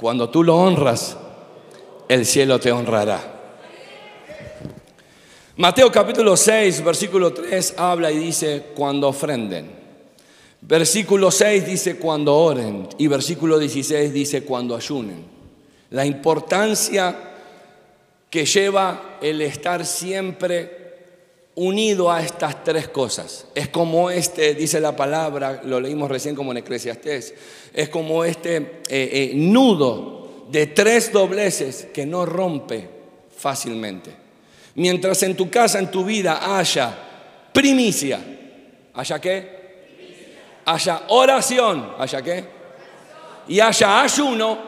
Cuando 0.00 0.30
tú 0.30 0.42
lo 0.42 0.56
honras, 0.56 1.14
el 2.08 2.24
cielo 2.24 2.58
te 2.58 2.72
honrará. 2.72 3.20
Mateo 5.58 5.92
capítulo 5.92 6.38
6, 6.38 6.82
versículo 6.82 7.34
3 7.34 7.74
habla 7.76 8.10
y 8.10 8.16
dice, 8.16 8.68
cuando 8.74 9.08
ofrenden. 9.08 9.70
Versículo 10.62 11.30
6 11.30 11.66
dice, 11.66 11.98
cuando 11.98 12.34
oren. 12.34 12.88
Y 12.96 13.08
versículo 13.08 13.58
16 13.58 14.10
dice, 14.10 14.42
cuando 14.42 14.74
ayunen. 14.74 15.22
La 15.90 16.06
importancia 16.06 17.14
que 18.30 18.46
lleva 18.46 19.18
el 19.20 19.42
estar 19.42 19.84
siempre 19.84 20.79
unido 21.60 22.10
a 22.10 22.22
estas 22.22 22.64
tres 22.64 22.88
cosas. 22.88 23.46
Es 23.54 23.68
como 23.68 24.10
este, 24.10 24.54
dice 24.54 24.80
la 24.80 24.96
palabra, 24.96 25.60
lo 25.62 25.78
leímos 25.78 26.10
recién 26.10 26.34
como 26.34 26.52
en 26.52 26.58
Eclesiastés, 26.58 27.34
es 27.74 27.88
como 27.90 28.24
este 28.24 28.56
eh, 28.56 28.80
eh, 28.88 29.32
nudo 29.34 30.46
de 30.48 30.68
tres 30.68 31.12
dobleces 31.12 31.88
que 31.92 32.06
no 32.06 32.24
rompe 32.24 32.88
fácilmente. 33.36 34.10
Mientras 34.76 35.22
en 35.22 35.36
tu 35.36 35.50
casa, 35.50 35.78
en 35.78 35.90
tu 35.90 36.02
vida 36.02 36.58
haya 36.58 36.96
primicia, 37.52 38.20
¿haya 38.94 39.20
qué? 39.20 39.60
Haya 40.64 41.02
oración, 41.08 41.92
¿haya 41.98 42.22
qué? 42.22 42.44
Y 43.48 43.60
haya 43.60 44.00
ayuno, 44.00 44.58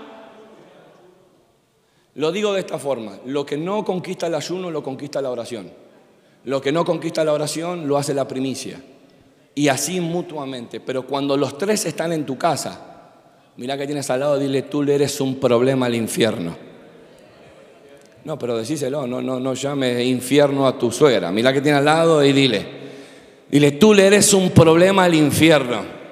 lo 2.16 2.30
digo 2.30 2.52
de 2.52 2.60
esta 2.60 2.78
forma, 2.78 3.18
lo 3.24 3.46
que 3.46 3.56
no 3.56 3.82
conquista 3.82 4.26
el 4.26 4.34
ayuno 4.34 4.70
lo 4.70 4.82
conquista 4.82 5.22
la 5.22 5.30
oración. 5.30 5.80
Lo 6.44 6.60
que 6.60 6.72
no 6.72 6.84
conquista 6.84 7.24
la 7.24 7.32
oración 7.32 7.86
lo 7.86 7.96
hace 7.96 8.14
la 8.14 8.26
primicia. 8.26 8.80
Y 9.54 9.68
así 9.68 10.00
mutuamente. 10.00 10.80
Pero 10.80 11.06
cuando 11.06 11.36
los 11.36 11.56
tres 11.56 11.86
están 11.86 12.12
en 12.12 12.26
tu 12.26 12.36
casa, 12.36 12.80
mira 13.56 13.76
que 13.78 13.86
tienes 13.86 14.08
al 14.10 14.20
lado, 14.20 14.38
dile, 14.38 14.62
tú 14.62 14.82
le 14.82 14.94
eres 14.94 15.20
un 15.20 15.38
problema 15.38 15.86
al 15.86 15.94
infierno. 15.94 16.56
No, 18.24 18.38
pero 18.38 18.56
decíselo, 18.56 19.06
no, 19.06 19.20
no, 19.20 19.38
no 19.38 19.54
llame 19.54 20.04
infierno 20.04 20.66
a 20.66 20.78
tu 20.78 20.90
suegra. 20.90 21.30
Mira 21.30 21.52
que 21.52 21.60
tiene 21.60 21.78
al 21.78 21.84
lado 21.84 22.24
y 22.24 22.32
dile, 22.32 22.66
dile, 23.50 23.72
tú 23.72 23.94
le 23.94 24.06
eres 24.06 24.32
un 24.32 24.50
problema 24.50 25.04
al 25.04 25.14
infierno. 25.14 26.02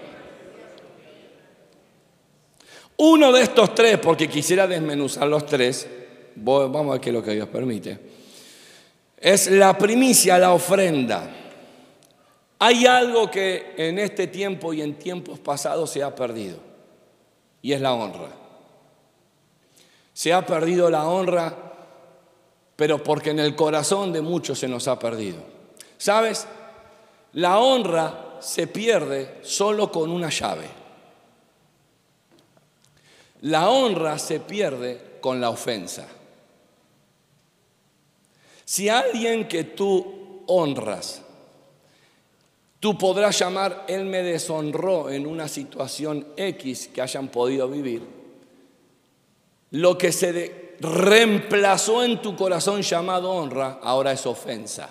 Uno 2.97 3.33
de 3.33 3.42
estos 3.42 3.75
tres, 3.75 3.98
porque 3.98 4.28
quisiera 4.28 4.67
desmenuzar 4.67 5.27
los 5.27 5.47
tres, 5.47 5.89
vamos 6.37 6.89
a 6.89 6.92
ver 6.92 7.00
qué 7.00 7.11
es 7.11 7.15
lo 7.15 7.22
que 7.22 7.33
Dios 7.33 7.48
permite 7.48 8.20
es 9.21 9.51
la 9.51 9.77
primicia, 9.77 10.39
la 10.39 10.53
ofrenda. 10.53 11.31
Hay 12.59 12.87
algo 12.87 13.31
que 13.31 13.75
en 13.77 13.99
este 13.99 14.27
tiempo 14.27 14.73
y 14.73 14.83
en 14.83 14.99
tiempos 14.99 15.39
pasados 15.39 15.91
se 15.91 16.03
ha 16.03 16.15
perdido, 16.15 16.59
y 17.62 17.73
es 17.73 17.81
la 17.81 17.93
honra. 17.93 18.31
Se 20.12 20.33
ha 20.33 20.45
perdido 20.45 20.91
la 20.91 21.07
honra, 21.07 21.55
pero 22.77 23.03
porque 23.03 23.31
en 23.31 23.39
el 23.39 23.55
corazón 23.55 24.12
de 24.12 24.23
muchos 24.23 24.59
se 24.59 24.69
nos 24.69 24.89
ha 24.89 24.99
perdido. 24.99 25.39
¿Sabes? 25.97 26.47
La 27.34 27.59
honra 27.59 28.37
se 28.41 28.67
pierde 28.67 29.39
solo 29.43 29.93
con 29.93 30.11
una 30.11 30.31
llave. 30.31 30.67
La 33.43 33.71
honra 33.71 34.19
se 34.19 34.41
pierde 34.41 35.19
con 35.21 35.41
la 35.41 35.51
ofensa. 35.51 36.07
Si 38.71 38.89
alguien 38.89 39.49
que 39.49 39.65
tú 39.65 40.45
honras, 40.47 41.23
tú 42.79 42.97
podrás 42.97 43.37
llamar, 43.37 43.85
él 43.89 44.05
me 44.05 44.23
deshonró 44.23 45.11
en 45.11 45.27
una 45.27 45.49
situación 45.49 46.25
X 46.37 46.89
que 46.95 47.03
hayan 47.03 47.33
podido 47.33 47.69
vivir, 47.69 48.05
lo 49.73 49.99
que 49.99 50.12
se 50.12 50.77
reemplazó 50.79 52.05
en 52.05 52.23
tu 52.23 52.37
corazón 52.37 52.83
llamado 52.83 53.33
honra, 53.33 53.81
ahora 53.83 54.12
es 54.12 54.25
ofensa. 54.25 54.89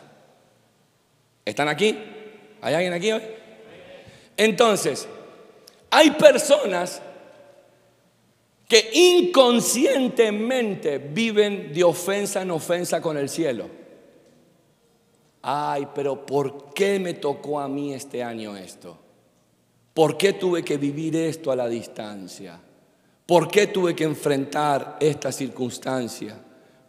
¿Están 1.46 1.70
aquí? 1.70 1.98
¿Hay 2.60 2.74
alguien 2.74 2.92
aquí 2.92 3.14
hoy? 3.14 3.22
Entonces, 4.36 5.08
hay 5.90 6.12
personas 6.12 7.02
que 8.70 8.90
inconscientemente 8.94 11.00
viven 11.00 11.74
de 11.74 11.84
ofensa 11.84 12.44
en 12.44 12.52
ofensa 12.52 13.02
con 13.02 13.18
el 13.18 13.28
cielo. 13.28 13.79
Ay, 15.42 15.88
pero 15.96 16.26
¿por 16.26 16.74
qué 16.74 17.00
me 17.00 17.14
tocó 17.14 17.60
a 17.60 17.68
mí 17.68 17.94
este 17.94 18.24
año 18.24 18.58
esto? 18.58 18.98
¿Por 19.94 20.18
qué 20.18 20.34
tuve 20.34 20.64
que 20.64 20.78
vivir 20.78 21.16
esto 21.16 21.52
a 21.52 21.56
la 21.56 21.68
distancia? 21.68 22.60
¿Por 23.26 23.50
qué 23.50 23.68
tuve 23.68 23.96
que 23.96 24.04
enfrentar 24.04 24.98
esta 25.00 25.32
circunstancia? 25.32 26.36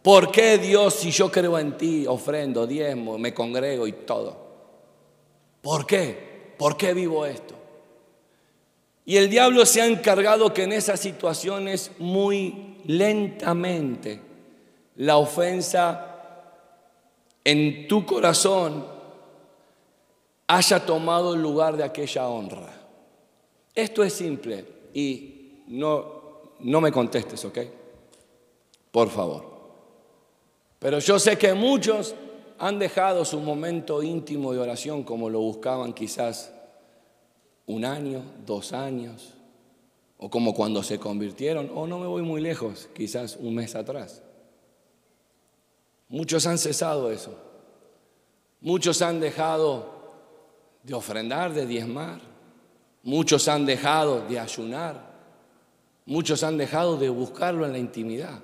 ¿Por 0.01 0.31
qué 0.31 0.57
Dios, 0.57 0.95
si 0.95 1.11
yo 1.11 1.31
creo 1.31 1.59
en 1.59 1.77
ti, 1.77 2.05
ofrendo, 2.07 2.65
diezmo, 2.65 3.17
me 3.17 3.33
congrego 3.33 3.85
y 3.85 3.91
todo? 3.91 4.35
¿Por 5.61 5.85
qué? 5.85 6.53
¿Por 6.57 6.75
qué 6.75 6.93
vivo 6.93 7.25
esto? 7.25 7.55
Y 9.05 9.17
el 9.17 9.29
diablo 9.29 9.65
se 9.65 9.81
ha 9.81 9.85
encargado 9.85 10.53
que 10.53 10.63
en 10.63 10.73
esas 10.73 10.99
situaciones 10.99 11.91
muy 11.99 12.77
lentamente 12.85 14.21
la 14.95 15.17
ofensa 15.17 16.10
en 17.43 17.87
tu 17.87 18.05
corazón 18.05 18.85
haya 20.47 20.85
tomado 20.85 21.33
el 21.33 21.41
lugar 21.41 21.77
de 21.77 21.83
aquella 21.83 22.27
honra. 22.27 22.73
Esto 23.73 24.03
es 24.03 24.13
simple 24.13 24.65
y 24.93 25.63
no, 25.67 26.05
no 26.59 26.81
me 26.81 26.91
contestes, 26.91 27.43
¿ok? 27.45 27.59
Por 28.91 29.09
favor. 29.09 29.49
Pero 30.79 30.99
yo 30.99 31.19
sé 31.19 31.37
que 31.37 31.53
muchos 31.53 32.15
han 32.59 32.79
dejado 32.79 33.23
su 33.23 33.39
momento 33.39 34.03
íntimo 34.03 34.51
de 34.51 34.59
oración 34.59 35.03
como 35.03 35.29
lo 35.29 35.39
buscaban 35.39 35.93
quizás 35.93 36.53
un 37.65 37.85
año, 37.85 38.21
dos 38.45 38.73
años, 38.73 39.35
o 40.17 40.29
como 40.29 40.53
cuando 40.53 40.83
se 40.83 40.99
convirtieron, 40.99 41.71
o 41.73 41.87
no 41.87 41.97
me 41.97 42.07
voy 42.07 42.21
muy 42.21 42.41
lejos, 42.41 42.89
quizás 42.93 43.37
un 43.37 43.55
mes 43.55 43.73
atrás. 43.75 44.21
Muchos 46.11 46.45
han 46.45 46.57
cesado 46.57 47.09
eso. 47.09 47.33
Muchos 48.59 49.01
han 49.01 49.21
dejado 49.21 50.11
de 50.83 50.93
ofrendar, 50.93 51.53
de 51.53 51.65
diezmar. 51.65 52.19
Muchos 53.01 53.47
han 53.47 53.65
dejado 53.65 54.27
de 54.27 54.37
ayunar. 54.37 55.09
Muchos 56.05 56.43
han 56.43 56.57
dejado 56.57 56.97
de 56.97 57.07
buscarlo 57.07 57.65
en 57.65 57.71
la 57.71 57.77
intimidad. 57.77 58.41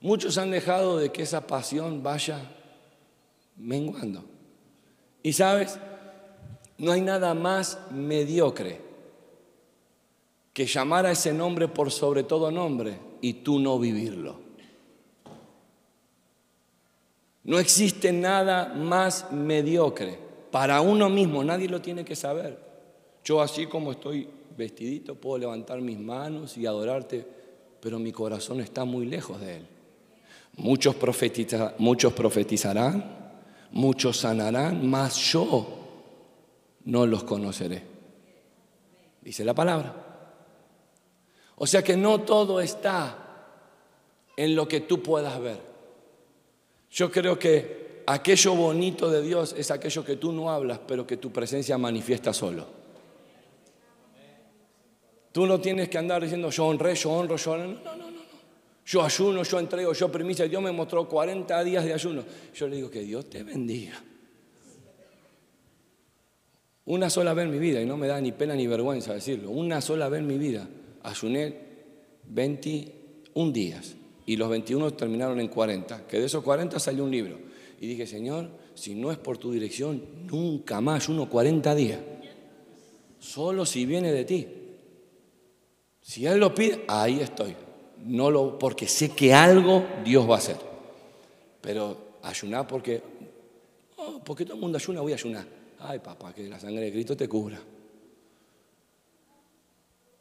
Muchos 0.00 0.38
han 0.38 0.52
dejado 0.52 0.98
de 0.98 1.10
que 1.10 1.22
esa 1.22 1.44
pasión 1.48 2.00
vaya 2.00 2.38
menguando. 3.56 4.24
Y 5.20 5.32
sabes, 5.32 5.80
no 6.78 6.92
hay 6.92 7.00
nada 7.00 7.34
más 7.34 7.76
mediocre 7.90 8.80
que 10.52 10.66
llamar 10.66 11.06
a 11.06 11.10
ese 11.10 11.34
nombre 11.34 11.66
por 11.66 11.90
sobre 11.90 12.22
todo 12.22 12.52
nombre 12.52 13.00
y 13.20 13.32
tú 13.32 13.58
no 13.58 13.80
vivirlo. 13.80 14.43
No 17.44 17.58
existe 17.58 18.12
nada 18.12 18.74
más 18.74 19.30
mediocre. 19.30 20.18
Para 20.50 20.80
uno 20.80 21.08
mismo, 21.10 21.44
nadie 21.44 21.68
lo 21.68 21.80
tiene 21.80 22.04
que 22.04 22.16
saber. 22.16 22.58
Yo 23.22 23.40
así 23.42 23.66
como 23.66 23.92
estoy 23.92 24.28
vestidito, 24.56 25.14
puedo 25.14 25.38
levantar 25.38 25.80
mis 25.80 25.98
manos 25.98 26.56
y 26.56 26.66
adorarte, 26.66 27.26
pero 27.80 27.98
mi 27.98 28.12
corazón 28.12 28.60
está 28.60 28.84
muy 28.84 29.06
lejos 29.06 29.40
de 29.40 29.56
Él. 29.56 29.66
Muchos, 30.56 30.94
profetizarán, 30.94 31.74
muchos 33.72 34.16
sanarán, 34.16 34.88
mas 34.88 35.16
yo 35.16 35.66
no 36.84 37.06
los 37.06 37.24
conoceré. 37.24 37.82
Dice 39.20 39.44
la 39.44 39.54
palabra. 39.54 39.94
O 41.56 41.66
sea 41.66 41.82
que 41.82 41.96
no 41.96 42.20
todo 42.20 42.60
está 42.60 43.18
en 44.36 44.54
lo 44.54 44.68
que 44.68 44.80
tú 44.80 45.02
puedas 45.02 45.40
ver. 45.40 45.73
Yo 46.94 47.10
creo 47.10 47.36
que 47.36 48.04
aquello 48.06 48.54
bonito 48.54 49.10
de 49.10 49.20
Dios 49.20 49.52
es 49.58 49.72
aquello 49.72 50.04
que 50.04 50.14
tú 50.14 50.30
no 50.30 50.48
hablas, 50.48 50.78
pero 50.86 51.04
que 51.04 51.16
tu 51.16 51.32
presencia 51.32 51.76
manifiesta 51.76 52.32
solo. 52.32 52.68
Tú 55.32 55.44
no 55.44 55.60
tienes 55.60 55.88
que 55.88 55.98
andar 55.98 56.22
diciendo 56.22 56.50
yo 56.50 56.66
honré, 56.66 56.94
yo 56.94 57.10
honro, 57.10 57.34
yo 57.34 57.50
honro. 57.50 57.66
No, 57.66 57.96
no, 57.96 57.96
no, 57.96 58.10
no. 58.12 58.24
Yo 58.86 59.02
ayuno, 59.02 59.42
yo 59.42 59.58
entrego, 59.58 59.92
yo 59.92 60.12
primicia. 60.12 60.46
Dios 60.46 60.62
me 60.62 60.70
mostró 60.70 61.08
40 61.08 61.64
días 61.64 61.84
de 61.84 61.94
ayuno. 61.94 62.22
Yo 62.54 62.68
le 62.68 62.76
digo 62.76 62.88
que 62.88 63.00
Dios 63.00 63.28
te 63.28 63.42
bendiga. 63.42 64.00
Una 66.84 67.10
sola 67.10 67.34
vez 67.34 67.46
en 67.46 67.50
mi 67.50 67.58
vida, 67.58 67.82
y 67.82 67.86
no 67.86 67.96
me 67.96 68.06
da 68.06 68.20
ni 68.20 68.30
pena 68.30 68.54
ni 68.54 68.68
vergüenza 68.68 69.14
decirlo, 69.14 69.50
una 69.50 69.80
sola 69.80 70.08
vez 70.08 70.20
en 70.20 70.28
mi 70.28 70.38
vida 70.38 70.68
ayuné 71.02 71.58
21 72.28 73.50
días 73.50 73.96
y 74.26 74.36
los 74.36 74.48
21 74.48 74.92
terminaron 74.92 75.40
en 75.40 75.48
40, 75.48 76.06
que 76.06 76.18
de 76.18 76.26
esos 76.26 76.42
40 76.42 76.78
salió 76.78 77.04
un 77.04 77.10
libro. 77.10 77.38
Y 77.80 77.86
dije, 77.86 78.06
Señor, 78.06 78.48
si 78.74 78.94
no 78.94 79.10
es 79.10 79.18
por 79.18 79.36
tu 79.36 79.52
dirección, 79.52 80.02
nunca 80.30 80.80
más 80.80 81.08
uno 81.08 81.28
40 81.28 81.74
días. 81.74 82.00
Solo 83.18 83.66
si 83.66 83.84
viene 83.84 84.12
de 84.12 84.24
ti. 84.24 84.46
Si 86.00 86.26
Él 86.26 86.38
lo 86.38 86.54
pide, 86.54 86.84
ahí 86.88 87.20
estoy. 87.20 87.54
no 88.04 88.30
lo, 88.30 88.58
porque 88.58 88.86
sé 88.86 89.10
que 89.10 89.32
algo 89.32 89.84
Dios 90.04 90.28
va 90.28 90.36
a 90.36 90.38
hacer. 90.38 90.56
Pero 91.60 91.96
ayunar 92.22 92.66
porque, 92.66 93.02
porque 94.24 94.44
todo 94.44 94.54
el 94.54 94.60
mundo 94.60 94.78
ayuna, 94.78 95.00
voy 95.00 95.12
a 95.12 95.16
ayunar. 95.16 95.46
Ay, 95.80 95.98
papá, 95.98 96.32
que 96.32 96.48
la 96.48 96.58
sangre 96.58 96.84
de 96.84 96.92
Cristo 96.92 97.16
te 97.16 97.28
cubra. 97.28 97.58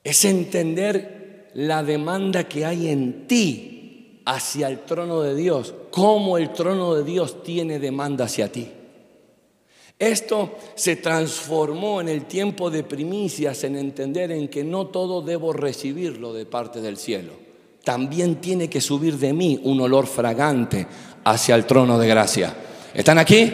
Es 0.03 0.25
entender 0.25 1.51
la 1.53 1.83
demanda 1.83 2.47
que 2.47 2.65
hay 2.65 2.89
en 2.89 3.27
ti 3.27 3.72
hacia 4.25 4.67
el 4.67 4.79
trono 4.79 5.21
de 5.21 5.35
Dios, 5.35 5.73
cómo 5.91 6.37
el 6.37 6.53
trono 6.53 6.95
de 6.95 7.03
Dios 7.03 7.43
tiene 7.43 7.79
demanda 7.79 8.25
hacia 8.25 8.51
ti. 8.51 8.69
Esto 9.99 10.55
se 10.75 10.97
transformó 10.97 12.01
en 12.01 12.09
el 12.09 12.25
tiempo 12.25 12.69
de 12.69 12.83
primicias 12.83 13.63
en 13.63 13.77
entender 13.77 14.31
en 14.31 14.47
que 14.47 14.63
no 14.63 14.87
todo 14.87 15.21
debo 15.21 15.53
recibirlo 15.53 16.33
de 16.33 16.45
parte 16.45 16.81
del 16.81 16.97
cielo. 16.97 17.33
También 17.83 18.35
tiene 18.35 18.69
que 18.69 18.81
subir 18.81 19.17
de 19.17 19.33
mí 19.33 19.59
un 19.63 19.79
olor 19.81 20.07
fragante 20.07 20.87
hacia 21.23 21.55
el 21.55 21.65
trono 21.65 21.97
de 21.99 22.07
gracia. 22.07 22.55
¿Están 22.93 23.17
aquí? 23.17 23.51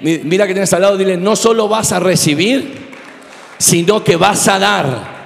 Mira 0.00 0.46
que 0.46 0.52
tienes 0.52 0.72
al 0.72 0.82
lado, 0.82 0.96
dile, 0.96 1.16
no 1.16 1.36
solo 1.36 1.68
vas 1.68 1.92
a 1.92 2.00
recibir, 2.00 2.86
sino 3.58 4.02
que 4.04 4.16
vas 4.16 4.48
a 4.48 4.58
dar 4.58 5.16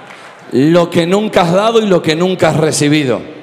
lo 0.53 0.91
que 0.91 1.07
nunca 1.07 1.43
has 1.43 1.53
dado 1.53 1.81
y 1.81 1.87
lo 1.87 2.03
que 2.03 2.17
nunca 2.17 2.51
has 2.51 2.57
recibido. 2.57 3.40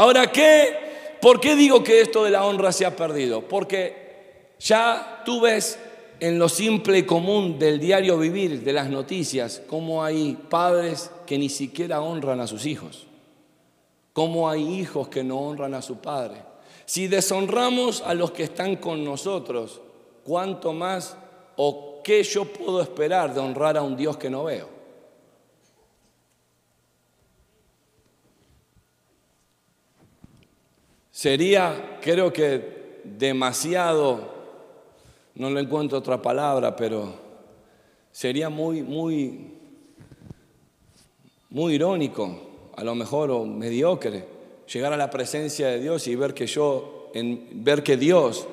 Ahora, 0.00 0.32
¿qué? 0.32 1.18
¿Por 1.20 1.40
qué 1.40 1.54
digo 1.54 1.84
que 1.84 2.00
esto 2.00 2.24
de 2.24 2.30
la 2.30 2.46
honra 2.46 2.72
se 2.72 2.86
ha 2.86 2.96
perdido? 2.96 3.42
Porque 3.42 4.54
ya 4.58 5.20
tú 5.26 5.42
ves 5.42 5.78
en 6.20 6.38
lo 6.38 6.48
simple 6.48 6.96
y 6.96 7.02
común 7.02 7.58
del 7.58 7.78
diario 7.78 8.16
vivir, 8.16 8.62
de 8.62 8.72
las 8.72 8.88
noticias, 8.88 9.60
cómo 9.66 10.02
hay 10.02 10.38
padres 10.48 11.10
que 11.26 11.36
ni 11.36 11.50
siquiera 11.50 12.00
honran 12.00 12.40
a 12.40 12.46
sus 12.46 12.64
hijos, 12.64 13.08
cómo 14.14 14.48
hay 14.48 14.80
hijos 14.80 15.08
que 15.08 15.22
no 15.22 15.38
honran 15.38 15.74
a 15.74 15.82
su 15.82 15.98
padre. 15.98 16.44
Si 16.86 17.06
deshonramos 17.06 18.00
a 18.00 18.14
los 18.14 18.30
que 18.30 18.44
están 18.44 18.76
con 18.76 19.04
nosotros, 19.04 19.82
¿cuánto 20.24 20.72
más 20.72 21.14
o 21.56 22.00
qué 22.02 22.22
yo 22.22 22.46
puedo 22.46 22.80
esperar 22.80 23.34
de 23.34 23.40
honrar 23.40 23.76
a 23.76 23.82
un 23.82 23.98
Dios 23.98 24.16
que 24.16 24.30
no 24.30 24.44
veo? 24.44 24.79
Sería, 31.20 31.98
creo 32.00 32.32
que, 32.32 33.02
demasiado 33.04 34.22
no 35.34 35.50
le 35.50 35.60
encuentro 35.60 35.98
otra 35.98 36.22
palabra, 36.22 36.74
pero 36.74 37.12
sería 38.10 38.48
muy, 38.48 38.82
muy, 38.82 39.50
muy 41.50 41.74
irónico, 41.74 42.40
a 42.74 42.82
lo 42.82 42.94
mejor 42.94 43.30
o 43.32 43.44
mediocre, 43.44 44.24
llegar 44.72 44.94
a 44.94 44.96
la 44.96 45.10
presencia 45.10 45.66
de 45.66 45.80
Dios 45.80 46.08
y 46.08 46.14
ver 46.14 46.32
que 46.32 46.46
yo, 46.46 47.10
en, 47.12 47.48
ver 47.52 47.82
que 47.82 47.98
Dios 47.98 48.46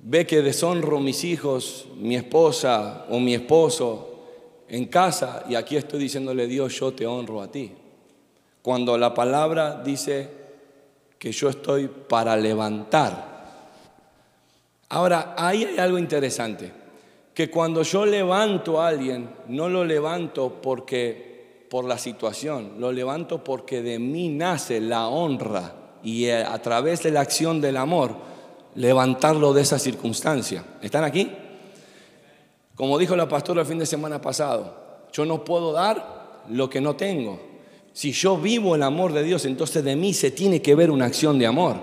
ve 0.00 0.26
que 0.26 0.42
deshonro 0.42 0.98
mis 0.98 1.22
hijos, 1.22 1.86
mi 1.96 2.16
esposa 2.16 3.06
o 3.08 3.20
mi 3.20 3.34
esposo 3.34 4.18
en 4.68 4.86
casa 4.86 5.44
y 5.48 5.54
aquí 5.54 5.76
estoy 5.76 6.00
diciéndole 6.00 6.48
Dios, 6.48 6.76
yo 6.80 6.92
te 6.92 7.06
honro 7.06 7.40
a 7.40 7.52
ti. 7.52 7.70
Cuando 8.62 8.98
la 8.98 9.14
palabra 9.14 9.80
dice 9.84 10.41
que 11.22 11.30
yo 11.30 11.48
estoy 11.48 11.86
para 11.86 12.36
levantar 12.36 13.30
Ahora, 14.92 15.34
ahí 15.38 15.64
hay 15.64 15.78
algo 15.78 15.98
interesante, 15.98 16.70
que 17.32 17.48
cuando 17.48 17.82
yo 17.82 18.04
levanto 18.04 18.78
a 18.78 18.88
alguien, 18.88 19.30
no 19.48 19.70
lo 19.70 19.86
levanto 19.86 20.60
porque 20.60 21.66
por 21.70 21.86
la 21.86 21.96
situación, 21.96 22.74
lo 22.78 22.92
levanto 22.92 23.42
porque 23.42 23.80
de 23.80 23.98
mí 23.98 24.28
nace 24.28 24.82
la 24.82 25.06
honra 25.06 25.72
y 26.02 26.26
eh, 26.26 26.44
a 26.44 26.60
través 26.60 27.02
de 27.04 27.10
la 27.10 27.22
acción 27.22 27.58
del 27.62 27.78
amor 27.78 28.16
levantarlo 28.74 29.54
de 29.54 29.62
esa 29.62 29.78
circunstancia. 29.78 30.62
¿Están 30.82 31.04
aquí? 31.04 31.32
Como 32.74 32.98
dijo 32.98 33.16
la 33.16 33.28
pastora 33.28 33.62
el 33.62 33.66
fin 33.66 33.78
de 33.78 33.86
semana 33.86 34.20
pasado, 34.20 35.06
yo 35.10 35.24
no 35.24 35.42
puedo 35.42 35.72
dar 35.72 36.42
lo 36.50 36.68
que 36.68 36.82
no 36.82 36.96
tengo. 36.96 37.51
Si 37.92 38.12
yo 38.12 38.38
vivo 38.38 38.74
el 38.74 38.82
amor 38.82 39.12
de 39.12 39.22
Dios, 39.22 39.44
entonces 39.44 39.84
de 39.84 39.96
mí 39.96 40.14
se 40.14 40.30
tiene 40.30 40.62
que 40.62 40.74
ver 40.74 40.90
una 40.90 41.06
acción 41.06 41.38
de 41.38 41.46
amor. 41.46 41.76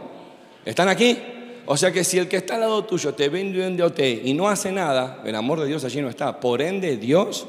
¿Están 0.66 0.90
aquí? 0.90 1.18
O 1.66 1.78
sea 1.78 1.92
que 1.92 2.04
si 2.04 2.18
el 2.18 2.28
que 2.28 2.38
está 2.38 2.56
al 2.56 2.62
lado 2.62 2.84
tuyo 2.84 3.14
te 3.14 3.30
vende 3.30 3.66
un 3.66 3.94
y 4.00 4.34
no 4.34 4.50
hace 4.50 4.72
nada, 4.72 5.22
el 5.24 5.36
amor 5.36 5.60
de 5.60 5.68
Dios 5.68 5.84
allí 5.84 6.02
no 6.02 6.10
está. 6.10 6.40
Por 6.40 6.62
ende, 6.62 6.98
Dios 6.98 7.46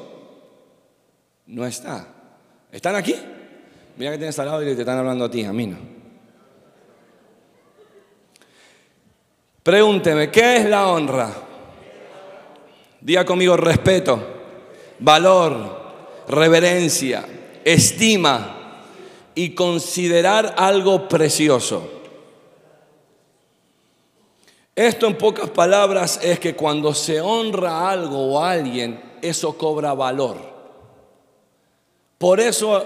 no 1.47 1.65
está. 1.65 2.07
¿Están 2.71 2.95
aquí? 2.95 3.15
Mira 3.97 4.11
que 4.11 4.17
tienes 4.19 4.37
al 4.37 4.45
lado 4.45 4.61
y 4.61 4.75
te 4.75 4.81
están 4.81 4.99
hablando 4.99 5.25
a 5.25 5.31
ti, 5.31 5.43
a 5.43 5.51
mí 5.51 5.67
no. 5.67 5.77
Pregúnteme, 9.63 10.29
¿qué 10.31 10.57
es 10.57 10.65
la 10.65 10.87
honra? 10.87 11.31
Diga 12.99 13.25
conmigo 13.25 13.57
respeto, 13.57 14.19
valor, 14.99 16.25
reverencia, 16.27 17.25
estima 17.65 18.83
y 19.35 19.55
considerar 19.55 20.55
algo 20.57 21.07
precioso. 21.07 21.89
Esto 24.75 25.05
en 25.07 25.17
pocas 25.17 25.49
palabras 25.49 26.19
es 26.23 26.39
que 26.39 26.55
cuando 26.55 26.93
se 26.93 27.21
honra 27.21 27.89
algo 27.89 28.33
o 28.33 28.39
a 28.39 28.51
alguien, 28.51 29.01
eso 29.21 29.57
cobra 29.57 29.93
valor. 29.93 30.37
Por 32.17 32.39
eso 32.39 32.83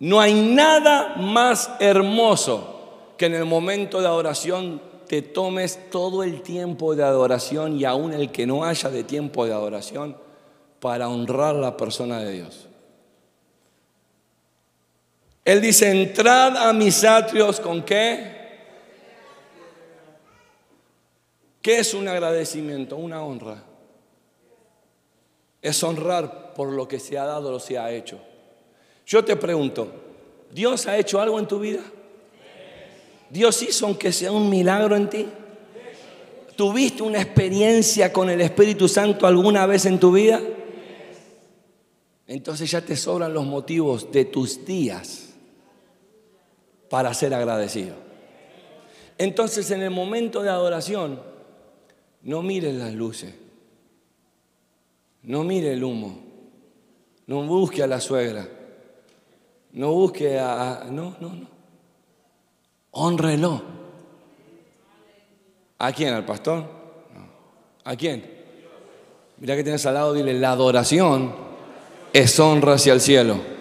no 0.00 0.20
hay 0.20 0.34
nada 0.34 1.16
más 1.16 1.70
hermoso 1.78 3.14
que 3.16 3.26
en 3.26 3.34
el 3.34 3.44
momento 3.44 4.00
de 4.00 4.08
adoración 4.08 4.80
te 5.06 5.22
tomes 5.22 5.90
todo 5.90 6.22
el 6.22 6.42
tiempo 6.42 6.94
de 6.94 7.04
adoración 7.04 7.78
y 7.78 7.84
aún 7.84 8.12
el 8.12 8.32
que 8.32 8.46
no 8.46 8.64
haya 8.64 8.88
de 8.90 9.04
tiempo 9.04 9.46
de 9.46 9.52
adoración 9.52 10.16
para 10.80 11.08
honrar 11.08 11.54
la 11.54 11.76
persona 11.76 12.18
de 12.18 12.32
Dios. 12.32 12.68
Él 15.44 15.60
dice, 15.60 15.90
entrad 15.90 16.56
a 16.56 16.72
mis 16.72 17.04
atrios 17.04 17.60
con 17.60 17.82
qué? 17.82 18.32
¿Qué 21.60 21.78
es 21.78 21.92
un 21.92 22.08
agradecimiento? 22.08 22.96
Una 22.96 23.22
honra. 23.22 23.62
Es 25.60 25.82
honrar 25.82 26.54
por 26.54 26.72
lo 26.72 26.88
que 26.88 26.98
se 26.98 27.18
ha 27.18 27.24
dado 27.24 27.54
o 27.54 27.60
se 27.60 27.78
ha 27.78 27.90
hecho. 27.90 28.18
Yo 29.06 29.22
te 29.24 29.36
pregunto, 29.36 29.92
¿Dios 30.50 30.86
ha 30.86 30.96
hecho 30.96 31.20
algo 31.20 31.38
en 31.38 31.46
tu 31.46 31.58
vida? 31.58 31.82
¿Dios 33.28 33.62
hizo 33.62 33.86
aunque 33.86 34.12
sea 34.12 34.32
un 34.32 34.48
milagro 34.48 34.96
en 34.96 35.10
ti? 35.10 35.26
¿Tuviste 36.56 37.02
una 37.02 37.20
experiencia 37.20 38.12
con 38.12 38.30
el 38.30 38.40
Espíritu 38.40 38.88
Santo 38.88 39.26
alguna 39.26 39.66
vez 39.66 39.84
en 39.84 39.98
tu 39.98 40.12
vida? 40.12 40.40
Entonces 42.26 42.70
ya 42.70 42.80
te 42.80 42.96
sobran 42.96 43.34
los 43.34 43.44
motivos 43.44 44.10
de 44.10 44.24
tus 44.24 44.64
días 44.64 45.33
para 46.88 47.12
ser 47.14 47.34
agradecido. 47.34 47.94
Entonces 49.18 49.70
en 49.70 49.82
el 49.82 49.90
momento 49.90 50.42
de 50.42 50.50
adoración, 50.50 51.20
no 52.22 52.42
mire 52.42 52.72
las 52.72 52.92
luces. 52.94 53.34
No 55.22 55.44
mire 55.44 55.72
el 55.72 55.84
humo. 55.84 56.18
No 57.26 57.42
busque 57.44 57.82
a 57.82 57.86
la 57.86 58.00
suegra. 58.00 58.46
No 59.72 59.92
busque 59.92 60.38
a... 60.38 60.86
no, 60.90 61.16
no, 61.20 61.34
no. 61.34 61.48
Honrelo. 62.90 63.62
¿A 65.78 65.92
quién? 65.92 66.14
¿Al 66.14 66.24
pastor? 66.24 66.64
¿A 67.84 67.96
quién? 67.96 68.34
Mira 69.38 69.56
que 69.56 69.62
tienes 69.62 69.84
al 69.84 69.94
lado, 69.94 70.14
dile, 70.14 70.32
la 70.34 70.52
adoración 70.52 71.34
es 72.12 72.38
honra 72.38 72.74
hacia 72.74 72.92
el 72.92 73.00
cielo. 73.00 73.53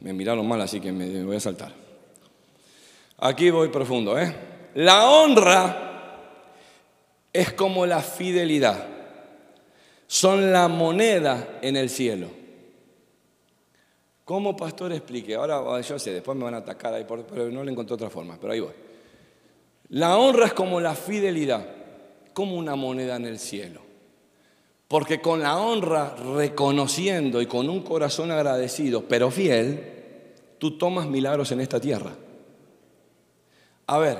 Me 0.00 0.12
miraron 0.12 0.46
mal, 0.46 0.60
así 0.60 0.80
que 0.80 0.92
me 0.92 1.22
voy 1.24 1.36
a 1.36 1.40
saltar. 1.40 1.72
Aquí 3.18 3.50
voy 3.50 3.68
profundo, 3.68 4.18
¿eh? 4.18 4.34
La 4.74 5.10
honra 5.10 5.88
es 7.32 7.52
como 7.52 7.84
la 7.84 8.00
fidelidad. 8.00 8.86
Son 10.06 10.52
la 10.52 10.68
moneda 10.68 11.58
en 11.62 11.76
el 11.76 11.90
cielo. 11.90 12.28
¿Cómo 14.24 14.56
pastor 14.56 14.92
explique? 14.92 15.34
Ahora 15.34 15.80
yo 15.80 15.98
sé, 15.98 16.12
después 16.12 16.36
me 16.36 16.44
van 16.44 16.54
a 16.54 16.58
atacar 16.58 16.94
ahí, 16.94 17.04
pero 17.06 17.50
no 17.50 17.62
le 17.62 17.72
encontré 17.72 17.94
otra 17.94 18.08
forma, 18.08 18.38
pero 18.40 18.52
ahí 18.52 18.60
voy. 18.60 18.72
La 19.90 20.16
honra 20.16 20.46
es 20.46 20.52
como 20.52 20.80
la 20.80 20.94
fidelidad, 20.94 21.66
como 22.32 22.56
una 22.56 22.76
moneda 22.76 23.16
en 23.16 23.26
el 23.26 23.38
cielo. 23.38 23.89
Porque 24.90 25.20
con 25.20 25.38
la 25.38 25.56
honra, 25.56 26.16
reconociendo 26.34 27.40
y 27.40 27.46
con 27.46 27.70
un 27.70 27.84
corazón 27.84 28.32
agradecido, 28.32 29.04
pero 29.04 29.30
fiel, 29.30 30.32
tú 30.58 30.76
tomas 30.76 31.06
milagros 31.06 31.52
en 31.52 31.60
esta 31.60 31.80
tierra. 31.80 32.10
A 33.86 33.98
ver, 33.98 34.18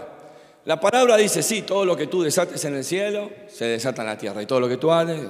la 0.67 0.79
palabra 0.79 1.17
dice, 1.17 1.43
sí, 1.43 1.63
todo 1.63 1.85
lo 1.85 1.97
que 1.97 2.07
tú 2.07 2.23
desates 2.23 2.65
en 2.67 2.77
el 2.77 2.85
cielo, 2.85 3.33
se 3.49 3.65
desata 3.65 4.03
en 4.03 4.09
la 4.11 4.17
tierra. 4.17 4.41
Y 4.43 4.47
todo 4.47 4.61
lo 4.61 4.69
que 4.69 4.77
tú 4.77 4.93
haces, 4.93 5.21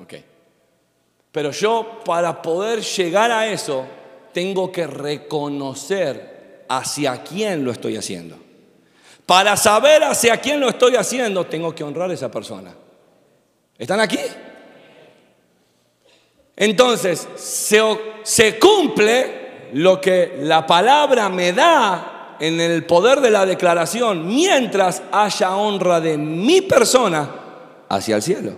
ok. 0.00 0.14
Pero 1.32 1.50
yo, 1.50 1.98
para 2.04 2.40
poder 2.40 2.80
llegar 2.80 3.32
a 3.32 3.48
eso, 3.48 3.84
tengo 4.32 4.70
que 4.70 4.86
reconocer 4.86 6.66
hacia 6.68 7.20
quién 7.24 7.64
lo 7.64 7.72
estoy 7.72 7.96
haciendo. 7.96 8.36
Para 9.26 9.56
saber 9.56 10.04
hacia 10.04 10.40
quién 10.40 10.60
lo 10.60 10.68
estoy 10.68 10.94
haciendo, 10.94 11.46
tengo 11.46 11.74
que 11.74 11.82
honrar 11.82 12.12
a 12.12 12.14
esa 12.14 12.30
persona. 12.30 12.72
¿Están 13.76 13.98
aquí? 13.98 14.20
Entonces, 16.56 17.26
se, 17.36 18.58
cumple 18.58 19.70
lo 19.72 20.00
que 20.00 20.36
la 20.40 20.66
palabra 20.66 21.28
me 21.28 21.52
da 21.52 22.36
en 22.38 22.60
el 22.60 22.84
poder 22.84 23.20
de 23.20 23.30
la 23.30 23.44
declaración 23.44 24.26
mientras 24.26 25.02
haya 25.10 25.56
honra 25.56 26.00
de 26.00 26.16
mi 26.16 26.60
persona 26.60 27.28
hacia 27.88 28.16
el 28.16 28.22
cielo. 28.22 28.52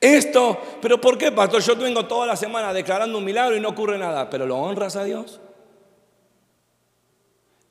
Esto, 0.00 0.58
pero 0.80 1.00
¿por 1.00 1.18
qué, 1.18 1.30
pastor? 1.32 1.62
Yo 1.62 1.76
vengo 1.76 2.06
toda 2.06 2.26
la 2.26 2.36
semana 2.36 2.72
declarando 2.72 3.18
un 3.18 3.24
milagro 3.24 3.56
y 3.56 3.60
no 3.60 3.70
ocurre 3.70 3.98
nada, 3.98 4.28
pero 4.30 4.46
¿lo 4.46 4.56
honras 4.56 4.96
a 4.96 5.04
Dios? 5.04 5.40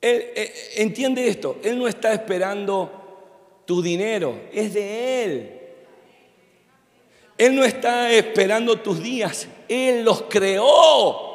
Él, 0.00 0.24
eh, 0.34 0.54
entiende 0.76 1.28
esto, 1.28 1.58
Él 1.62 1.78
no 1.78 1.86
está 1.86 2.12
esperando 2.12 3.62
tu 3.66 3.82
dinero, 3.82 4.42
es 4.52 4.74
de 4.74 5.24
Él. 5.24 5.59
Él 7.40 7.56
no 7.56 7.64
está 7.64 8.12
esperando 8.12 8.80
tus 8.80 9.02
días, 9.02 9.48
Él 9.66 10.04
los 10.04 10.24
creó. 10.28 11.30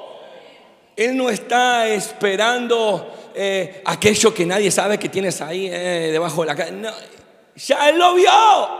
Él 0.95 1.17
no 1.17 1.31
está 1.31 1.89
esperando 1.89 3.31
eh, 3.33 3.81
aquello 3.83 4.31
que 4.31 4.45
nadie 4.45 4.69
sabe 4.69 4.99
que 4.99 5.09
tienes 5.09 5.41
ahí 5.41 5.65
eh, 5.65 6.09
debajo 6.11 6.41
de 6.41 6.47
la 6.47 6.55
cara. 6.55 6.69
No, 6.69 6.91
ya 7.55 7.89
Él 7.89 7.97
lo 7.97 8.13
vio 8.13 8.29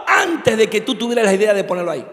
antes 0.05 0.55
de 0.55 0.69
que 0.69 0.81
tú 0.81 0.93
tuvieras 0.93 1.25
la 1.25 1.33
idea 1.33 1.55
de 1.55 1.63
ponerlo 1.63 1.89
ahí. 1.89 2.05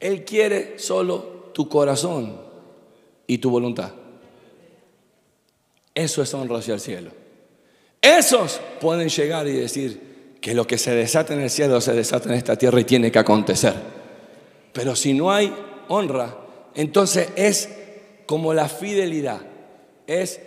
Él 0.00 0.24
quiere 0.24 0.78
solo 0.78 1.50
tu 1.52 1.68
corazón 1.68 2.40
y 3.26 3.36
tu 3.36 3.50
voluntad. 3.50 3.92
Eso 5.94 6.22
es 6.22 6.32
honra 6.32 6.60
hacia 6.60 6.72
el 6.72 6.80
cielo. 6.80 7.10
Esos 8.00 8.58
pueden 8.80 9.10
llegar 9.10 9.46
y 9.46 9.52
decir 9.52 10.11
que 10.42 10.54
lo 10.54 10.66
que 10.66 10.76
se 10.76 10.92
desata 10.92 11.34
en 11.34 11.40
el 11.40 11.50
cielo 11.50 11.80
se 11.80 11.94
desata 11.94 12.28
en 12.28 12.34
esta 12.34 12.56
tierra 12.56 12.80
y 12.80 12.84
tiene 12.84 13.12
que 13.12 13.20
acontecer. 13.20 13.74
Pero 14.72 14.96
si 14.96 15.14
no 15.14 15.32
hay 15.32 15.54
honra, 15.86 16.36
entonces 16.74 17.28
es 17.36 17.68
como 18.26 18.52
la 18.52 18.68
fidelidad. 18.68 19.40
Es 20.04 20.40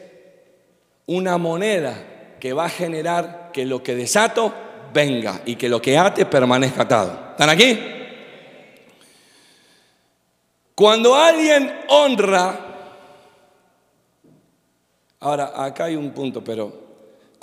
una 1.05 1.37
moneda 1.37 2.35
que 2.41 2.51
va 2.51 2.65
a 2.65 2.69
generar 2.69 3.51
que 3.53 3.65
lo 3.65 3.81
que 3.81 3.95
desato 3.95 4.53
venga 4.93 5.41
y 5.45 5.55
que 5.55 5.69
lo 5.69 5.81
que 5.81 5.97
ate 5.97 6.25
permanezca 6.25 6.81
atado. 6.81 7.29
¿Están 7.31 7.49
aquí? 7.49 7.79
Cuando 10.75 11.15
alguien 11.15 11.73
honra, 11.87 12.59
ahora 15.21 15.53
acá 15.55 15.85
hay 15.85 15.95
un 15.95 16.11
punto, 16.11 16.43
pero 16.43 16.84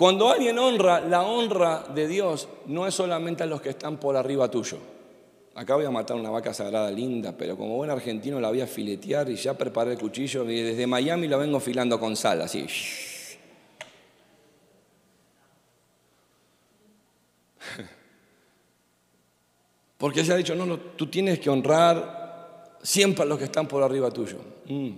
cuando 0.02 0.28
alguien 0.28 0.59
honra, 0.59 0.99
la 0.99 1.23
honra 1.23 1.85
de 1.94 2.09
Dios 2.09 2.49
no 2.66 2.88
es 2.88 2.94
solamente 2.94 3.44
a 3.44 3.47
los 3.47 3.62
que 3.62 3.68
están 3.68 3.99
por 3.99 4.16
arriba 4.16 4.50
tuyo. 4.50 4.78
Acá 5.54 5.76
voy 5.76 5.85
a 5.85 5.92
matar 5.92 6.16
una 6.16 6.28
vaca 6.28 6.52
sagrada 6.52 6.90
linda, 6.90 7.37
pero 7.38 7.56
como 7.56 7.76
buen 7.76 7.88
argentino 7.88 8.40
la 8.40 8.49
voy 8.49 8.62
a 8.62 8.66
filetear 8.66 9.30
y 9.30 9.37
ya 9.37 9.56
preparé 9.56 9.92
el 9.92 9.99
cuchillo 9.99 10.42
y 10.50 10.61
desde 10.61 10.88
Miami 10.88 11.28
la 11.28 11.37
vengo 11.37 11.61
filando 11.61 12.00
con 12.00 12.16
sal, 12.16 12.42
así. 12.42 12.66
Porque 19.99 20.25
se 20.25 20.32
ha 20.32 20.37
dicho, 20.37 20.56
no, 20.56 20.66
no, 20.66 20.78
tú 20.78 21.06
tienes 21.06 21.38
que 21.38 21.49
honrar 21.49 22.80
siempre 22.82 23.23
a 23.23 23.26
los 23.26 23.38
que 23.38 23.44
están 23.44 23.68
por 23.68 23.85
arriba 23.85 24.11
tuyo. 24.11 24.38
Mm. 24.66 24.90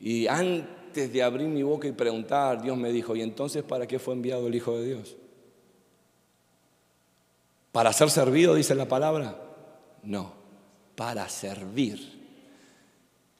Y 0.00 0.26
antes 0.92 1.10
de 1.10 1.22
abrir 1.22 1.48
mi 1.48 1.62
boca 1.62 1.88
y 1.88 1.92
preguntar, 1.92 2.60
Dios 2.60 2.76
me 2.76 2.92
dijo, 2.92 3.16
¿y 3.16 3.22
entonces 3.22 3.62
para 3.62 3.86
qué 3.86 3.98
fue 3.98 4.12
enviado 4.12 4.46
el 4.46 4.54
Hijo 4.54 4.76
de 4.76 4.88
Dios? 4.88 5.16
¿Para 7.72 7.94
ser 7.94 8.10
servido, 8.10 8.54
dice 8.54 8.74
la 8.74 8.86
palabra? 8.86 9.40
No, 10.02 10.34
para 10.94 11.26
servir. 11.30 12.20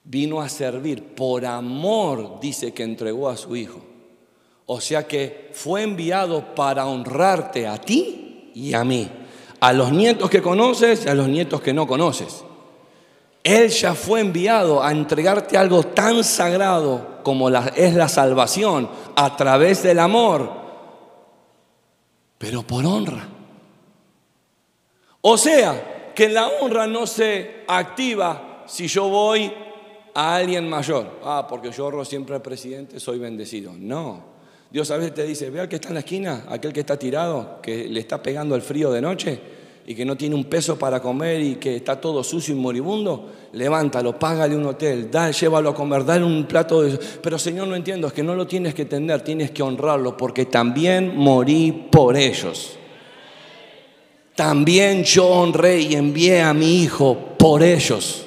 Vino 0.02 0.40
a 0.40 0.48
servir. 0.48 1.14
Por 1.14 1.44
amor 1.44 2.40
dice 2.40 2.72
que 2.72 2.84
entregó 2.84 3.28
a 3.28 3.36
su 3.36 3.54
Hijo. 3.54 3.82
O 4.64 4.80
sea 4.80 5.06
que 5.06 5.50
fue 5.52 5.82
enviado 5.82 6.54
para 6.54 6.86
honrarte 6.86 7.66
a 7.66 7.76
ti 7.76 8.50
y 8.54 8.72
a 8.72 8.82
mí, 8.82 9.10
a 9.60 9.74
los 9.74 9.92
nietos 9.92 10.30
que 10.30 10.40
conoces 10.40 11.04
y 11.04 11.10
a 11.10 11.14
los 11.14 11.28
nietos 11.28 11.60
que 11.60 11.74
no 11.74 11.86
conoces. 11.86 12.44
Él 13.42 13.68
ya 13.70 13.94
fue 13.94 14.20
enviado 14.20 14.82
a 14.82 14.92
entregarte 14.92 15.58
algo 15.58 15.82
tan 15.82 16.22
sagrado 16.22 17.20
como 17.24 17.48
es 17.48 17.94
la 17.94 18.08
salvación 18.08 18.88
a 19.16 19.36
través 19.36 19.82
del 19.82 19.98
amor, 19.98 20.50
pero 22.38 22.62
por 22.62 22.84
honra. 22.86 23.26
O 25.22 25.36
sea, 25.36 26.12
que 26.14 26.28
la 26.28 26.48
honra 26.48 26.86
no 26.86 27.06
se 27.06 27.64
activa 27.66 28.64
si 28.66 28.86
yo 28.86 29.08
voy 29.08 29.52
a 30.14 30.36
alguien 30.36 30.68
mayor. 30.68 31.20
Ah, 31.24 31.46
porque 31.48 31.70
yo 31.70 31.86
honro 31.86 32.04
siempre 32.04 32.36
al 32.36 32.42
presidente, 32.42 33.00
soy 33.00 33.18
bendecido. 33.18 33.72
No. 33.76 34.32
Dios 34.70 34.90
a 34.90 34.96
veces 34.96 35.14
te 35.14 35.24
dice, 35.24 35.50
ve 35.50 35.60
al 35.60 35.68
que 35.68 35.76
está 35.76 35.88
en 35.88 35.94
la 35.94 36.00
esquina, 36.00 36.46
aquel 36.48 36.72
que 36.72 36.80
está 36.80 36.98
tirado, 36.98 37.60
que 37.60 37.88
le 37.88 38.00
está 38.00 38.22
pegando 38.22 38.54
el 38.54 38.62
frío 38.62 38.90
de 38.90 39.00
noche 39.00 39.40
y 39.86 39.94
que 39.94 40.04
no 40.04 40.16
tiene 40.16 40.34
un 40.34 40.44
peso 40.44 40.78
para 40.78 41.00
comer 41.00 41.40
y 41.40 41.54
que 41.56 41.76
está 41.76 42.00
todo 42.00 42.22
sucio 42.22 42.54
y 42.54 42.58
moribundo, 42.58 43.30
levántalo, 43.52 44.18
págale 44.18 44.56
un 44.56 44.66
hotel, 44.66 45.10
da, 45.10 45.30
llévalo 45.30 45.70
a 45.70 45.74
comer, 45.74 46.04
dale 46.04 46.24
un 46.24 46.44
plato 46.44 46.82
de... 46.82 46.98
Pero 47.20 47.38
Señor, 47.38 47.66
no 47.66 47.74
entiendo, 47.74 48.06
es 48.06 48.12
que 48.12 48.22
no 48.22 48.34
lo 48.34 48.46
tienes 48.46 48.74
que 48.74 48.84
tender, 48.84 49.22
tienes 49.22 49.50
que 49.50 49.62
honrarlo 49.62 50.16
porque 50.16 50.46
también 50.46 51.16
morí 51.16 51.88
por 51.90 52.16
ellos. 52.16 52.78
También 54.36 55.04
yo 55.04 55.26
honré 55.26 55.80
y 55.80 55.94
envié 55.94 56.40
a 56.40 56.54
mi 56.54 56.82
hijo 56.82 57.34
por 57.36 57.62
ellos. 57.62 58.26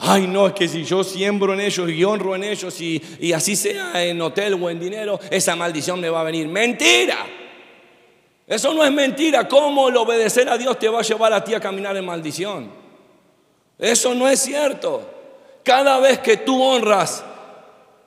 Ay, 0.00 0.26
no, 0.26 0.48
es 0.48 0.52
que 0.52 0.68
si 0.68 0.84
yo 0.84 1.02
siembro 1.02 1.54
en 1.54 1.60
ellos 1.60 1.88
y 1.90 2.04
honro 2.04 2.36
en 2.36 2.44
ellos 2.44 2.80
y, 2.80 3.02
y 3.20 3.32
así 3.32 3.56
sea 3.56 4.04
en 4.04 4.20
hotel 4.20 4.54
o 4.54 4.70
en 4.70 4.78
dinero, 4.78 5.18
esa 5.30 5.56
maldición 5.56 6.00
me 6.00 6.08
va 6.08 6.20
a 6.20 6.24
venir. 6.24 6.46
Mentira. 6.46 7.37
Eso 8.48 8.72
no 8.72 8.82
es 8.82 8.90
mentira. 8.90 9.46
¿Cómo 9.46 9.90
el 9.90 9.96
obedecer 9.98 10.48
a 10.48 10.56
Dios 10.56 10.78
te 10.78 10.88
va 10.88 11.00
a 11.00 11.02
llevar 11.02 11.32
a 11.34 11.44
ti 11.44 11.52
a 11.52 11.60
caminar 11.60 11.94
en 11.96 12.06
maldición? 12.06 12.70
Eso 13.78 14.14
no 14.14 14.26
es 14.26 14.40
cierto. 14.40 15.02
Cada 15.62 16.00
vez 16.00 16.20
que 16.20 16.38
tú 16.38 16.62
honras 16.62 17.22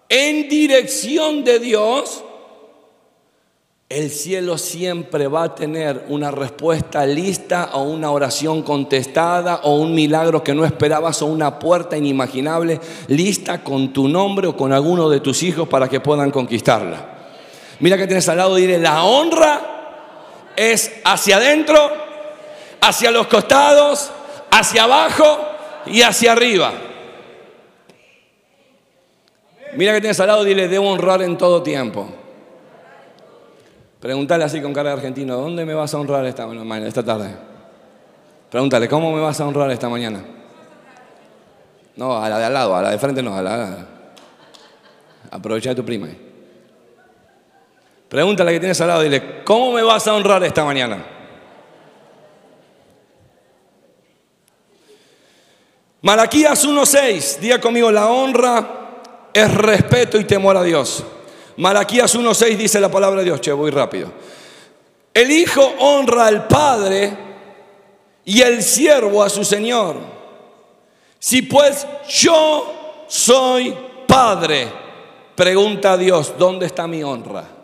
en 0.10 0.50
dirección 0.50 1.44
de 1.44 1.60
Dios, 1.60 2.24
el 3.88 4.10
cielo 4.10 4.58
siempre 4.58 5.28
va 5.28 5.44
a 5.44 5.56
tener 5.56 6.06
una 6.10 6.32
respuesta 6.32 7.06
lista 7.06 7.70
o 7.74 7.84
una 7.84 8.10
oración 8.10 8.64
contestada 8.64 9.62
o 9.64 9.76
un 9.76 9.94
milagro 9.94 10.44
que 10.44 10.56
no 10.56 10.66
esperabas 10.66 11.22
o 11.22 11.28
una 11.28 11.60
puerta 11.60 11.96
inimaginable 11.96 12.80
lista 13.10 13.64
con 13.64 13.94
tu 13.94 14.08
nombre 14.08 14.48
o 14.48 14.58
con 14.58 14.74
alguno 14.74 15.08
de 15.08 15.20
tus 15.20 15.44
hijos 15.44 15.68
para 15.68 15.88
que 15.88 16.00
puedan 16.00 16.32
conquistarla. 16.32 17.10
Mira 17.80 17.96
que 17.96 18.08
tienes 18.08 18.28
al 18.28 18.38
lado, 18.38 18.56
dile, 18.56 18.80
la 18.80 19.04
honra 19.04 19.81
es 20.55 20.91
hacia 21.03 21.38
adentro, 21.38 21.77
hacia 22.81 23.12
los 23.12 23.27
costados, 23.27 24.12
hacia 24.51 24.84
abajo 24.84 25.39
y 25.86 26.01
hacia 26.01 26.34
arriba. 26.34 26.72
Mira 29.74 29.93
que 29.93 30.01
tienes 30.01 30.20
al 30.20 30.27
lado, 30.27 30.43
dile, 30.43 30.67
debo 30.67 30.89
honrar 30.89 31.22
en 31.22 31.38
todo 31.38 31.63
tiempo. 31.63 32.10
Pregúntale 34.00 34.43
así 34.43 34.62
con 34.62 34.74
cara 34.74 34.89
de 34.89 34.96
argentino, 34.96 35.38
¿dónde 35.38 35.63
me 35.63 35.74
vas 35.74 35.93
a 35.93 36.00
honrar 36.00 36.25
esta, 36.25 36.48
mañana, 36.48 36.88
esta 36.88 37.03
tarde? 37.03 37.36
Pregúntale, 38.50 38.89
¿cómo 38.89 39.13
me 39.13 39.22
vas 39.22 39.39
a 39.39 39.48
honrar 39.48 39.70
esta 39.72 39.88
mañana? 39.88 40.22
No, 41.96 42.17
a 42.17 42.27
la 42.27 42.39
de 42.39 42.46
al 42.46 42.53
lado, 42.53 42.75
a 42.75 42.81
la 42.81 42.89
de 42.89 42.98
frente 42.98 43.22
no, 43.22 43.36
a 43.36 43.41
la... 43.41 43.77
Aprovecha 45.29 45.70
de 45.70 45.75
tu 45.75 45.86
prima. 45.86 46.08
Pregúntale 48.12 48.51
que 48.51 48.60
tienes 48.60 48.82
al 48.82 48.89
lado, 48.89 49.03
dile, 49.03 49.41
¿cómo 49.46 49.72
me 49.72 49.82
vas 49.84 50.06
a 50.06 50.13
honrar 50.13 50.44
esta 50.44 50.65
mañana? 50.65 51.01
Malaquías 56.01 56.68
1.6, 56.68 57.38
diga 57.38 57.62
conmigo, 57.62 57.89
la 57.89 58.10
honra 58.10 58.68
es 59.32 59.53
respeto 59.53 60.20
y 60.20 60.25
temor 60.25 60.58
a 60.58 60.63
Dios. 60.63 61.06
Malaquías 61.56 62.13
1.6 62.13 62.58
dice 62.58 62.82
la 62.82 62.91
palabra 62.91 63.20
de 63.20 63.27
Dios, 63.27 63.39
che, 63.39 63.53
voy 63.53 63.72
rápido. 63.72 64.12
El 65.13 65.32
hijo 65.32 65.63
honra 65.80 66.25
al 66.25 66.50
padre 66.50 67.13
y 68.25 68.41
el 68.41 68.62
siervo 68.62 69.24
a 69.24 69.30
su 69.30 69.46
señor. 69.46 69.96
Si 71.18 71.44
pues 71.44 71.88
yo 72.10 73.06
soy 73.08 73.74
padre, 74.06 74.68
pregunta 75.34 75.94
a 75.94 75.98
Dios, 75.98 76.34
¿dónde 76.38 76.65
está 76.65 76.88
mi 76.88 77.01
honra? 77.03 77.61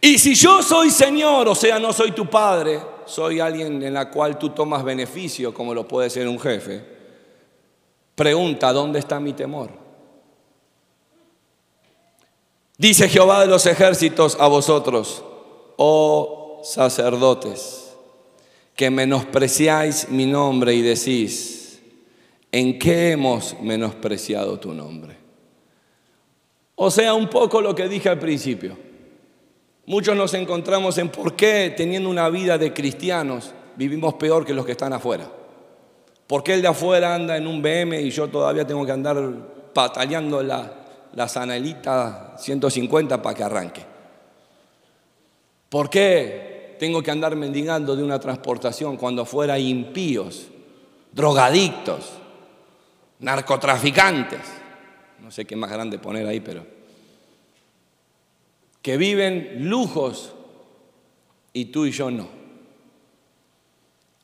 Y 0.00 0.18
si 0.18 0.34
yo 0.34 0.62
soy 0.62 0.90
Señor, 0.90 1.48
o 1.48 1.54
sea, 1.54 1.78
no 1.78 1.92
soy 1.92 2.12
tu 2.12 2.26
padre, 2.28 2.80
soy 3.04 3.40
alguien 3.40 3.82
en 3.82 3.94
la 3.94 4.10
cual 4.10 4.38
tú 4.38 4.50
tomas 4.50 4.84
beneficio, 4.84 5.52
como 5.52 5.74
lo 5.74 5.86
puede 5.86 6.10
ser 6.10 6.28
un 6.28 6.38
jefe, 6.38 6.84
pregunta, 8.14 8.72
¿dónde 8.72 8.98
está 8.98 9.18
mi 9.18 9.32
temor? 9.32 9.70
Dice 12.78 13.08
Jehová 13.08 13.40
de 13.40 13.46
los 13.46 13.66
ejércitos 13.66 14.36
a 14.40 14.46
vosotros, 14.46 15.24
oh 15.76 16.60
sacerdotes, 16.64 17.94
que 18.74 18.90
menospreciáis 18.90 20.08
mi 20.08 20.26
nombre 20.26 20.74
y 20.74 20.82
decís, 20.82 21.80
¿en 22.50 22.78
qué 22.78 23.12
hemos 23.12 23.56
menospreciado 23.60 24.58
tu 24.58 24.72
nombre? 24.72 25.16
O 26.76 26.90
sea, 26.90 27.14
un 27.14 27.28
poco 27.28 27.60
lo 27.60 27.74
que 27.74 27.88
dije 27.88 28.08
al 28.08 28.18
principio. 28.18 28.91
Muchos 29.84 30.16
nos 30.16 30.32
encontramos 30.34 30.96
en 30.98 31.08
por 31.08 31.34
qué 31.34 31.74
teniendo 31.76 32.08
una 32.08 32.28
vida 32.28 32.56
de 32.56 32.72
cristianos 32.72 33.52
vivimos 33.76 34.14
peor 34.14 34.44
que 34.44 34.54
los 34.54 34.64
que 34.64 34.72
están 34.72 34.92
afuera. 34.92 35.28
¿Por 36.26 36.44
qué 36.44 36.54
el 36.54 36.62
de 36.62 36.68
afuera 36.68 37.14
anda 37.14 37.36
en 37.36 37.46
un 37.46 37.60
BM 37.60 38.00
y 38.00 38.10
yo 38.10 38.28
todavía 38.28 38.66
tengo 38.66 38.86
que 38.86 38.92
andar 38.92 39.18
pataleando 39.74 40.42
la, 40.42 40.72
la 41.14 41.28
Sanelita 41.28 42.34
150 42.38 43.20
para 43.20 43.34
que 43.36 43.42
arranque? 43.42 43.84
¿Por 45.68 45.90
qué 45.90 46.76
tengo 46.78 47.02
que 47.02 47.10
andar 47.10 47.34
mendigando 47.34 47.96
de 47.96 48.04
una 48.04 48.20
transportación 48.20 48.96
cuando 48.96 49.22
afuera 49.22 49.54
hay 49.54 49.68
impíos, 49.68 50.46
drogadictos, 51.10 52.12
narcotraficantes? 53.18 54.40
No 55.20 55.30
sé 55.30 55.44
qué 55.44 55.56
más 55.56 55.70
grande 55.70 55.98
poner 55.98 56.26
ahí, 56.26 56.40
pero 56.40 56.64
que 58.82 58.96
viven 58.96 59.70
lujos 59.70 60.34
y 61.52 61.66
tú 61.66 61.86
y 61.86 61.92
yo 61.92 62.10
no. 62.10 62.28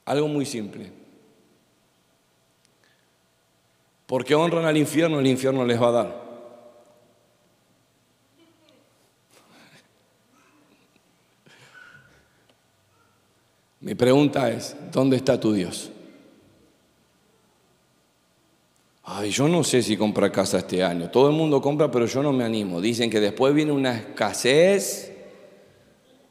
Algo 0.04 0.26
muy 0.26 0.44
simple. 0.44 0.90
Porque 4.06 4.34
honran 4.34 4.64
al 4.64 4.76
infierno, 4.76 5.20
el 5.20 5.26
infierno 5.26 5.64
les 5.64 5.80
va 5.80 5.88
a 5.88 5.92
dar. 5.92 6.28
Mi 13.80 13.94
pregunta 13.94 14.50
es, 14.50 14.76
¿dónde 14.90 15.16
está 15.16 15.38
tu 15.38 15.52
Dios? 15.52 15.90
Ay, 19.10 19.30
yo 19.30 19.48
no 19.48 19.64
sé 19.64 19.82
si 19.82 19.96
compra 19.96 20.30
casa 20.30 20.58
este 20.58 20.84
año. 20.84 21.08
Todo 21.08 21.30
el 21.30 21.34
mundo 21.34 21.62
compra, 21.62 21.90
pero 21.90 22.04
yo 22.04 22.22
no 22.22 22.30
me 22.30 22.44
animo. 22.44 22.78
Dicen 22.78 23.08
que 23.08 23.20
después 23.20 23.54
viene 23.54 23.72
una 23.72 23.94
escasez. 23.96 25.10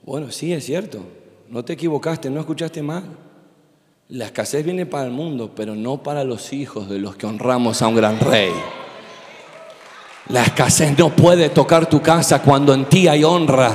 Bueno, 0.04 0.32
sí, 0.32 0.54
es 0.54 0.64
cierto. 0.66 1.00
No 1.50 1.66
te 1.66 1.74
equivocaste, 1.74 2.30
no 2.30 2.40
escuchaste 2.40 2.84
mal. 2.84 3.04
La 4.10 4.26
escasez 4.26 4.64
viene 4.64 4.86
para 4.86 5.06
el 5.06 5.12
mundo, 5.12 5.52
pero 5.56 5.74
no 5.76 6.04
para 6.04 6.24
los 6.24 6.54
hijos 6.54 6.88
de 6.88 7.00
los 7.00 7.16
que 7.16 7.26
honramos 7.26 7.82
a 7.82 7.88
un 7.88 7.96
gran 7.96 8.20
rey. 8.20 8.52
La 10.30 10.44
escasez 10.44 10.96
no 11.00 11.10
puede 11.10 11.50
tocar 11.50 11.90
tu 11.90 12.00
casa 12.00 12.44
cuando 12.44 12.76
en 12.76 12.86
ti 12.86 13.08
hay 13.08 13.24
honra. 13.24 13.72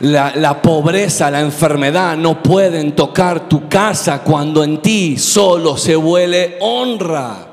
La, 0.00 0.36
la, 0.36 0.60
pobreza, 0.60 1.30
la 1.30 1.40
enfermedad 1.40 2.18
no 2.18 2.42
pueden 2.42 2.94
tocar 2.94 3.48
tu 3.48 3.70
casa 3.70 4.22
cuando 4.22 4.62
en 4.62 4.82
ti 4.82 5.16
solo 5.16 5.78
se 5.78 5.96
huele 5.96 6.58
honra. 6.60 7.51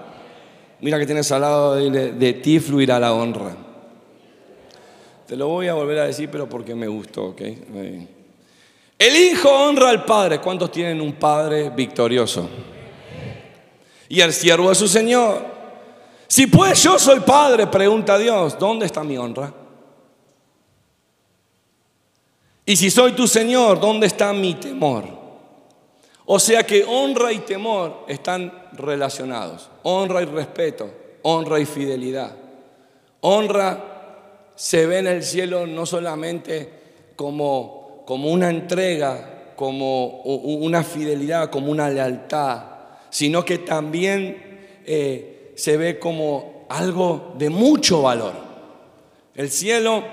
Mira 0.82 0.98
que 0.98 1.06
tienes 1.06 1.32
al 1.32 1.42
lado 1.42 1.76
de, 1.76 2.34
ti 2.34 2.60
fluirá 2.60 3.00
la 3.00 3.14
honra. 3.14 3.56
Te 5.28 5.36
lo 5.36 5.48
voy 5.48 5.68
a 5.68 5.74
volver 5.74 6.00
a 6.00 6.06
decir, 6.06 6.30
pero 6.32 6.48
porque 6.48 6.74
me 6.74 6.88
gustó, 6.88 7.26
¿ok? 7.28 7.42
El 8.98 9.16
hijo 9.16 9.50
honra 9.50 9.90
al 9.90 10.06
padre. 10.06 10.40
¿Cuántos 10.40 10.72
tienen 10.72 11.02
un 11.02 11.14
padre 11.14 11.70
victorioso? 11.70 12.50
Y 14.08 14.22
el 14.22 14.34
siervo 14.34 14.70
a 14.70 14.76
su 14.76 14.88
señor. 14.88 15.46
Si 16.28 16.48
pues 16.48 16.82
yo 16.84 16.98
soy 16.98 17.20
padre, 17.22 17.68
pregunta 17.68 18.18
Dios, 18.18 18.58
¿dónde 18.60 18.86
está 18.86 19.04
mi 19.04 19.18
honra? 19.18 19.54
Y 22.66 22.76
si 22.76 22.92
soy 22.92 23.14
tu 23.14 23.28
señor, 23.28 23.80
¿dónde 23.80 24.06
está 24.08 24.32
mi 24.32 24.54
temor? 24.54 25.06
O 26.26 26.38
sea 26.38 26.64
que 26.64 26.84
honra 26.84 27.34
y 27.34 27.40
temor 27.40 28.06
están 28.08 28.54
relacionados. 28.80 29.70
Honra 29.84 30.22
y 30.22 30.26
respeto, 30.26 30.90
honra 31.22 31.60
y 31.60 31.66
fidelidad. 31.66 32.32
Honra 33.22 33.84
se 34.56 34.86
ve 34.86 35.00
en 35.00 35.08
el 35.08 35.24
cielo 35.24 35.68
no 35.68 35.86
solamente 35.86 36.70
como, 37.16 38.04
como 38.06 38.30
una 38.30 38.50
entrega, 38.50 39.54
como 39.56 40.22
una 40.22 40.84
fidelidad, 40.84 41.50
como 41.50 41.72
una 41.72 41.90
lealtad, 41.90 42.64
sino 43.10 43.44
que 43.44 43.60
también 43.60 44.82
eh, 44.86 45.54
se 45.56 45.76
ve 45.78 46.00
como 46.00 46.66
algo 46.70 47.34
de 47.38 47.50
mucho 47.50 48.02
valor. 48.02 48.34
El 49.36 49.50
cielo 49.50 50.04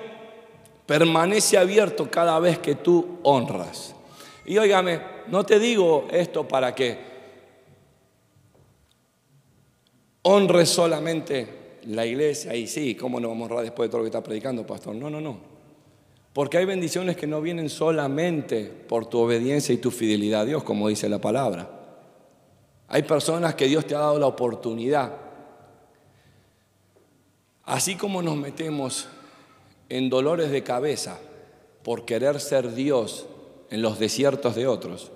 permanece 0.86 1.58
abierto 1.58 2.10
cada 2.10 2.38
vez 2.38 2.58
que 2.58 2.74
tú 2.74 3.18
honras. 3.22 3.94
Y 4.44 4.58
óigame, 4.58 5.00
no 5.28 5.44
te 5.44 5.58
digo 5.58 6.06
esto 6.10 6.46
para 6.46 6.74
que 6.74 6.98
honres 10.28 10.68
solamente 10.68 11.78
la 11.84 12.04
iglesia 12.04 12.54
y 12.56 12.66
sí, 12.66 12.96
¿cómo 12.96 13.20
no 13.20 13.28
vamos 13.28 13.42
a 13.42 13.44
honrar 13.44 13.64
después 13.64 13.88
de 13.88 13.90
todo 13.90 13.98
lo 13.98 14.04
que 14.04 14.08
está 14.08 14.22
predicando, 14.22 14.66
pastor? 14.66 14.94
No, 14.96 15.08
no, 15.08 15.20
no. 15.20 15.38
Porque 16.32 16.58
hay 16.58 16.64
bendiciones 16.64 17.16
que 17.16 17.28
no 17.28 17.40
vienen 17.40 17.70
solamente 17.70 18.64
por 18.64 19.06
tu 19.06 19.20
obediencia 19.20 19.72
y 19.72 19.78
tu 19.78 19.92
fidelidad 19.92 20.40
a 20.42 20.44
Dios, 20.44 20.64
como 20.64 20.88
dice 20.88 21.08
la 21.08 21.20
palabra. 21.20 21.70
Hay 22.88 23.04
personas 23.04 23.54
que 23.54 23.66
Dios 23.66 23.86
te 23.86 23.94
ha 23.94 24.00
dado 24.00 24.18
la 24.18 24.26
oportunidad. 24.26 25.14
Así 27.62 27.94
como 27.94 28.20
nos 28.20 28.36
metemos 28.36 29.06
en 29.88 30.10
dolores 30.10 30.50
de 30.50 30.64
cabeza 30.64 31.18
por 31.84 32.04
querer 32.04 32.40
ser 32.40 32.74
Dios 32.74 33.26
en 33.70 33.80
los 33.80 34.00
desiertos 34.00 34.56
de 34.56 34.66
otros, 34.66 35.12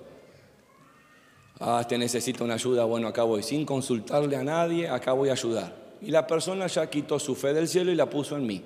Ah, 1.60 1.78
este 1.82 1.98
necesita 1.98 2.42
una 2.42 2.54
ayuda, 2.54 2.84
bueno, 2.84 3.06
acá 3.06 3.22
voy. 3.22 3.42
Sin 3.42 3.66
consultarle 3.66 4.34
a 4.36 4.42
nadie, 4.42 4.88
acá 4.88 5.12
voy 5.12 5.28
a 5.28 5.32
ayudar. 5.32 5.74
Y 6.00 6.10
la 6.10 6.26
persona 6.26 6.66
ya 6.66 6.88
quitó 6.88 7.18
su 7.18 7.34
fe 7.34 7.52
del 7.52 7.68
cielo 7.68 7.92
y 7.92 7.94
la 7.94 8.08
puso 8.08 8.36
en 8.36 8.46
mí. 8.46 8.64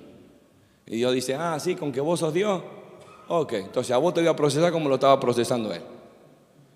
Y 0.87 0.95
Dios 0.97 1.13
dice, 1.13 1.35
ah, 1.35 1.59
sí, 1.59 1.75
con 1.75 1.91
que 1.91 1.99
vos 1.99 2.21
sos 2.21 2.33
Dios. 2.33 2.61
Ok, 3.27 3.53
entonces 3.53 3.91
a 3.91 3.97
vos 3.97 4.13
te 4.13 4.21
voy 4.21 4.29
a 4.29 4.35
procesar 4.35 4.71
como 4.71 4.87
lo 4.87 4.95
estaba 4.95 5.19
procesando 5.19 5.73
Él. 5.73 5.81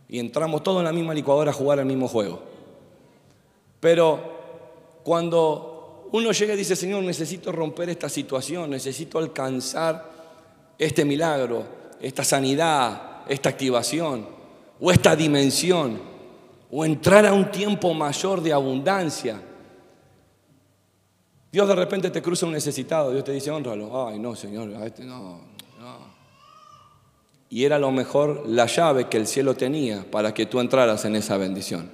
Y 0.10 0.20
entramos 0.20 0.62
todos 0.62 0.80
en 0.80 0.86
la 0.86 0.92
misma 0.92 1.14
licuadora 1.14 1.52
a 1.52 1.54
jugar 1.54 1.80
el 1.80 1.86
mismo 1.86 2.08
juego. 2.08 2.42
Pero 3.80 4.20
cuando 5.04 6.10
uno 6.12 6.32
llega 6.32 6.54
y 6.54 6.58
dice, 6.58 6.76
Señor, 6.76 7.04
necesito 7.04 7.52
romper 7.52 7.90
esta 7.90 8.10
situación, 8.10 8.72
necesito 8.72 9.20
alcanzar 9.20 10.10
este 10.78 11.06
milagro, 11.06 11.64
esta 12.02 12.24
sanidad, 12.24 13.22
esta 13.28 13.50
activación 13.50 14.28
o 14.82 14.92
esta 14.92 15.16
dimensión, 15.16 16.09
o 16.72 16.86
entrar 16.86 17.26
a 17.26 17.34
un 17.34 17.50
tiempo 17.50 17.94
mayor 17.94 18.42
de 18.42 18.54
abundancia. 18.54 19.42
Dios 21.52 21.68
de 21.68 21.76
repente 21.76 22.12
te 22.12 22.22
cruza 22.22 22.46
un 22.46 22.52
necesitado, 22.52 23.12
Dios 23.12 23.24
te 23.24 23.32
dice, 23.32 23.50
honralo. 23.50 24.08
Ay, 24.08 24.20
no, 24.20 24.36
Señor, 24.36 24.76
a 24.76 24.86
este 24.86 25.04
no, 25.04 25.42
no. 25.80 26.20
Y 27.50 27.64
era 27.64 27.80
lo 27.80 27.92
mejor 27.92 28.44
la 28.48 28.68
llave 28.68 29.08
que 29.08 29.18
el 29.18 29.26
cielo 29.26 29.56
tenía 29.56 30.06
para 30.10 30.34
que 30.34 30.46
tú 30.46 30.60
entraras 30.60 31.06
en 31.06 31.16
esa 31.16 31.38
bendición. 31.38 31.92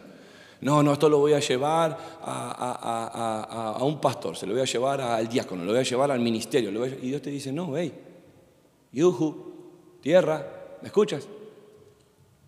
No, 0.60 0.84
no, 0.84 0.94
esto 0.94 1.08
lo 1.08 1.20
voy 1.20 1.34
a 1.34 1.40
llevar 1.40 1.98
a, 2.22 3.78
un 3.82 4.02
pastor, 4.02 4.36
se 4.36 4.46
lo 4.46 4.54
voy 4.54 4.64
a 4.64 4.66
llevar 4.66 5.00
al 5.00 5.28
diácono, 5.28 5.64
lo 5.64 5.72
voy 5.72 5.80
a 5.80 5.84
llevar 5.84 6.12
al 6.12 6.20
ministerio. 6.20 6.86
y 6.86 7.08
Dios 7.08 7.22
te 7.22 7.30
dice, 7.30 7.54
no, 7.54 7.78
hey, 7.78 7.94
yuju, 8.92 9.54
tierra, 10.02 10.46
¿me 10.82 10.88
escuchas? 10.88 11.28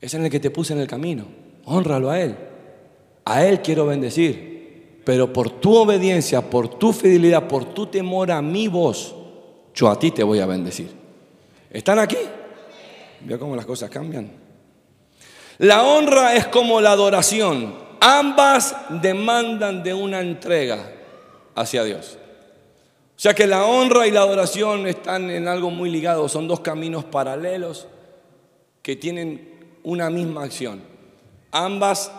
Es 0.02 0.14
en 0.14 0.26
el 0.26 0.32
que 0.32 0.40
te 0.40 0.52
puse 0.52 0.74
en 0.74 0.80
el 0.80 0.88
camino 0.88 1.47
honralo 1.68 2.10
a 2.10 2.20
Él. 2.20 2.36
A 3.26 3.46
Él 3.46 3.62
quiero 3.62 3.86
bendecir. 3.86 5.02
Pero 5.06 5.32
por 5.32 5.50
tu 5.50 5.76
obediencia, 5.76 6.42
por 6.42 6.68
tu 6.68 6.92
fidelidad, 6.92 7.48
por 7.48 7.66
tu 7.66 7.88
temor 7.88 8.32
a 8.32 8.42
mi 8.42 8.68
voz, 8.68 9.16
yo 9.74 9.90
a 9.90 9.98
ti 9.98 10.12
te 10.12 10.24
voy 10.24 10.40
a 10.40 10.46
bendecir. 10.46 10.90
¿Están 11.70 12.00
aquí? 12.00 12.18
Veo 13.22 13.40
cómo 13.40 13.56
las 13.56 13.66
cosas 13.66 13.90
cambian. 13.90 14.30
La 15.60 15.84
honra 15.84 16.36
es 16.36 16.48
como 16.48 16.82
la 16.82 16.92
adoración. 16.92 17.76
Ambas 18.00 18.76
demandan 19.02 19.84
de 19.84 19.94
una 19.94 20.20
entrega 20.20 20.92
hacia 21.56 21.84
Dios. 21.84 22.18
O 23.16 23.20
sea 23.20 23.34
que 23.34 23.48
la 23.48 23.66
honra 23.66 24.08
y 24.08 24.12
la 24.12 24.22
adoración 24.22 24.88
están 24.88 25.30
en 25.30 25.48
algo 25.48 25.70
muy 25.70 25.90
ligado. 25.90 26.30
Son 26.30 26.48
dos 26.48 26.60
caminos 26.60 27.04
paralelos 27.06 27.88
que 28.82 28.96
tienen 28.96 29.80
una 29.84 30.10
misma 30.10 30.44
acción. 30.44 30.97
Ambas 31.52 32.12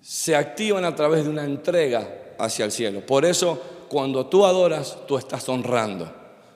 se 0.00 0.36
activan 0.36 0.84
a 0.84 0.94
través 0.94 1.24
de 1.24 1.30
una 1.30 1.44
entrega 1.44 2.08
hacia 2.38 2.64
el 2.64 2.72
cielo. 2.72 3.00
Por 3.00 3.24
eso, 3.24 3.60
cuando 3.88 4.26
tú 4.26 4.46
adoras, 4.46 4.98
tú 5.06 5.18
estás 5.18 5.48
honrando. 5.48 6.12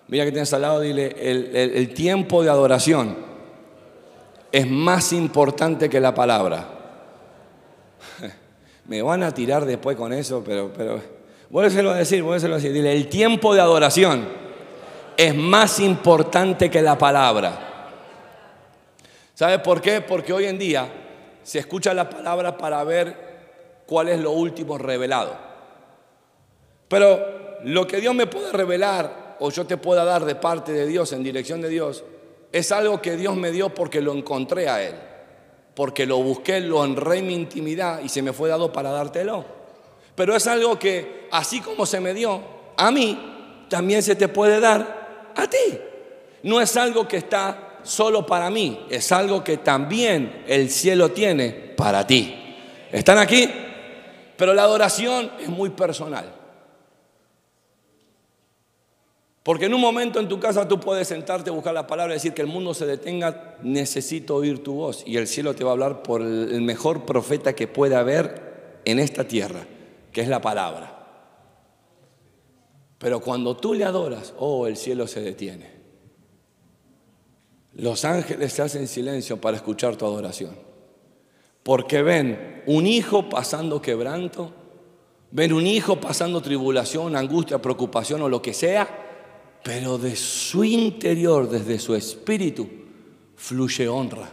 Mira 0.09 0.25
que 0.25 0.33
tienes 0.33 0.53
al 0.53 0.63
lado, 0.63 0.81
dile, 0.81 1.17
el, 1.19 1.55
el 1.55 1.95
tiempo 1.95 2.43
de 2.43 2.51
adoración 2.51 3.17
es 4.53 4.69
más 4.69 5.13
importante 5.13 5.89
que 5.89 6.01
la 6.01 6.15
palabra. 6.15 6.67
Me 8.87 9.03
van 9.03 9.23
a 9.23 9.33
tirar 9.33 9.65
después 9.65 9.97
con 9.97 10.13
eso, 10.13 10.43
pero, 10.45 10.73
pero 10.77 11.01
vuélveselo 11.49 11.91
a 11.91 11.97
decir, 11.97 12.23
vuélveselo 12.23 12.55
a 12.55 12.57
decir. 12.57 12.73
Dile, 12.73 12.93
el 12.93 13.09
tiempo 13.09 13.55
de 13.55 13.61
adoración 13.61 14.29
es 15.17 15.35
más 15.35 15.79
importante 15.81 16.71
que 16.71 16.83
la 16.83 16.99
palabra. 16.99 17.67
¿Sabes 19.35 19.59
por 19.59 19.81
qué? 19.81 20.01
Porque 20.01 20.33
hoy 20.33 20.47
en 20.47 20.59
día 20.59 21.00
se 21.51 21.59
escucha 21.59 21.93
la 21.93 22.09
palabra 22.09 22.57
para 22.57 22.85
ver 22.85 23.83
cuál 23.85 24.09
es 24.09 24.21
lo 24.21 24.31
último 24.31 24.79
revelado. 24.79 25.37
Pero 26.87 27.59
lo 27.65 27.89
que 27.89 28.01
Dios 28.01 28.15
me 28.15 28.29
puede 28.29 28.53
revelar 28.53 29.37
o 29.41 29.51
yo 29.51 29.67
te 29.67 29.77
pueda 29.77 30.05
dar 30.05 30.25
de 30.25 30.37
parte 30.37 30.71
de 30.71 30.87
Dios 30.87 31.13
en 31.13 31.25
dirección 31.25 31.61
de 31.61 31.69
Dios 31.69 32.05
es 32.53 32.71
algo 32.71 33.03
que 33.03 33.17
Dios 33.17 33.35
me 33.35 33.51
dio 33.51 33.75
porque 33.75 34.01
lo 34.01 34.13
encontré 34.13 34.69
a 34.69 34.81
Él, 34.81 34.95
porque 35.75 36.07
lo 36.07 36.19
busqué, 36.19 36.61
lo 36.61 36.79
honré 36.79 37.19
en 37.19 37.27
mi 37.27 37.35
intimidad 37.35 38.01
y 38.01 38.09
se 38.09 38.23
me 38.23 38.33
fue 38.33 38.49
dado 38.49 38.73
para 38.73 38.93
dártelo. 38.93 39.45
Pero 40.15 40.37
es 40.37 40.47
algo 40.47 40.79
que 40.79 41.27
así 41.33 41.61
como 41.61 41.85
se 41.85 41.99
me 41.99 42.15
dio 42.15 42.41
a 42.77 42.93
mí, 42.93 43.67
también 43.69 44.05
se 44.05 44.15
te 44.15 44.29
puede 44.29 44.61
dar 44.61 45.33
a 45.35 45.51
ti. 45.51 45.81
No 46.45 46.61
es 46.61 46.77
algo 46.77 47.09
que 47.09 47.17
está 47.17 47.70
solo 47.83 48.27
para 48.27 48.51
mí, 48.51 48.87
es 48.91 49.13
algo 49.13 49.43
que 49.45 49.59
también 49.59 50.45
el 50.47 50.71
cielo 50.71 51.11
tiene 51.11 51.51
para 51.51 52.07
ti. 52.07 52.35
¿Están 52.93 53.19
aquí? 53.19 53.49
Pero 54.37 54.55
la 54.55 54.63
adoración 54.63 55.31
es 55.41 55.49
muy 55.49 55.71
personal. 55.71 56.41
Porque 59.43 59.67
en 59.67 59.75
un 59.75 59.81
momento 59.81 60.21
en 60.21 60.29
tu 60.29 60.39
casa 60.39 60.69
tú 60.69 60.79
puedes 60.79 61.09
sentarte, 61.09 61.51
buscar 61.51 61.73
la 61.73 61.87
palabra 61.87 62.13
y 62.13 62.17
decir 62.17 62.35
que 62.35 62.43
el 62.43 62.47
mundo 62.47 62.75
se 62.75 62.87
detenga, 62.87 63.57
necesito 63.63 64.37
oír 64.37 64.63
tu 64.63 64.75
voz. 64.75 65.03
Y 65.07 65.17
el 65.17 65.27
cielo 65.27 65.55
te 65.55 65.65
va 65.65 65.71
a 65.71 65.73
hablar 65.73 66.03
por 66.03 66.21
el 66.21 66.61
mejor 66.61 67.07
profeta 67.07 67.55
que 67.55 67.67
pueda 67.67 68.01
haber 68.01 68.81
en 68.85 68.99
esta 68.99 69.25
tierra, 69.25 69.67
que 70.13 70.21
es 70.21 70.29
la 70.29 70.41
palabra. 70.41 71.01
Pero 72.99 73.21
cuando 73.21 73.57
tú 73.57 73.73
le 73.73 73.85
adoras, 73.85 74.35
oh, 74.39 74.67
el 74.67 74.77
cielo 74.77 75.07
se 75.07 75.23
detiene. 75.23 75.80
Los 77.75 78.05
ángeles 78.05 78.53
se 78.53 78.63
hacen 78.63 78.89
silencio 78.89 79.41
para 79.41 79.57
escuchar 79.57 79.97
tu 79.97 80.05
adoración. 80.05 80.55
Porque 81.63 82.03
ven 82.03 82.63
un 82.67 82.87
hijo 82.87 83.29
pasando 83.29 83.81
quebranto, 83.81 84.53
ven 85.31 85.53
un 85.53 85.67
hijo 85.67 86.01
pasando 86.01 86.41
tribulación, 86.41 87.15
angustia, 87.17 87.61
preocupación 87.61 88.23
o 88.23 88.29
lo 88.29 88.41
que 88.43 88.55
sea 88.55 89.07
pero 89.63 89.99
de 89.99 90.17
su 90.17 90.65
interior, 90.65 91.49
desde 91.49 91.79
su 91.79 91.95
espíritu, 91.95 92.69
fluye 93.37 93.89
honra. 93.89 94.31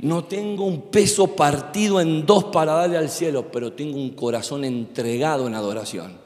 No 0.00 0.24
tengo 0.24 0.64
un 0.64 0.90
peso 0.90 1.36
partido 1.36 2.00
en 2.00 2.24
dos 2.24 2.44
para 2.44 2.72
darle 2.72 2.96
al 2.96 3.10
cielo, 3.10 3.50
pero 3.52 3.72
tengo 3.74 3.96
un 3.96 4.10
corazón 4.10 4.64
entregado 4.64 5.46
en 5.46 5.54
adoración. 5.54 6.18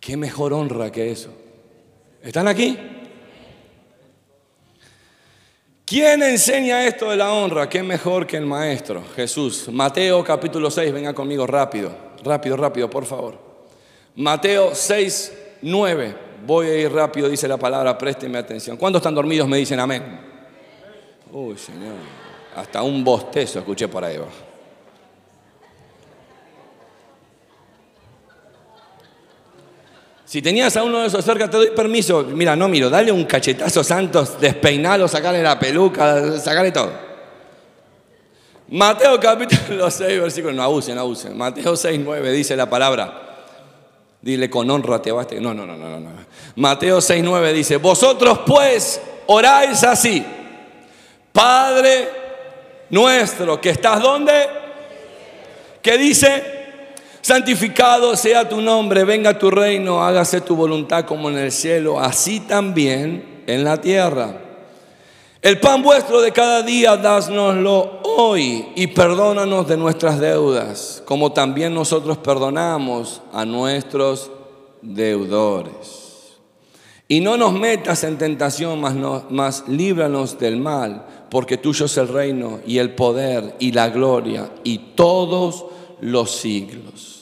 ¿Qué 0.00 0.16
mejor 0.16 0.52
honra 0.52 0.90
que 0.90 1.10
eso? 1.10 1.30
¿Están 2.22 2.48
aquí? 2.48 2.76
¿Quién 5.86 6.20
enseña 6.20 6.84
esto 6.84 7.10
de 7.10 7.16
la 7.16 7.32
honra? 7.32 7.68
¿Qué 7.68 7.80
mejor 7.80 8.26
que 8.26 8.36
el 8.36 8.44
maestro? 8.44 9.04
Jesús. 9.14 9.68
Mateo 9.70 10.24
capítulo 10.24 10.68
6, 10.68 10.92
venga 10.92 11.14
conmigo 11.14 11.46
rápido, 11.46 11.94
rápido, 12.24 12.56
rápido, 12.56 12.90
por 12.90 13.06
favor. 13.06 13.38
Mateo 14.16 14.74
6, 14.74 15.32
9. 15.62 16.16
Voy 16.44 16.66
a 16.66 16.76
ir 16.76 16.92
rápido, 16.92 17.28
dice 17.28 17.46
la 17.46 17.56
palabra, 17.56 17.96
présteme 17.96 18.36
atención. 18.36 18.76
¿Cuántos 18.76 18.98
están 18.98 19.14
dormidos? 19.14 19.46
Me 19.46 19.58
dicen 19.58 19.78
amén. 19.78 20.02
Uy, 21.30 21.56
Señor. 21.56 21.94
Hasta 22.56 22.82
un 22.82 23.04
bostezo 23.04 23.60
escuché 23.60 23.86
por 23.86 24.04
ahí. 24.04 24.18
Si 30.26 30.42
tenías 30.42 30.76
a 30.76 30.82
uno 30.82 31.00
de 31.00 31.06
esos 31.06 31.24
cerca, 31.24 31.48
te 31.48 31.56
doy 31.56 31.70
permiso. 31.70 32.24
Mira, 32.24 32.56
no 32.56 32.68
miro, 32.68 32.90
dale 32.90 33.12
un 33.12 33.24
cachetazo 33.24 33.84
santos, 33.84 34.40
despeinalo, 34.40 35.06
sacarle 35.06 35.40
la 35.40 35.58
peluca, 35.58 36.38
sacarle 36.38 36.72
todo. 36.72 36.90
Mateo 38.68 39.20
capítulo 39.20 39.88
6, 39.90 40.20
versículo, 40.20 40.52
no 40.52 40.64
abusen, 40.64 40.96
no 40.96 41.02
abusen. 41.02 41.38
Mateo 41.38 41.76
6, 41.76 42.00
9 42.02 42.32
dice 42.32 42.56
la 42.56 42.68
palabra. 42.68 43.22
Dile 44.20 44.50
con 44.50 44.68
honra 44.68 45.00
te 45.00 45.12
vas. 45.12 45.28
No, 45.40 45.54
no, 45.54 45.64
no, 45.64 45.76
no, 45.76 46.00
no. 46.00 46.10
Mateo 46.56 46.98
6:9 46.98 47.52
dice, 47.52 47.76
vosotros 47.76 48.40
pues 48.44 49.00
oráis 49.26 49.84
así. 49.84 50.24
Padre 51.30 52.08
nuestro, 52.90 53.60
que 53.60 53.70
estás 53.70 54.02
donde? 54.02 54.48
Que 55.80 55.96
dice, 55.98 56.55
santificado 57.26 58.14
sea 58.14 58.48
tu 58.48 58.60
nombre, 58.60 59.02
venga 59.02 59.36
tu 59.36 59.50
reino, 59.50 60.00
hágase 60.00 60.40
tu 60.40 60.54
voluntad 60.54 61.06
como 61.06 61.28
en 61.28 61.36
el 61.36 61.50
cielo, 61.50 61.98
así 61.98 62.38
también 62.38 63.42
en 63.48 63.64
la 63.64 63.80
tierra. 63.80 64.42
El 65.42 65.58
pan 65.58 65.82
vuestro 65.82 66.20
de 66.20 66.30
cada 66.30 66.62
día, 66.62 66.96
dásnoslo 66.96 68.00
hoy 68.04 68.68
y 68.76 68.86
perdónanos 68.86 69.66
de 69.66 69.76
nuestras 69.76 70.20
deudas, 70.20 71.02
como 71.04 71.32
también 71.32 71.74
nosotros 71.74 72.16
perdonamos 72.18 73.20
a 73.32 73.44
nuestros 73.44 74.30
deudores. 74.80 76.36
Y 77.08 77.18
no 77.18 77.36
nos 77.36 77.54
metas 77.54 78.04
en 78.04 78.18
tentación, 78.18 78.80
mas, 78.80 78.94
mas 79.30 79.64
líbranos 79.66 80.38
del 80.38 80.58
mal, 80.58 81.04
porque 81.28 81.56
tuyo 81.56 81.86
es 81.86 81.96
el 81.96 82.06
reino 82.06 82.60
y 82.64 82.78
el 82.78 82.94
poder 82.94 83.56
y 83.58 83.72
la 83.72 83.88
gloria 83.88 84.48
y 84.62 84.78
todos 84.94 85.64
los 86.00 86.30
siglos. 86.30 87.15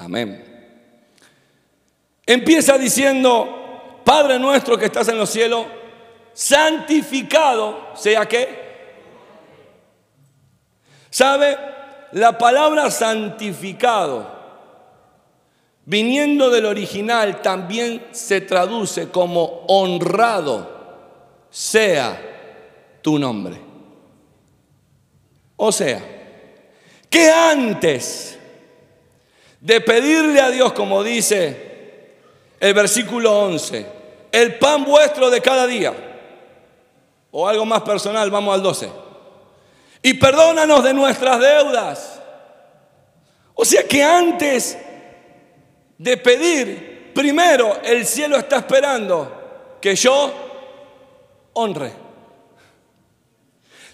Amén. 0.00 0.42
Empieza 2.24 2.78
diciendo, 2.78 4.00
Padre 4.02 4.38
nuestro 4.38 4.78
que 4.78 4.86
estás 4.86 5.08
en 5.08 5.18
los 5.18 5.28
cielos, 5.28 5.66
santificado 6.32 7.94
sea 7.94 8.26
que. 8.26 8.70
¿Sabe? 11.10 11.56
La 12.12 12.38
palabra 12.38 12.90
santificado, 12.90 14.26
viniendo 15.84 16.48
del 16.48 16.64
original, 16.64 17.42
también 17.42 18.06
se 18.12 18.40
traduce 18.40 19.10
como 19.10 19.64
honrado 19.68 20.80
sea 21.50 22.98
tu 23.02 23.18
nombre. 23.18 23.60
O 25.56 25.70
sea, 25.70 26.02
que 27.10 27.30
antes 27.30 28.39
de 29.60 29.80
pedirle 29.80 30.40
a 30.40 30.50
Dios, 30.50 30.72
como 30.72 31.04
dice 31.04 31.68
el 32.58 32.74
versículo 32.74 33.38
11, 33.40 33.86
el 34.32 34.58
pan 34.58 34.84
vuestro 34.84 35.30
de 35.30 35.40
cada 35.40 35.66
día, 35.66 35.94
o 37.30 37.46
algo 37.46 37.64
más 37.64 37.82
personal, 37.82 38.30
vamos 38.30 38.54
al 38.54 38.62
12. 38.62 38.90
Y 40.02 40.14
perdónanos 40.14 40.82
de 40.82 40.94
nuestras 40.94 41.38
deudas. 41.40 42.20
O 43.54 43.64
sea 43.64 43.86
que 43.86 44.02
antes 44.02 44.78
de 45.98 46.16
pedir, 46.16 47.12
primero 47.14 47.78
el 47.84 48.06
cielo 48.06 48.38
está 48.38 48.56
esperando 48.56 49.78
que 49.80 49.94
yo 49.94 50.32
honre. 51.52 51.92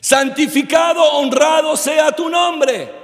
Santificado, 0.00 1.02
honrado 1.14 1.76
sea 1.76 2.12
tu 2.12 2.29
nombre. 2.29 2.95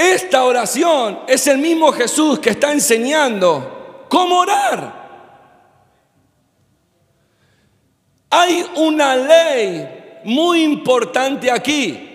Esta 0.00 0.44
oración 0.44 1.20
es 1.26 1.46
el 1.46 1.58
mismo 1.58 1.92
Jesús 1.92 2.38
que 2.38 2.48
está 2.48 2.72
enseñando 2.72 4.06
cómo 4.08 4.38
orar. 4.38 4.98
Hay 8.30 8.66
una 8.76 9.14
ley 9.14 10.22
muy 10.24 10.62
importante 10.62 11.50
aquí. 11.50 12.06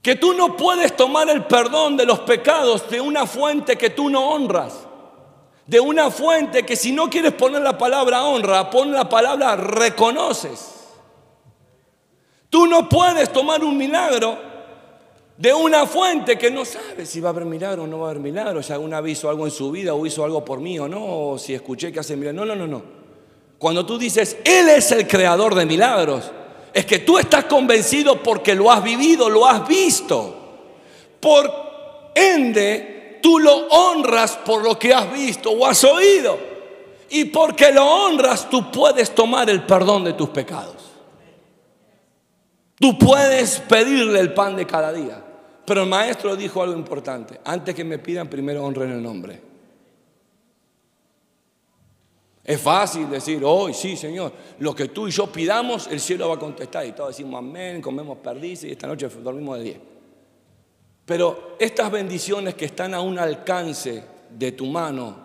Que 0.00 0.16
tú 0.16 0.32
no 0.32 0.56
puedes 0.56 0.96
tomar 0.96 1.28
el 1.28 1.44
perdón 1.44 1.98
de 1.98 2.06
los 2.06 2.20
pecados 2.20 2.88
de 2.88 3.02
una 3.02 3.26
fuente 3.26 3.76
que 3.76 3.90
tú 3.90 4.08
no 4.08 4.30
honras. 4.30 4.86
De 5.66 5.80
una 5.80 6.10
fuente 6.10 6.64
que 6.64 6.76
si 6.76 6.92
no 6.92 7.10
quieres 7.10 7.34
poner 7.34 7.60
la 7.60 7.76
palabra 7.76 8.24
honra, 8.24 8.70
pon 8.70 8.90
la 8.90 9.06
palabra 9.06 9.54
reconoces. 9.54 10.76
Tú 12.48 12.66
no 12.66 12.88
puedes 12.88 13.30
tomar 13.30 13.62
un 13.62 13.76
milagro 13.76 14.49
de 15.40 15.54
una 15.54 15.86
fuente 15.86 16.36
que 16.36 16.50
no 16.50 16.66
sabes 16.66 17.08
si 17.08 17.18
va 17.18 17.30
a 17.30 17.32
haber 17.32 17.46
milagro 17.46 17.84
o 17.84 17.86
no 17.86 18.00
va 18.00 18.08
a 18.08 18.10
haber 18.10 18.22
milagro, 18.22 18.62
si 18.62 18.74
algún 18.74 18.94
hizo 19.08 19.30
algo 19.30 19.46
en 19.46 19.50
su 19.50 19.70
vida 19.70 19.94
o 19.94 20.04
hizo 20.04 20.22
algo 20.22 20.44
por 20.44 20.60
mí 20.60 20.78
o 20.78 20.86
no, 20.86 21.30
o 21.30 21.38
si 21.38 21.54
escuché 21.54 21.90
que 21.90 21.98
hace 21.98 22.14
milagro. 22.14 22.44
No, 22.44 22.54
no, 22.54 22.66
no, 22.66 22.66
no. 22.66 22.82
Cuando 23.58 23.86
tú 23.86 23.96
dices, 23.96 24.36
Él 24.44 24.68
es 24.68 24.92
el 24.92 25.08
creador 25.08 25.54
de 25.54 25.64
milagros, 25.64 26.30
es 26.74 26.84
que 26.84 26.98
tú 26.98 27.18
estás 27.18 27.46
convencido 27.46 28.22
porque 28.22 28.54
lo 28.54 28.70
has 28.70 28.84
vivido, 28.84 29.30
lo 29.30 29.46
has 29.46 29.66
visto. 29.66 30.36
Por 31.18 31.50
ende, 32.14 33.18
tú 33.22 33.38
lo 33.38 33.66
honras 33.68 34.36
por 34.44 34.62
lo 34.62 34.78
que 34.78 34.92
has 34.92 35.10
visto 35.10 35.52
o 35.52 35.64
has 35.64 35.82
oído. 35.84 36.38
Y 37.08 37.24
porque 37.24 37.72
lo 37.72 37.86
honras, 37.86 38.50
tú 38.50 38.70
puedes 38.70 39.14
tomar 39.14 39.48
el 39.48 39.62
perdón 39.62 40.04
de 40.04 40.12
tus 40.12 40.28
pecados. 40.28 40.76
Tú 42.78 42.98
puedes 42.98 43.58
pedirle 43.60 44.20
el 44.20 44.34
pan 44.34 44.54
de 44.54 44.66
cada 44.66 44.92
día. 44.92 45.24
Pero 45.70 45.84
el 45.84 45.88
maestro 45.88 46.34
dijo 46.34 46.64
algo 46.64 46.76
importante. 46.76 47.38
Antes 47.44 47.76
que 47.76 47.84
me 47.84 48.00
pidan, 48.00 48.28
primero 48.28 48.64
honren 48.64 48.90
el 48.90 49.00
nombre. 49.00 49.40
Es 52.42 52.60
fácil 52.60 53.08
decir, 53.08 53.40
hoy 53.44 53.72
sí, 53.72 53.96
Señor, 53.96 54.32
lo 54.58 54.74
que 54.74 54.88
tú 54.88 55.06
y 55.06 55.12
yo 55.12 55.30
pidamos, 55.30 55.86
el 55.86 56.00
cielo 56.00 56.28
va 56.28 56.34
a 56.34 56.38
contestar. 56.40 56.84
Y 56.86 56.90
todos 56.90 57.10
decimos 57.10 57.38
amén, 57.38 57.80
comemos 57.80 58.18
perdices 58.18 58.64
y 58.64 58.72
esta 58.72 58.88
noche 58.88 59.08
dormimos 59.22 59.58
de 59.58 59.64
10. 59.64 59.78
Pero 61.04 61.54
estas 61.60 61.88
bendiciones 61.88 62.56
que 62.56 62.64
están 62.64 62.92
a 62.92 63.00
un 63.00 63.16
alcance 63.20 64.02
de 64.28 64.50
tu 64.50 64.66
mano 64.66 65.18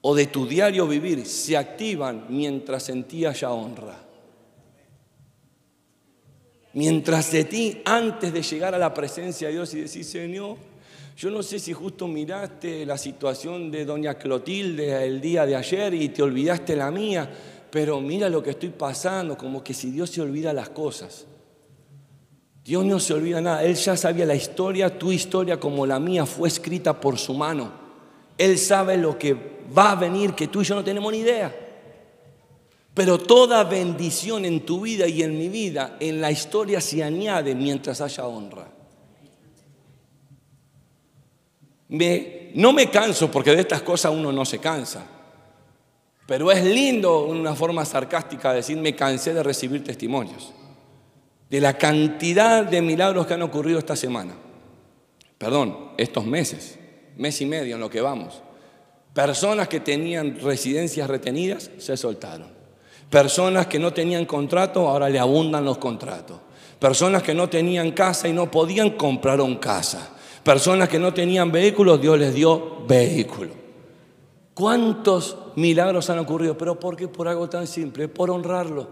o 0.00 0.14
de 0.14 0.28
tu 0.28 0.46
diario 0.46 0.86
vivir 0.86 1.26
se 1.26 1.58
activan 1.58 2.24
mientras 2.30 2.88
en 2.88 3.04
ti 3.04 3.26
haya 3.26 3.50
honra. 3.50 4.01
Mientras 6.74 7.30
de 7.30 7.44
ti, 7.44 7.82
antes 7.84 8.32
de 8.32 8.42
llegar 8.42 8.74
a 8.74 8.78
la 8.78 8.94
presencia 8.94 9.48
de 9.48 9.54
Dios 9.54 9.74
y 9.74 9.80
decir, 9.80 10.04
Señor, 10.04 10.56
yo 11.16 11.30
no 11.30 11.42
sé 11.42 11.58
si 11.58 11.72
justo 11.72 12.08
miraste 12.08 12.86
la 12.86 12.96
situación 12.96 13.70
de 13.70 13.84
doña 13.84 14.14
Clotilde 14.14 15.04
el 15.04 15.20
día 15.20 15.44
de 15.44 15.56
ayer 15.56 15.92
y 15.92 16.08
te 16.08 16.22
olvidaste 16.22 16.74
la 16.74 16.90
mía, 16.90 17.30
pero 17.70 18.00
mira 18.00 18.28
lo 18.30 18.42
que 18.42 18.50
estoy 18.50 18.70
pasando, 18.70 19.36
como 19.36 19.62
que 19.62 19.74
si 19.74 19.90
Dios 19.90 20.10
se 20.10 20.22
olvida 20.22 20.52
las 20.52 20.70
cosas. 20.70 21.26
Dios 22.64 22.84
no 22.84 23.00
se 23.00 23.12
olvida 23.12 23.40
nada, 23.40 23.64
Él 23.64 23.74
ya 23.74 23.96
sabía 23.96 24.24
la 24.24 24.34
historia, 24.34 24.98
tu 24.98 25.12
historia 25.12 25.58
como 25.58 25.84
la 25.84 25.98
mía 25.98 26.24
fue 26.24 26.48
escrita 26.48 26.98
por 26.98 27.18
su 27.18 27.34
mano. 27.34 27.72
Él 28.38 28.56
sabe 28.56 28.96
lo 28.96 29.18
que 29.18 29.36
va 29.76 29.92
a 29.92 29.96
venir 29.96 30.32
que 30.32 30.48
tú 30.48 30.62
y 30.62 30.64
yo 30.64 30.74
no 30.74 30.84
tenemos 30.84 31.12
ni 31.12 31.18
idea. 31.18 31.54
Pero 32.94 33.18
toda 33.18 33.64
bendición 33.64 34.44
en 34.44 34.66
tu 34.66 34.82
vida 34.82 35.06
y 35.08 35.22
en 35.22 35.38
mi 35.38 35.48
vida, 35.48 35.96
en 35.98 36.20
la 36.20 36.30
historia 36.30 36.80
se 36.80 37.02
añade 37.02 37.54
mientras 37.54 38.00
haya 38.00 38.26
honra. 38.26 38.68
no 42.54 42.72
me 42.72 42.90
canso 42.90 43.30
porque 43.30 43.54
de 43.54 43.60
estas 43.60 43.82
cosas 43.82 44.12
uno 44.12 44.30
no 44.30 44.44
se 44.44 44.58
cansa. 44.58 45.06
Pero 46.26 46.50
es 46.50 46.64
lindo, 46.64 47.24
una 47.24 47.54
forma 47.54 47.84
sarcástica, 47.84 48.52
decir 48.52 48.76
me 48.76 48.94
cansé 48.94 49.34
de 49.34 49.42
recibir 49.42 49.82
testimonios. 49.82 50.52
De 51.50 51.60
la 51.60 51.76
cantidad 51.76 52.64
de 52.64 52.80
milagros 52.80 53.26
que 53.26 53.34
han 53.34 53.42
ocurrido 53.42 53.78
esta 53.78 53.96
semana. 53.96 54.34
Perdón, 55.36 55.92
estos 55.98 56.24
meses, 56.24 56.78
mes 57.16 57.40
y 57.40 57.46
medio 57.46 57.74
en 57.74 57.80
lo 57.80 57.90
que 57.90 58.00
vamos. 58.00 58.42
Personas 59.12 59.68
que 59.68 59.80
tenían 59.80 60.38
residencias 60.40 61.08
retenidas 61.08 61.70
se 61.78 61.96
soltaron. 61.96 62.61
Personas 63.12 63.66
que 63.66 63.78
no 63.78 63.92
tenían 63.92 64.24
contrato, 64.24 64.88
ahora 64.88 65.10
le 65.10 65.18
abundan 65.18 65.66
los 65.66 65.76
contratos. 65.76 66.38
Personas 66.78 67.22
que 67.22 67.34
no 67.34 67.46
tenían 67.46 67.90
casa 67.90 68.26
y 68.26 68.32
no 68.32 68.50
podían 68.50 68.92
compraron 68.92 69.56
casa. 69.56 70.16
Personas 70.42 70.88
que 70.88 70.98
no 70.98 71.12
tenían 71.12 71.52
vehículos, 71.52 72.00
Dios 72.00 72.18
les 72.18 72.32
dio 72.32 72.86
vehículo. 72.88 73.50
¿Cuántos 74.54 75.36
milagros 75.56 76.08
han 76.08 76.20
ocurrido? 76.20 76.56
Pero 76.56 76.80
¿por 76.80 76.96
qué? 76.96 77.06
Por 77.06 77.28
algo 77.28 77.50
tan 77.50 77.66
simple, 77.66 78.08
por 78.08 78.30
honrarlo. 78.30 78.88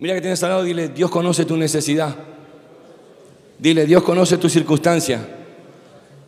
Mira 0.00 0.14
que 0.14 0.20
tienes 0.20 0.42
al 0.42 0.50
lado, 0.50 0.64
dile, 0.64 0.88
Dios 0.88 1.12
conoce 1.12 1.44
tu 1.44 1.56
necesidad. 1.56 2.16
Dile, 3.60 3.86
Dios 3.86 4.02
conoce 4.02 4.38
tu 4.38 4.48
circunstancia. 4.48 5.24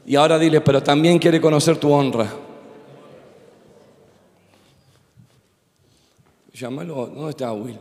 Y 0.07 0.15
ahora 0.15 0.39
dile, 0.39 0.61
pero 0.61 0.85
también 0.85 1.19
quiere 1.19 1.41
conocer 1.41 1.79
tu 1.79 1.93
honra. 1.93 2.46
Llámalo, 6.59 7.07
¿dónde 7.09 7.31
está 7.31 7.53
Will? 7.53 7.79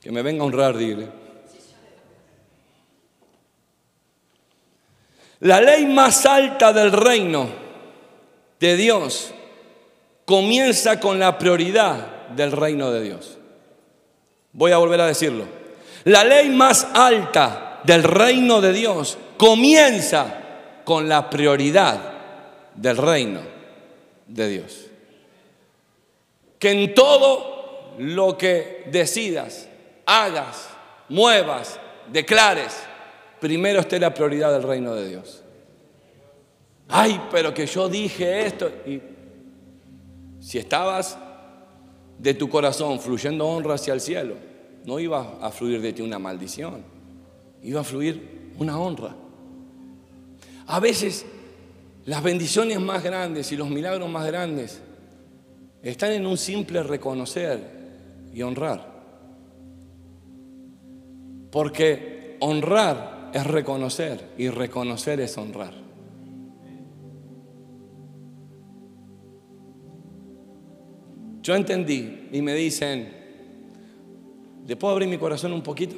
Que 0.00 0.10
me 0.10 0.22
venga 0.22 0.42
a 0.42 0.46
honrar, 0.46 0.76
dile. 0.78 1.08
La 5.40 5.60
ley 5.60 5.84
más 5.84 6.24
alta 6.24 6.72
del 6.72 6.90
reino 6.90 7.46
de 8.58 8.76
Dios 8.76 9.34
comienza 10.24 10.98
con 10.98 11.18
la 11.18 11.36
prioridad 11.36 12.28
del 12.28 12.50
reino 12.50 12.90
de 12.90 13.02
Dios. 13.02 13.36
Voy 14.52 14.72
a 14.72 14.78
volver 14.78 15.02
a 15.02 15.06
decirlo. 15.06 15.44
La 16.04 16.24
ley 16.24 16.48
más 16.48 16.88
alta 16.94 17.80
del 17.84 18.04
reino 18.04 18.62
de 18.62 18.72
Dios 18.72 19.18
comienza 19.36 20.80
con 20.84 21.10
la 21.10 21.28
prioridad 21.28 22.00
del 22.74 22.96
reino 22.96 23.40
de 24.28 24.48
Dios 24.48 24.84
que 26.64 26.70
en 26.70 26.94
todo 26.94 27.92
lo 27.98 28.38
que 28.38 28.84
decidas, 28.90 29.68
hagas, 30.06 30.70
muevas, 31.10 31.78
declares, 32.10 32.74
primero 33.38 33.80
esté 33.80 34.00
la 34.00 34.14
prioridad 34.14 34.50
del 34.50 34.62
reino 34.62 34.94
de 34.94 35.06
Dios. 35.10 35.42
Ay, 36.88 37.20
pero 37.30 37.52
que 37.52 37.66
yo 37.66 37.86
dije 37.90 38.46
esto. 38.46 38.72
Y 38.86 38.98
si 40.40 40.56
estabas 40.56 41.18
de 42.18 42.32
tu 42.32 42.48
corazón 42.48 42.98
fluyendo 42.98 43.46
honra 43.46 43.74
hacia 43.74 43.92
el 43.92 44.00
cielo, 44.00 44.36
no 44.86 44.98
iba 44.98 45.36
a 45.42 45.50
fluir 45.50 45.82
de 45.82 45.92
ti 45.92 46.00
una 46.00 46.18
maldición, 46.18 46.82
iba 47.62 47.82
a 47.82 47.84
fluir 47.84 48.52
una 48.56 48.80
honra. 48.80 49.14
A 50.66 50.80
veces 50.80 51.26
las 52.06 52.22
bendiciones 52.22 52.80
más 52.80 53.02
grandes 53.02 53.52
y 53.52 53.56
los 53.58 53.68
milagros 53.68 54.08
más 54.08 54.26
grandes 54.26 54.80
están 55.90 56.12
en 56.12 56.26
un 56.26 56.38
simple 56.38 56.82
reconocer 56.82 57.60
y 58.32 58.42
honrar. 58.42 58.92
Porque 61.50 62.36
honrar 62.40 63.30
es 63.32 63.46
reconocer 63.46 64.30
y 64.38 64.48
reconocer 64.48 65.20
es 65.20 65.36
honrar. 65.36 65.74
Yo 71.42 71.54
entendí 71.54 72.28
y 72.32 72.40
me 72.40 72.54
dicen, 72.54 73.12
¿le 74.66 74.76
puedo 74.76 74.94
abrir 74.94 75.08
mi 75.08 75.18
corazón 75.18 75.52
un 75.52 75.62
poquito? 75.62 75.96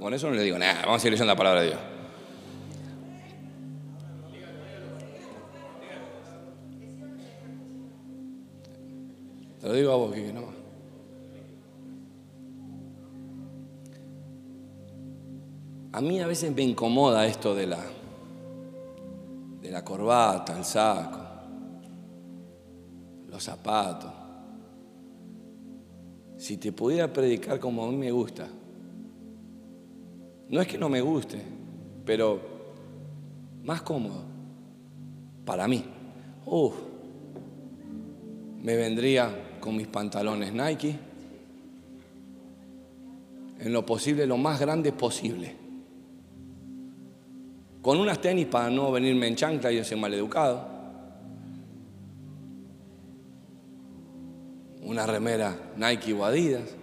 con 0.00 0.14
eso 0.14 0.28
no 0.28 0.34
le 0.34 0.42
digo 0.42 0.58
nada, 0.58 0.80
vamos 0.82 0.96
a 0.96 0.98
seguir 0.98 1.12
leyendo 1.12 1.32
la 1.32 1.36
palabra 1.36 1.60
de 1.60 1.66
Dios. 1.68 1.91
Te 9.62 9.68
lo 9.68 9.74
digo 9.74 9.92
a 9.92 9.96
vos, 9.96 10.12
Kiki, 10.12 10.32
no. 10.32 10.42
A 15.92 16.00
mí 16.00 16.20
a 16.20 16.26
veces 16.26 16.52
me 16.52 16.62
incomoda 16.62 17.24
esto 17.28 17.54
de 17.54 17.68
la, 17.68 17.78
de 19.60 19.70
la 19.70 19.84
corbata, 19.84 20.58
el 20.58 20.64
saco, 20.64 21.20
los 23.28 23.40
zapatos. 23.40 24.10
Si 26.38 26.56
te 26.56 26.72
pudiera 26.72 27.12
predicar 27.12 27.60
como 27.60 27.84
a 27.84 27.88
mí 27.88 27.96
me 27.96 28.10
gusta, 28.10 28.48
no 30.48 30.60
es 30.60 30.66
que 30.66 30.76
no 30.76 30.88
me 30.88 31.00
guste, 31.00 31.40
pero 32.04 32.40
más 33.62 33.80
cómodo 33.82 34.24
para 35.44 35.68
mí. 35.68 35.84
Uf, 36.46 36.74
me 38.60 38.74
vendría 38.74 39.50
con 39.62 39.76
mis 39.76 39.86
pantalones 39.86 40.52
Nike, 40.52 40.98
en 43.60 43.72
lo 43.72 43.86
posible, 43.86 44.26
lo 44.26 44.36
más 44.36 44.58
grande 44.58 44.90
posible. 44.92 45.54
Con 47.80 48.00
unas 48.00 48.20
tenis 48.20 48.46
para 48.46 48.70
no 48.70 48.90
venirme 48.90 49.28
en 49.28 49.36
chancla 49.36 49.70
y 49.70 49.76
yo 49.76 49.84
soy 49.84 50.00
maleducado. 50.00 50.68
Una 54.82 55.06
remera 55.06 55.56
Nike 55.76 56.12
o 56.12 56.24
Adidas. 56.24 56.76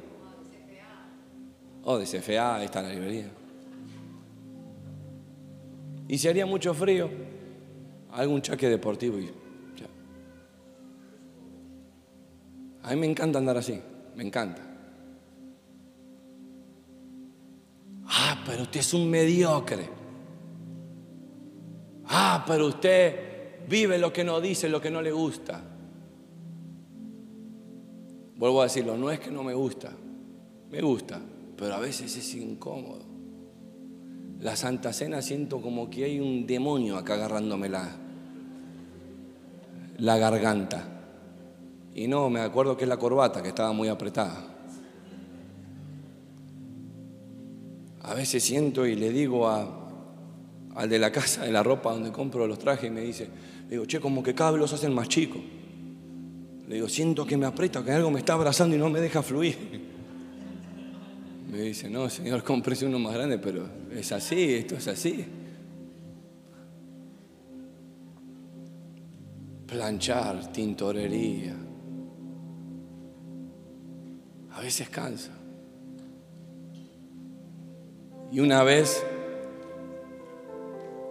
O 1.83 1.97
de 1.97 2.05
CFA, 2.05 2.55
ahí 2.55 2.65
está 2.65 2.81
la 2.81 2.93
librería. 2.93 3.29
Y 6.07 6.17
si 6.17 6.29
haría 6.29 6.45
mucho 6.45 6.73
frío, 6.73 7.09
algún 8.11 8.41
chaque 8.41 8.69
deportivo 8.69 9.19
y 9.19 9.29
A 12.89 12.93
mí 12.93 13.01
me 13.01 13.05
encanta 13.05 13.37
andar 13.37 13.55
así, 13.55 13.79
me 14.15 14.23
encanta. 14.23 14.63
Ah, 18.07 18.41
pero 18.43 18.63
usted 18.63 18.79
es 18.79 18.95
un 18.95 19.07
mediocre. 19.07 19.87
Ah, 22.05 22.43
pero 22.47 22.65
usted 22.65 23.67
vive 23.67 23.99
lo 23.99 24.11
que 24.11 24.23
no 24.23 24.41
dice, 24.41 24.67
lo 24.69 24.81
que 24.81 24.89
no 24.89 25.03
le 25.03 25.11
gusta. 25.11 25.61
Vuelvo 28.37 28.61
a 28.61 28.63
decirlo, 28.63 28.97
no 28.97 29.11
es 29.11 29.19
que 29.19 29.29
no 29.29 29.43
me 29.43 29.53
gusta, 29.53 29.91
me 30.71 30.81
gusta, 30.81 31.21
pero 31.55 31.75
a 31.75 31.79
veces 31.79 32.17
es 32.17 32.33
incómodo. 32.33 33.05
La 34.39 34.55
Santa 34.55 34.93
Cena 34.93 35.21
siento 35.21 35.61
como 35.61 35.91
que 35.91 36.05
hay 36.05 36.19
un 36.19 36.47
demonio 36.47 36.97
acá 36.97 37.13
agarrándome 37.13 37.69
la, 37.69 37.87
la 39.99 40.17
garganta. 40.17 40.95
Y 41.93 42.07
no, 42.07 42.29
me 42.29 42.39
acuerdo 42.41 42.77
que 42.77 42.83
es 42.83 42.89
la 42.89 42.97
corbata, 42.97 43.41
que 43.41 43.49
estaba 43.49 43.73
muy 43.73 43.87
apretada. 43.87 44.55
A 48.01 48.13
veces 48.13 48.43
siento 48.43 48.85
y 48.85 48.95
le 48.95 49.11
digo 49.11 49.47
al 49.49 50.89
de 50.89 50.99
la 50.99 51.11
casa 51.11 51.43
de 51.43 51.51
la 51.51 51.61
ropa 51.61 51.91
donde 51.91 52.11
compro 52.11 52.47
los 52.47 52.57
trajes 52.57 52.89
y 52.89 52.93
me 52.93 53.01
dice, 53.01 53.27
le 53.65 53.71
digo, 53.71 53.85
che, 53.85 53.99
como 53.99 54.23
que 54.23 54.33
cada 54.33 54.51
vez 54.51 54.61
los 54.61 54.73
hacen 54.73 54.93
más 54.93 55.07
chicos. 55.09 55.41
Le 56.67 56.75
digo, 56.75 56.87
siento 56.87 57.25
que 57.25 57.35
me 57.35 57.45
aprieta, 57.45 57.83
que 57.83 57.91
algo 57.91 58.11
me 58.11 58.19
está 58.19 58.33
abrazando 58.33 58.75
y 58.75 58.79
no 58.79 58.89
me 58.89 59.01
deja 59.01 59.21
fluir. 59.21 59.57
Me 61.51 61.61
dice, 61.61 61.89
no, 61.89 62.09
señor, 62.09 62.43
cómprese 62.45 62.85
uno 62.85 62.99
más 62.99 63.13
grande, 63.13 63.39
pero 63.39 63.67
es 63.91 64.11
así, 64.11 64.53
esto 64.53 64.75
es 64.75 64.87
así. 64.87 65.25
Planchar, 69.67 70.51
tintorería. 70.51 71.68
A 74.59 74.61
veces 74.61 74.89
cansa. 74.89 75.31
Y 78.29 78.41
una 78.41 78.61
vez, 78.61 79.01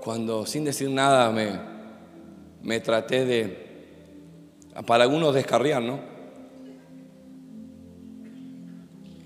cuando 0.03 0.45
sin 0.45 0.65
decir 0.65 0.91
nada 0.91 1.33
me, 1.33 1.59
me 2.63 2.81
traté 2.81 3.25
de, 3.25 3.57
para 4.87 5.05
algunos 5.05 5.35
descarriar, 5.35 5.83
¿no? 5.83 5.99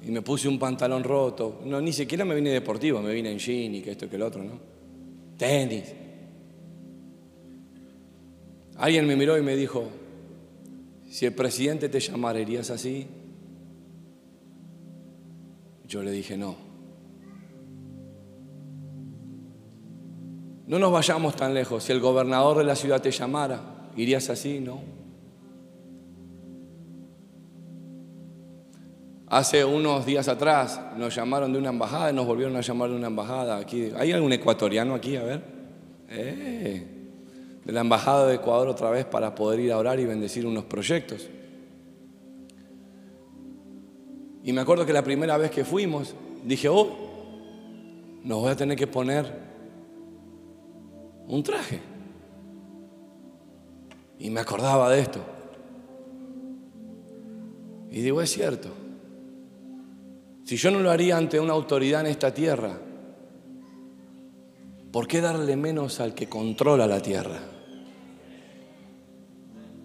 y 0.07 0.11
me 0.13 0.23
puse 0.23 0.47
un 0.47 0.57
pantalón 0.61 1.03
roto. 1.03 1.61
No, 1.65 1.81
ni 1.81 1.93
siquiera 1.93 2.25
me 2.25 2.37
vine 2.37 2.51
deportivo, 2.51 3.03
me 3.03 3.13
vine 3.13 3.33
en 3.33 3.39
jean 3.41 3.75
y 3.75 3.83
que 3.83 3.91
esto 3.91 4.05
y 4.05 4.09
que 4.09 4.17
el 4.17 4.23
otro, 4.23 4.45
¿no? 4.45 4.61
Tenis. 5.37 5.93
Alguien 8.77 9.05
me 9.05 9.17
miró 9.17 9.37
y 9.37 9.43
me 9.43 9.57
dijo, 9.57 9.89
si 11.11 11.27
el 11.27 11.33
presidente 11.33 11.89
te 11.89 11.99
llamara, 11.99 12.39
¿irías 12.39 12.71
así? 12.71 13.09
Yo 15.93 16.03
le 16.03 16.11
dije, 16.11 16.39
no. 16.39 16.57
No 20.67 20.79
nos 20.79 20.91
vayamos 20.91 21.37
tan 21.37 21.53
lejos. 21.53 21.85
Si 21.85 21.93
el 21.93 22.01
gobernador 22.01 22.57
de 22.57 22.65
la 22.65 22.75
ciudad 22.75 23.03
te 23.03 23.11
llamara, 23.11 23.91
¿irías 23.95 24.31
así? 24.31 24.59
No. 24.59 24.81
Hace 29.27 29.67
unos 29.67 30.07
días 30.07 30.29
atrás 30.29 30.81
nos 30.97 31.15
llamaron 31.15 31.53
de 31.53 31.59
una 31.59 31.69
embajada 31.69 32.11
y 32.11 32.15
nos 32.15 32.25
volvieron 32.25 32.57
a 32.57 32.63
llamar 32.63 32.89
de 32.89 32.97
una 32.97 33.09
embajada 33.09 33.59
aquí. 33.59 33.91
¿Hay 33.95 34.13
algún 34.13 34.33
ecuatoriano 34.33 34.95
aquí? 34.95 35.17
A 35.17 35.25
ver. 35.25 35.43
Eh, 36.09 36.87
de 37.67 37.73
la 37.73 37.83
embajada 37.83 38.29
de 38.29 38.37
Ecuador 38.37 38.67
otra 38.67 38.89
vez 38.89 39.05
para 39.05 39.35
poder 39.35 39.61
ir 39.61 39.73
a 39.73 39.77
orar 39.77 40.01
y 40.01 40.07
bendecir 40.07 40.47
unos 40.47 40.65
proyectos. 40.65 41.29
Y 44.45 44.53
me 44.53 44.61
acuerdo 44.61 44.85
que 44.85 44.93
la 44.93 45.05
primera 45.05 45.37
vez 45.37 45.51
que 45.51 45.65
fuimos, 45.65 46.15
dije, 46.45 46.69
oh, 46.69 46.89
nos 48.25 48.41
voy 48.41 48.51
a 48.51 48.57
tener 48.57 48.77
que 48.77 48.87
poner 48.87 49.33
un 51.29 51.43
traje. 51.43 51.81
Y 54.19 54.31
me 54.31 54.41
acordaba 54.41 54.91
de 54.91 55.01
esto. 55.01 55.21
Y 57.91 58.01
digo, 58.01 58.21
es 58.23 58.31
cierto. 58.31 58.71
Si 60.45 60.57
yo 60.57 60.71
no 60.71 60.81
lo 60.81 60.91
haría 60.91 61.17
ante 61.17 61.39
una 61.39 61.53
autoridad 61.53 62.01
en 62.01 62.09
esta 62.09 62.35
tierra, 62.35 62.79
¿por 64.91 65.07
qué 65.07 65.21
darle 65.21 65.57
menos 65.57 66.01
al 66.01 66.15
que 66.15 66.29
controla 66.29 66.87
la 66.87 67.01
tierra? 67.01 67.41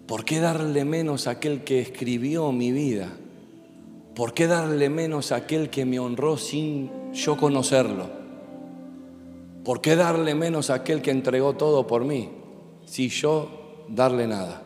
¿Por 0.06 0.24
qué 0.24 0.40
darle 0.40 0.84
menos 0.84 1.26
a 1.26 1.32
aquel 1.32 1.64
que 1.64 1.80
escribió 1.80 2.50
mi 2.50 2.72
vida? 2.72 3.10
¿Por 4.18 4.34
qué 4.34 4.48
darle 4.48 4.90
menos 4.90 5.30
a 5.30 5.36
aquel 5.36 5.70
que 5.70 5.84
me 5.84 6.00
honró 6.00 6.36
sin 6.36 7.12
yo 7.12 7.36
conocerlo? 7.36 8.10
¿Por 9.64 9.80
qué 9.80 9.94
darle 9.94 10.34
menos 10.34 10.70
a 10.70 10.74
aquel 10.74 11.02
que 11.02 11.12
entregó 11.12 11.52
todo 11.52 11.86
por 11.86 12.04
mí 12.04 12.28
si 12.84 13.10
yo 13.10 13.84
darle 13.88 14.26
nada? 14.26 14.64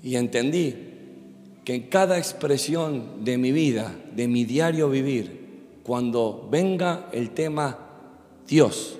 Y 0.00 0.14
entendí 0.14 0.76
que 1.64 1.74
en 1.74 1.88
cada 1.88 2.18
expresión 2.18 3.24
de 3.24 3.36
mi 3.36 3.50
vida, 3.50 3.92
de 4.14 4.28
mi 4.28 4.44
diario 4.44 4.88
vivir, 4.88 5.80
cuando 5.82 6.46
venga 6.48 7.08
el 7.10 7.30
tema 7.30 7.78
Dios, 8.46 8.96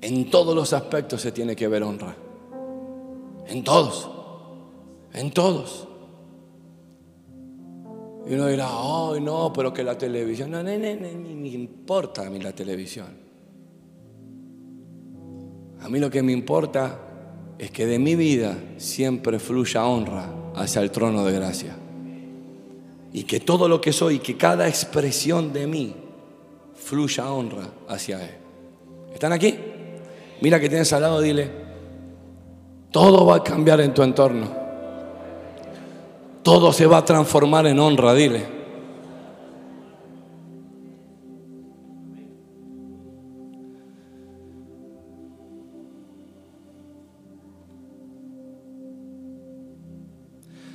en 0.00 0.28
todos 0.28 0.56
los 0.56 0.72
aspectos 0.72 1.20
se 1.20 1.30
tiene 1.30 1.54
que 1.54 1.68
ver 1.68 1.84
honra. 1.84 2.16
En 3.46 3.62
todos. 3.62 4.15
En 5.16 5.30
todos. 5.30 5.88
Y 8.28 8.34
uno 8.34 8.46
dirá, 8.48 8.68
ay 8.68 9.20
no, 9.20 9.52
pero 9.52 9.72
que 9.72 9.82
la 9.82 9.96
televisión, 9.96 10.50
no, 10.50 10.62
no, 10.62 10.70
no, 10.70 10.78
ni 10.78 11.34
me 11.34 11.48
importa 11.48 12.26
a 12.26 12.30
mí 12.30 12.38
la 12.38 12.52
televisión. 12.52 13.06
A 15.80 15.88
mí 15.88 15.98
lo 15.98 16.10
que 16.10 16.22
me 16.22 16.32
importa 16.32 17.00
es 17.58 17.70
que 17.70 17.86
de 17.86 17.98
mi 17.98 18.14
vida 18.14 18.58
siempre 18.76 19.38
fluya 19.38 19.86
honra 19.86 20.28
hacia 20.54 20.82
el 20.82 20.90
trono 20.90 21.24
de 21.24 21.32
gracia. 21.32 21.76
Y 23.12 23.22
que 23.22 23.40
todo 23.40 23.68
lo 23.68 23.80
que 23.80 23.94
soy, 23.94 24.18
que 24.18 24.36
cada 24.36 24.68
expresión 24.68 25.52
de 25.52 25.66
mí 25.66 25.94
fluya 26.74 27.32
honra 27.32 27.70
hacia 27.88 28.22
Él. 28.22 28.34
¿Están 29.14 29.32
aquí? 29.32 29.56
Mira 30.42 30.60
que 30.60 30.68
tienes 30.68 30.92
al 30.92 31.02
lado, 31.02 31.22
dile, 31.22 31.50
todo 32.90 33.24
va 33.24 33.36
a 33.36 33.42
cambiar 33.42 33.80
en 33.80 33.94
tu 33.94 34.02
entorno. 34.02 34.65
Todo 36.46 36.72
se 36.72 36.86
va 36.86 36.98
a 36.98 37.04
transformar 37.04 37.66
en 37.66 37.80
honra, 37.80 38.14
dile. 38.14 38.46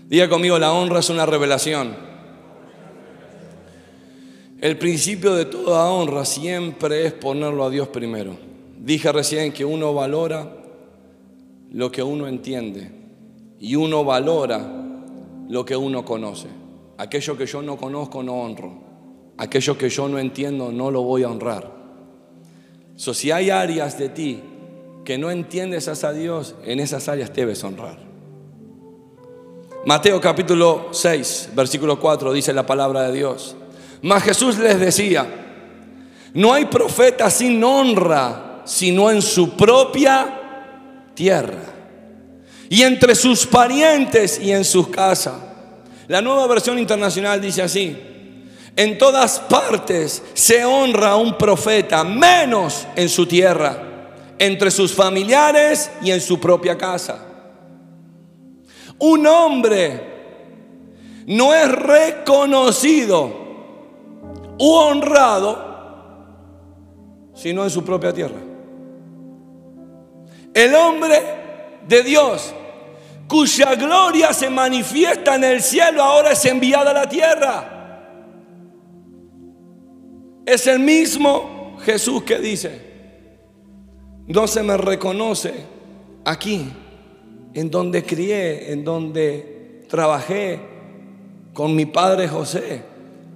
Diga 0.09 0.27
conmigo, 0.27 0.59
la 0.59 0.73
honra 0.73 0.99
es 0.99 1.09
una 1.09 1.25
revelación. 1.25 1.95
El 4.59 4.77
principio 4.77 5.35
de 5.35 5.45
toda 5.45 5.89
honra 5.89 6.25
siempre 6.25 7.05
es 7.05 7.13
ponerlo 7.13 7.63
a 7.63 7.69
Dios 7.69 7.87
primero. 7.87 8.35
Dije 8.77 9.09
recién 9.13 9.53
que 9.53 9.63
uno 9.63 9.93
valora 9.93 10.51
lo 11.71 11.89
que 11.89 12.03
uno 12.03 12.27
entiende 12.27 12.91
y 13.57 13.77
uno 13.77 14.03
valora 14.03 14.80
lo 15.51 15.65
que 15.65 15.75
uno 15.75 16.05
conoce. 16.05 16.47
Aquello 16.97 17.37
que 17.37 17.45
yo 17.45 17.61
no 17.61 17.75
conozco 17.75 18.23
no 18.23 18.35
honro. 18.35 18.71
Aquello 19.37 19.77
que 19.77 19.89
yo 19.89 20.07
no 20.07 20.17
entiendo 20.17 20.71
no 20.71 20.89
lo 20.89 21.03
voy 21.03 21.23
a 21.23 21.29
honrar. 21.29 21.69
So, 22.95 23.13
si 23.13 23.31
hay 23.31 23.49
áreas 23.49 23.99
de 23.99 24.07
ti 24.07 24.41
que 25.03 25.17
no 25.17 25.29
entiendes 25.29 25.89
a 25.89 26.13
Dios, 26.13 26.55
en 26.63 26.79
esas 26.79 27.09
áreas 27.09 27.33
debes 27.33 27.61
honrar. 27.65 27.99
Mateo 29.85 30.21
capítulo 30.21 30.87
6, 30.91 31.49
versículo 31.53 31.99
4 31.99 32.31
dice 32.31 32.53
la 32.53 32.65
palabra 32.65 33.01
de 33.09 33.13
Dios. 33.17 33.57
Mas 34.03 34.23
Jesús 34.23 34.57
les 34.57 34.79
decía, 34.79 35.27
no 36.33 36.53
hay 36.53 36.65
profeta 36.65 37.29
sin 37.29 37.61
honra, 37.61 38.61
sino 38.63 39.11
en 39.11 39.21
su 39.21 39.57
propia 39.57 41.09
tierra. 41.13 41.80
Y 42.71 42.83
entre 42.83 43.13
sus 43.13 43.45
parientes 43.45 44.39
y 44.39 44.51
en 44.51 44.63
sus 44.63 44.87
casas. 44.87 45.35
La 46.07 46.21
nueva 46.21 46.47
versión 46.47 46.79
internacional 46.79 47.39
dice 47.39 47.61
así, 47.61 47.95
en 48.75 48.97
todas 48.97 49.39
partes 49.39 50.23
se 50.33 50.63
honra 50.63 51.11
a 51.11 51.15
un 51.17 51.37
profeta, 51.37 52.03
menos 52.03 52.87
en 52.95 53.09
su 53.09 53.25
tierra, 53.25 53.77
entre 54.39 54.71
sus 54.71 54.93
familiares 54.93 55.91
y 56.01 56.11
en 56.11 56.21
su 56.21 56.39
propia 56.39 56.77
casa 56.77 57.27
un 59.01 59.25
hombre 59.25 59.99
no 61.25 61.53
es 61.53 61.71
reconocido 61.71 63.31
u 64.59 64.71
honrado 64.71 65.71
sino 67.33 67.63
en 67.63 67.71
su 67.71 67.83
propia 67.83 68.13
tierra. 68.13 68.39
El 70.53 70.75
hombre 70.75 71.19
de 71.87 72.03
Dios 72.03 72.53
cuya 73.31 73.75
gloria 73.75 74.33
se 74.33 74.49
manifiesta 74.49 75.35
en 75.35 75.45
el 75.45 75.61
cielo 75.61 76.03
ahora 76.03 76.33
es 76.33 76.43
enviada 76.43 76.91
a 76.91 76.93
la 76.93 77.07
tierra. 77.07 78.03
Es 80.45 80.67
el 80.67 80.79
mismo 80.79 81.77
Jesús 81.85 82.23
que 82.23 82.39
dice, 82.39 82.81
no 84.27 84.47
se 84.47 84.61
me 84.63 84.75
reconoce 84.75 85.53
aquí 86.25 86.73
en 87.53 87.71
donde 87.71 88.03
crié, 88.03 88.73
en 88.73 88.83
donde 88.83 89.85
trabajé 89.87 90.59
con 91.53 91.73
mi 91.73 91.85
padre 91.85 92.27
José. 92.27 92.83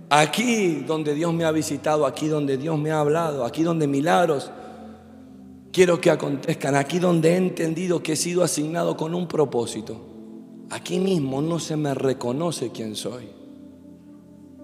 Aquí 0.10 0.84
donde 0.86 1.16
Dios 1.16 1.34
me 1.34 1.46
ha 1.46 1.52
visitado, 1.52 2.06
aquí 2.06 2.28
donde 2.28 2.58
Dios 2.58 2.78
me 2.78 2.92
ha 2.92 3.00
hablado, 3.00 3.46
aquí 3.46 3.64
donde 3.64 3.88
milagros 3.88 4.52
quiero 5.76 6.00
que 6.00 6.10
acontezcan 6.10 6.74
aquí 6.74 7.00
donde 7.00 7.34
he 7.34 7.36
entendido 7.36 8.02
que 8.02 8.14
he 8.14 8.16
sido 8.16 8.46
asignado 8.46 8.96
con 8.96 9.14
un 9.14 9.28
propósito. 9.28 10.00
Aquí 10.70 11.00
mismo 11.00 11.42
no 11.42 11.60
se 11.60 11.76
me 11.76 11.94
reconoce 11.94 12.72
quién 12.72 12.96
soy. 12.96 13.28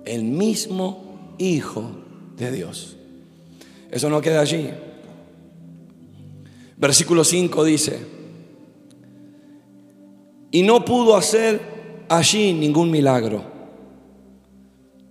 El 0.06 0.24
mismo 0.24 1.36
Hijo 1.38 1.84
de 2.38 2.52
Dios. 2.52 2.96
Eso 3.90 4.10
no 4.10 4.22
queda 4.22 4.40
allí. 4.40 4.70
Versículo 6.78 7.26
5 7.26 7.64
dice, 7.66 8.06
y 10.50 10.64
no 10.64 10.86
pudo 10.86 11.18
hacer 11.18 12.06
allí 12.08 12.54
ningún 12.54 12.90
milagro, 12.90 13.44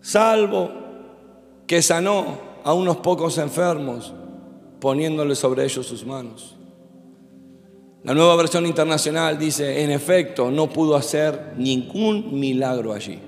salvo 0.01 0.71
que 1.67 1.83
sanó 1.83 2.39
a 2.65 2.73
unos 2.73 2.97
pocos 2.99 3.37
enfermos 3.37 4.15
poniéndole 4.81 5.35
sobre 5.35 5.65
ellos 5.65 5.87
sus 5.87 6.05
manos. 6.05 6.57
La 8.03 8.15
nueva 8.15 8.35
versión 8.37 8.65
internacional 8.65 9.39
dice, 9.39 9.83
en 9.83 9.91
efecto, 9.91 10.51
no 10.51 10.71
pudo 10.71 10.97
hacer 10.97 11.53
ningún 11.59 12.41
milagro 12.41 12.95
allí. 12.95 13.19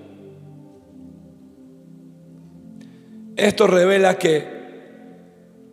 Esto 3.37 3.67
revela 3.67 4.19
que 4.19 4.63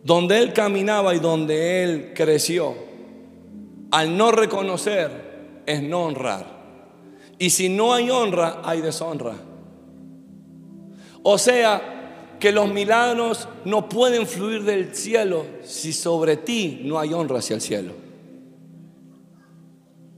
donde 0.04 0.38
él 0.38 0.52
caminaba 0.52 1.14
y 1.14 1.18
donde 1.18 1.82
él 1.84 2.12
creció, 2.14 2.74
al 3.90 4.16
no 4.16 4.32
reconocer 4.32 5.62
es 5.66 5.82
no 5.82 6.04
honrar. 6.04 6.60
Y 7.38 7.50
si 7.50 7.70
no 7.70 7.94
hay 7.94 8.10
honra, 8.10 8.60
hay 8.62 8.82
deshonra. 8.82 9.34
O 11.22 11.38
sea, 11.38 11.99
que 12.40 12.50
los 12.50 12.72
milagros 12.72 13.46
no 13.66 13.88
pueden 13.88 14.26
fluir 14.26 14.64
del 14.64 14.96
cielo 14.96 15.44
si 15.62 15.92
sobre 15.92 16.38
ti 16.38 16.80
no 16.84 16.98
hay 16.98 17.12
honra 17.12 17.38
hacia 17.38 17.54
el 17.54 17.60
cielo. 17.60 17.92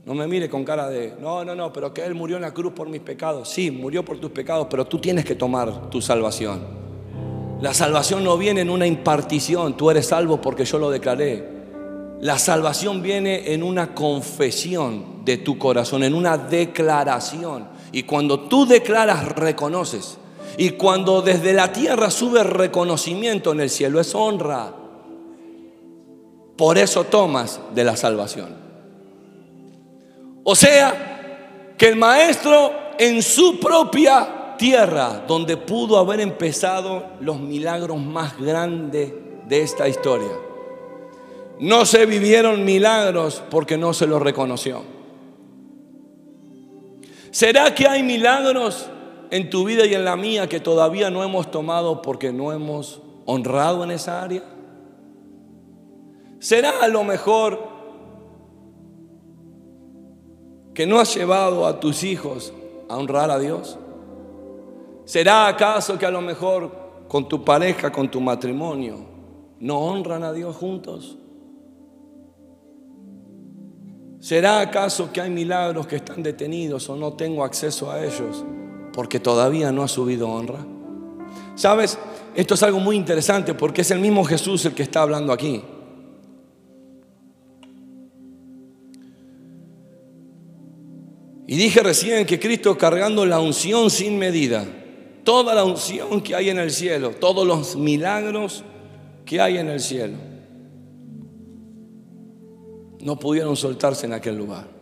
No 0.04 0.14
me 0.14 0.26
mire 0.26 0.48
con 0.48 0.64
cara 0.64 0.88
de, 0.88 1.14
no, 1.20 1.44
no, 1.44 1.54
no, 1.54 1.72
pero 1.72 1.92
que 1.92 2.04
Él 2.04 2.14
murió 2.14 2.36
en 2.36 2.42
la 2.42 2.54
cruz 2.54 2.72
por 2.72 2.88
mis 2.88 3.00
pecados. 3.00 3.48
Sí, 3.48 3.70
murió 3.70 4.04
por 4.04 4.18
tus 4.18 4.30
pecados, 4.30 4.68
pero 4.70 4.86
tú 4.86 4.98
tienes 4.98 5.24
que 5.24 5.34
tomar 5.34 5.90
tu 5.90 6.00
salvación. 6.00 6.60
La 7.60 7.74
salvación 7.74 8.24
no 8.24 8.38
viene 8.38 8.62
en 8.62 8.70
una 8.70 8.86
impartición, 8.86 9.76
tú 9.76 9.90
eres 9.90 10.06
salvo 10.06 10.40
porque 10.40 10.64
yo 10.64 10.78
lo 10.78 10.90
declaré. 10.90 11.48
La 12.20 12.38
salvación 12.38 13.02
viene 13.02 13.52
en 13.52 13.62
una 13.64 13.94
confesión 13.94 15.24
de 15.24 15.38
tu 15.38 15.58
corazón, 15.58 16.04
en 16.04 16.14
una 16.14 16.38
declaración. 16.38 17.68
Y 17.92 18.04
cuando 18.04 18.40
tú 18.40 18.64
declaras, 18.64 19.28
reconoces. 19.28 20.18
Y 20.58 20.70
cuando 20.70 21.22
desde 21.22 21.52
la 21.52 21.72
tierra 21.72 22.10
sube 22.10 22.42
reconocimiento 22.42 23.52
en 23.52 23.60
el 23.60 23.70
cielo, 23.70 24.00
es 24.00 24.14
honra. 24.14 24.72
Por 26.56 26.78
eso 26.78 27.04
tomas 27.04 27.60
de 27.74 27.84
la 27.84 27.96
salvación. 27.96 28.54
O 30.44 30.54
sea, 30.54 31.74
que 31.78 31.88
el 31.88 31.96
maestro 31.96 32.72
en 32.98 33.22
su 33.22 33.58
propia 33.58 34.54
tierra, 34.58 35.24
donde 35.26 35.56
pudo 35.56 35.98
haber 35.98 36.20
empezado 36.20 37.04
los 37.20 37.40
milagros 37.40 37.98
más 37.98 38.38
grandes 38.38 39.12
de 39.48 39.62
esta 39.62 39.88
historia, 39.88 40.32
no 41.58 41.86
se 41.86 42.06
vivieron 42.06 42.64
milagros 42.64 43.42
porque 43.50 43.78
no 43.78 43.92
se 43.94 44.06
los 44.06 44.20
reconoció. 44.20 44.82
¿Será 47.30 47.74
que 47.74 47.86
hay 47.86 48.02
milagros 48.02 48.86
en 49.32 49.48
tu 49.48 49.64
vida 49.64 49.86
y 49.86 49.94
en 49.94 50.04
la 50.04 50.14
mía 50.14 50.46
que 50.46 50.60
todavía 50.60 51.10
no 51.10 51.24
hemos 51.24 51.50
tomado 51.50 52.02
porque 52.02 52.34
no 52.34 52.52
hemos 52.52 53.00
honrado 53.24 53.82
en 53.82 53.90
esa 53.90 54.22
área? 54.22 54.42
¿Será 56.38 56.82
a 56.82 56.88
lo 56.88 57.02
mejor 57.02 57.58
que 60.74 60.86
no 60.86 61.00
has 61.00 61.14
llevado 61.16 61.66
a 61.66 61.80
tus 61.80 62.04
hijos 62.04 62.52
a 62.90 62.98
honrar 62.98 63.30
a 63.30 63.38
Dios? 63.38 63.78
¿Será 65.06 65.48
acaso 65.48 65.98
que 65.98 66.04
a 66.04 66.10
lo 66.10 66.20
mejor 66.20 66.70
con 67.08 67.26
tu 67.26 67.42
pareja, 67.42 67.90
con 67.90 68.10
tu 68.10 68.20
matrimonio, 68.20 68.98
no 69.60 69.78
honran 69.78 70.24
a 70.24 70.32
Dios 70.34 70.54
juntos? 70.56 71.16
¿Será 74.20 74.60
acaso 74.60 75.10
que 75.10 75.22
hay 75.22 75.30
milagros 75.30 75.86
que 75.86 75.96
están 75.96 76.22
detenidos 76.22 76.86
o 76.90 76.96
no 76.96 77.14
tengo 77.14 77.42
acceso 77.42 77.90
a 77.90 78.04
ellos? 78.04 78.44
Porque 78.92 79.20
todavía 79.20 79.72
no 79.72 79.82
ha 79.82 79.88
subido 79.88 80.28
honra. 80.28 80.64
¿Sabes? 81.54 81.98
Esto 82.34 82.54
es 82.54 82.62
algo 82.62 82.80
muy 82.80 82.96
interesante 82.96 83.54
porque 83.54 83.82
es 83.82 83.90
el 83.90 84.00
mismo 84.00 84.24
Jesús 84.24 84.64
el 84.64 84.74
que 84.74 84.82
está 84.82 85.02
hablando 85.02 85.32
aquí. 85.32 85.62
Y 91.46 91.56
dije 91.56 91.82
recién 91.82 92.24
que 92.24 92.40
Cristo 92.40 92.78
cargando 92.78 93.26
la 93.26 93.38
unción 93.38 93.90
sin 93.90 94.18
medida, 94.18 94.66
toda 95.22 95.54
la 95.54 95.64
unción 95.64 96.22
que 96.22 96.34
hay 96.34 96.48
en 96.48 96.58
el 96.58 96.70
cielo, 96.70 97.10
todos 97.10 97.46
los 97.46 97.76
milagros 97.76 98.64
que 99.26 99.38
hay 99.38 99.58
en 99.58 99.68
el 99.68 99.80
cielo, 99.80 100.16
no 103.00 103.18
pudieron 103.18 103.54
soltarse 103.56 104.06
en 104.06 104.14
aquel 104.14 104.38
lugar. 104.38 104.81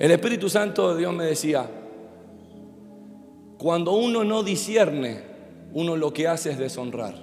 El 0.00 0.10
Espíritu 0.12 0.48
Santo 0.48 0.94
de 0.94 1.00
Dios 1.00 1.12
me 1.12 1.26
decía, 1.26 1.70
cuando 3.58 3.92
uno 3.92 4.24
no 4.24 4.42
discierne, 4.42 5.20
uno 5.74 5.94
lo 5.94 6.10
que 6.10 6.26
hace 6.26 6.52
es 6.52 6.58
deshonrar. 6.58 7.14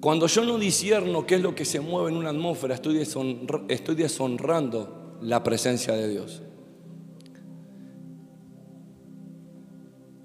Cuando 0.00 0.26
yo 0.26 0.44
no 0.44 0.58
discierno 0.58 1.24
qué 1.24 1.36
es 1.36 1.42
lo 1.42 1.54
que 1.54 1.64
se 1.64 1.78
mueve 1.78 2.10
en 2.10 2.16
una 2.16 2.30
atmósfera, 2.30 2.74
estoy, 2.74 2.98
estoy 3.68 3.94
deshonrando 3.94 5.16
la 5.22 5.44
presencia 5.44 5.94
de 5.94 6.08
Dios. 6.08 6.42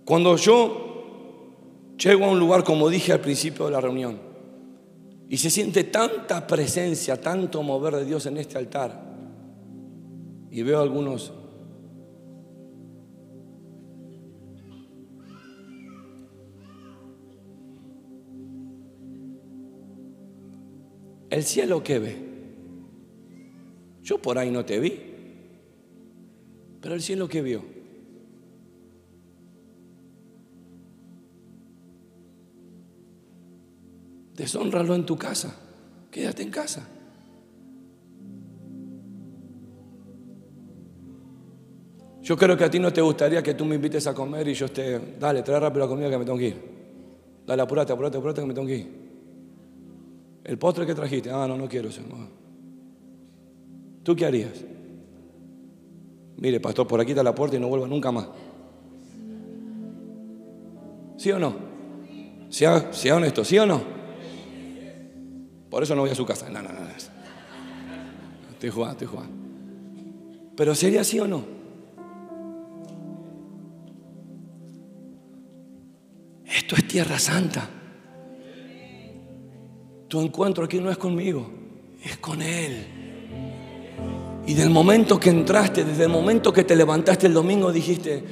Cuando 0.03 0.35
yo 0.35 1.93
llego 1.95 2.25
a 2.25 2.31
un 2.31 2.39
lugar, 2.39 2.63
como 2.63 2.89
dije 2.89 3.13
al 3.13 3.21
principio 3.21 3.65
de 3.65 3.71
la 3.71 3.81
reunión, 3.81 4.17
y 5.29 5.37
se 5.37 5.51
siente 5.51 5.83
tanta 5.83 6.47
presencia, 6.47 7.21
tanto 7.21 7.61
mover 7.61 7.97
de 7.97 8.05
Dios 8.05 8.25
en 8.25 8.37
este 8.37 8.57
altar, 8.57 9.10
y 10.51 10.61
veo 10.63 10.81
algunos 10.81 11.33
¿El 21.31 21.43
cielo 21.45 21.81
qué 21.81 21.97
ve? 21.97 22.17
Yo 24.03 24.21
por 24.21 24.37
ahí 24.37 24.51
no 24.51 24.65
te 24.65 24.81
vi, 24.81 24.99
pero 26.81 26.93
el 26.93 27.01
cielo 27.01 27.29
qué 27.29 27.41
vio? 27.41 27.63
Deshónralo 34.35 34.93
en 34.93 35.05
tu 35.05 35.17
casa, 35.17 35.55
quédate 36.11 36.43
en 36.43 36.51
casa. 36.51 37.00
Yo 42.21 42.37
creo 42.37 42.55
que 42.55 42.63
a 42.63 42.69
ti 42.69 42.79
no 42.79 42.93
te 42.93 43.01
gustaría 43.01 43.41
que 43.41 43.55
tú 43.55 43.65
me 43.65 43.75
invites 43.75 44.05
a 44.05 44.13
comer 44.13 44.47
y 44.47 44.53
yo 44.53 44.67
esté, 44.67 45.15
dale, 45.19 45.41
trae 45.41 45.59
rápido 45.59 45.85
la 45.85 45.89
comida 45.89 46.09
que 46.09 46.17
me 46.17 46.25
tengo 46.25 46.37
que 46.37 46.47
ir. 46.47 46.55
Dale, 47.47 47.61
apurate, 47.63 47.93
apurate, 47.93 48.17
apurate 48.17 48.41
que 48.41 48.47
me 48.47 48.53
tengo 48.53 48.67
que 48.67 48.77
ir. 48.77 49.01
El 50.43 50.57
postre 50.57 50.85
que 50.85 50.93
trajiste, 50.93 51.31
ah, 51.31 51.47
no, 51.47 51.57
no 51.57 51.67
quiero 51.67 51.89
eso. 51.89 52.01
¿Tú 54.03 54.15
qué 54.15 54.25
harías? 54.25 54.63
Mire, 56.37 56.59
pastor, 56.59 56.87
por 56.87 56.99
aquí 56.99 57.11
está 57.11 57.23
la 57.23 57.33
puerta 57.33 57.57
y 57.57 57.59
no 57.59 57.67
vuelva 57.67 57.87
nunca 57.87 58.11
más. 58.11 58.27
¿Sí 61.17 61.31
o 61.31 61.39
no? 61.39 61.55
Sea, 62.49 62.91
sea 62.93 63.15
honesto, 63.15 63.43
¿sí 63.43 63.57
o 63.57 63.65
no? 63.65 63.81
Por 65.69 65.83
eso 65.83 65.95
no 65.95 66.01
voy 66.01 66.09
a 66.09 66.15
su 66.15 66.25
casa. 66.25 66.49
No, 66.49 66.61
no, 66.61 66.69
no. 66.69 66.79
Estoy 68.51 68.69
jugando, 68.69 68.91
estoy 68.93 69.07
jugando. 69.07 69.35
Pero 70.55 70.75
sería 70.75 71.03
sí 71.03 71.19
o 71.19 71.27
no? 71.27 71.60
Esto 76.55 76.75
es 76.75 76.87
tierra 76.87 77.17
santa. 77.17 77.69
Tu 80.07 80.19
encuentro 80.19 80.65
aquí 80.65 80.79
no 80.79 80.91
es 80.91 80.97
conmigo, 80.97 81.49
es 82.03 82.17
con 82.17 82.41
Él. 82.41 82.85
Y 84.45 84.53
del 84.53 84.69
momento 84.69 85.19
que 85.19 85.29
entraste, 85.29 85.85
desde 85.85 86.03
el 86.03 86.09
momento 86.09 86.51
que 86.51 86.63
te 86.63 86.75
levantaste 86.75 87.27
el 87.27 87.33
domingo, 87.33 87.71
dijiste, 87.71 88.23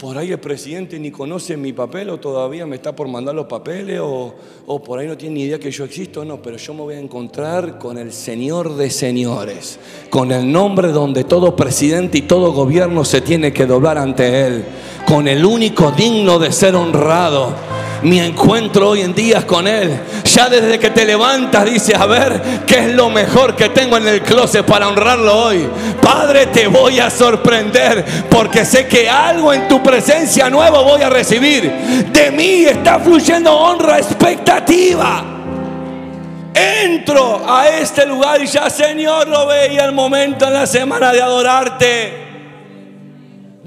por 0.00 0.16
ahí 0.16 0.32
el 0.32 0.40
presidente 0.40 0.98
ni 0.98 1.10
conoce 1.10 1.58
mi 1.58 1.74
papel 1.74 2.08
o 2.08 2.18
todavía 2.18 2.64
me 2.64 2.76
está 2.76 2.96
por 2.96 3.06
mandar 3.06 3.34
los 3.34 3.44
papeles 3.44 4.00
o, 4.00 4.34
o, 4.66 4.82
por 4.82 4.98
ahí 4.98 5.06
no 5.06 5.14
tiene 5.14 5.34
ni 5.34 5.42
idea 5.42 5.58
que 5.58 5.70
yo 5.70 5.84
existo. 5.84 6.24
No, 6.24 6.40
pero 6.40 6.56
yo 6.56 6.72
me 6.72 6.80
voy 6.80 6.94
a 6.94 6.98
encontrar 6.98 7.78
con 7.78 7.98
el 7.98 8.10
Señor 8.10 8.76
de 8.76 8.88
señores, 8.88 9.78
con 10.08 10.32
el 10.32 10.50
nombre 10.50 10.88
donde 10.88 11.24
todo 11.24 11.54
presidente 11.54 12.16
y 12.16 12.22
todo 12.22 12.52
gobierno 12.52 13.04
se 13.04 13.20
tiene 13.20 13.52
que 13.52 13.66
doblar 13.66 13.98
ante 13.98 14.46
Él, 14.46 14.64
con 15.06 15.28
el 15.28 15.44
único 15.44 15.90
digno 15.92 16.38
de 16.38 16.50
ser 16.50 16.76
honrado 16.76 17.54
Mi 18.02 18.18
encuentro 18.18 18.90
hoy 18.90 19.02
en 19.02 19.14
día 19.14 19.46
con 19.46 19.68
Él. 19.68 20.00
Ya 20.24 20.48
desde 20.48 20.78
que 20.78 20.90
te 20.90 21.04
levantas 21.04 21.64
dices, 21.64 21.94
a 21.94 22.06
ver, 22.06 22.40
¿qué 22.66 22.86
es 22.86 22.94
lo 22.94 23.10
mejor 23.10 23.54
que 23.54 23.68
tengo 23.68 23.96
en 23.96 24.08
el 24.08 24.22
closet 24.22 24.64
para 24.64 24.88
honrarlo 24.88 25.36
hoy? 25.36 25.68
Padre, 26.00 26.46
te 26.46 26.66
voy 26.66 26.98
a 26.98 27.10
sorprender 27.10 28.04
porque 28.30 28.64
sé 28.64 28.86
que 28.86 29.08
algo 29.08 29.52
en 29.52 29.68
tu 29.68 29.82
presencia 29.82 30.48
nuevo 30.48 30.82
voy 30.82 31.02
a 31.02 31.10
recibir. 31.10 31.70
De 32.10 32.30
mí 32.30 32.64
está 32.64 32.98
fluyendo 33.00 33.54
honra, 33.54 33.98
expectativa. 33.98 35.24
Entro 36.54 37.42
a 37.46 37.68
este 37.68 38.06
lugar 38.06 38.42
y 38.42 38.46
ya 38.46 38.70
Señor 38.70 39.28
lo 39.28 39.46
veía 39.46 39.84
el 39.84 39.92
momento 39.92 40.46
en 40.46 40.54
la 40.54 40.66
semana 40.66 41.12
de 41.12 41.22
adorarte 41.22 42.29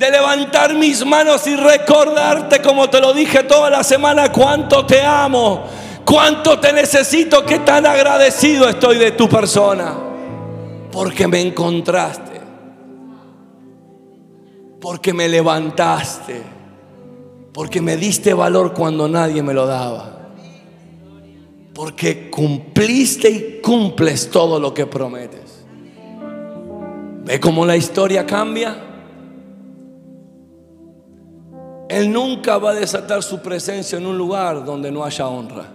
de 0.04 0.12
levantar 0.12 0.76
mis 0.76 1.06
manos 1.06 1.48
y 1.48 1.56
recordarte, 1.56 2.62
como 2.62 2.90
te 2.90 3.00
lo 3.00 3.14
dije 3.14 3.44
toda 3.44 3.70
la 3.70 3.84
semana, 3.84 4.34
cuánto 4.34 4.86
te 4.86 5.02
amo, 5.02 5.64
cuánto 6.04 6.60
te 6.60 6.74
necesito, 6.74 7.46
que 7.46 7.60
tan 7.60 7.86
agradecido 7.86 8.68
estoy 8.68 8.98
de 8.98 9.12
tu 9.12 9.30
persona, 9.30 9.96
porque 10.92 11.26
me 11.26 11.40
encontraste, 11.40 12.42
porque 14.82 15.14
me 15.14 15.30
levantaste, 15.30 16.42
porque 17.54 17.80
me 17.80 17.96
diste 17.96 18.34
valor 18.34 18.74
cuando 18.74 19.08
nadie 19.08 19.42
me 19.42 19.54
lo 19.54 19.66
daba, 19.66 20.32
porque 21.74 22.30
cumpliste 22.30 23.30
y 23.30 23.62
cumples 23.62 24.30
todo 24.30 24.60
lo 24.60 24.74
que 24.74 24.86
prometes. 24.86 25.64
¿Ve 27.24 27.40
cómo 27.40 27.66
la 27.66 27.78
historia 27.78 28.26
cambia? 28.26 28.93
Él 31.94 32.12
nunca 32.12 32.58
va 32.58 32.72
a 32.72 32.74
desatar 32.74 33.22
su 33.22 33.38
presencia 33.40 34.00
en 34.00 34.08
un 34.08 34.18
lugar 34.18 34.66
donde 34.66 34.92
no 34.92 35.04
haya 35.04 35.28
honra. 35.28 35.72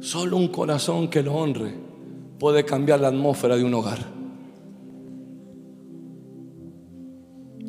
Solo 0.00 0.36
un 0.36 0.48
corazón 0.48 1.06
que 1.06 1.22
lo 1.22 1.34
honre 1.34 1.72
puede 2.40 2.64
cambiar 2.64 2.98
la 2.98 3.06
atmósfera 3.06 3.56
de 3.56 3.62
un 3.62 3.72
hogar. 3.72 4.00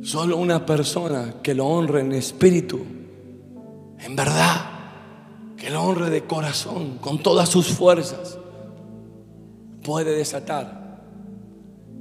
Solo 0.02 0.38
una 0.38 0.66
persona 0.66 1.36
que 1.44 1.54
lo 1.54 1.68
honre 1.68 2.02
en 2.02 2.14
espíritu, 2.14 2.80
en 4.00 4.16
verdad, 4.16 4.62
que 5.58 5.70
lo 5.70 5.84
honre 5.84 6.10
de 6.10 6.26
corazón, 6.26 6.98
con 7.00 7.20
todas 7.20 7.50
sus 7.50 7.68
fuerzas, 7.68 8.40
puede 9.84 10.18
desatar 10.18 10.81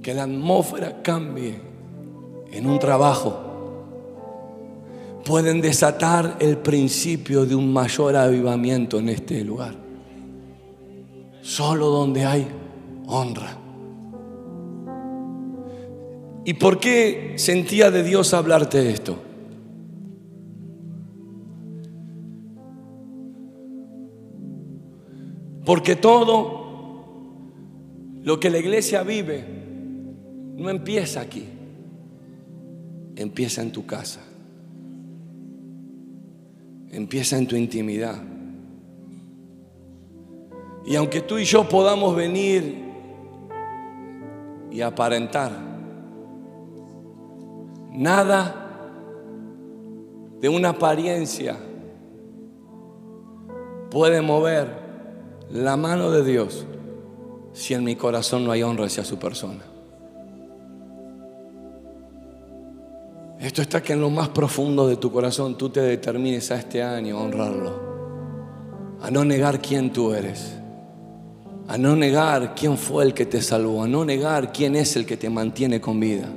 que 0.03 0.14
la 0.14 0.24
atmósfera 0.24 1.03
cambie 1.03 1.61
en 2.53 2.66
un 2.66 2.78
trabajo, 2.78 3.51
pueden 5.24 5.61
desatar 5.61 6.36
el 6.40 6.59
principio 6.59 7.44
de 7.44 7.55
un 7.55 7.72
mayor 7.72 8.16
avivamiento 8.16 8.98
en 8.98 9.11
este 9.11 9.44
lugar. 9.44 9.74
Solo 11.42 11.88
donde 11.88 12.24
hay 12.24 12.46
honra. 13.07 13.57
¿Y 16.44 16.55
por 16.55 16.80
qué 16.80 17.34
sentía 17.36 17.90
de 17.90 18.03
Dios 18.03 18.32
hablarte 18.34 18.90
esto? 18.90 19.16
Porque 25.64 25.94
todo 25.96 26.61
lo 28.22 28.40
que 28.40 28.51
la 28.51 28.59
iglesia 28.59 29.03
vive 29.03 29.61
no 30.61 30.68
empieza 30.68 31.22
aquí, 31.22 31.48
empieza 33.16 33.62
en 33.62 33.72
tu 33.72 33.86
casa, 33.86 34.20
empieza 36.90 37.38
en 37.38 37.46
tu 37.46 37.56
intimidad. 37.56 38.22
Y 40.84 40.96
aunque 40.96 41.22
tú 41.22 41.38
y 41.38 41.44
yo 41.44 41.66
podamos 41.66 42.14
venir 42.14 42.74
y 44.70 44.82
aparentar, 44.82 45.50
nada 47.92 48.82
de 50.42 50.48
una 50.50 50.68
apariencia 50.70 51.56
puede 53.90 54.20
mover 54.20 54.68
la 55.50 55.78
mano 55.78 56.11
de 56.11 56.22
Dios 56.22 56.66
si 57.54 57.72
en 57.72 57.82
mi 57.82 57.96
corazón 57.96 58.44
no 58.44 58.52
hay 58.52 58.62
honra 58.62 58.84
hacia 58.84 59.04
su 59.04 59.18
persona. 59.18 59.69
Esto 63.41 63.62
está 63.62 63.82
que 63.82 63.95
en 63.95 64.03
lo 64.03 64.11
más 64.11 64.28
profundo 64.28 64.86
de 64.86 64.97
tu 64.97 65.11
corazón 65.11 65.57
tú 65.57 65.70
te 65.70 65.80
determines 65.80 66.51
a 66.51 66.57
este 66.57 66.82
año 66.82 67.16
a 67.16 67.22
honrarlo, 67.22 67.72
a 69.01 69.11
no 69.11 69.24
negar 69.24 69.62
quién 69.62 69.95
tú 69.95 70.12
eres, 70.12 70.59
a 71.66 71.78
no 71.78 71.97
negar 71.97 72.55
quién 72.55 72.76
fue 72.76 73.03
el 73.03 73.14
que 73.14 73.24
te 73.24 73.41
salvó, 73.41 73.82
a 73.82 73.88
no 73.88 74.05
negar 74.05 74.53
quién 74.53 74.76
es 74.76 74.95
el 74.97 75.07
que 75.07 75.16
te 75.16 75.30
mantiene 75.30 75.80
con 75.80 75.99
vida, 75.99 76.28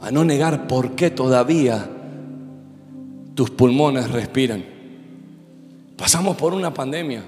a 0.00 0.10
no 0.10 0.24
negar 0.24 0.66
por 0.66 0.96
qué 0.96 1.12
todavía 1.12 1.88
tus 3.36 3.50
pulmones 3.50 4.10
respiran. 4.10 4.64
Pasamos 5.96 6.36
por 6.36 6.54
una 6.54 6.74
pandemia, 6.74 7.22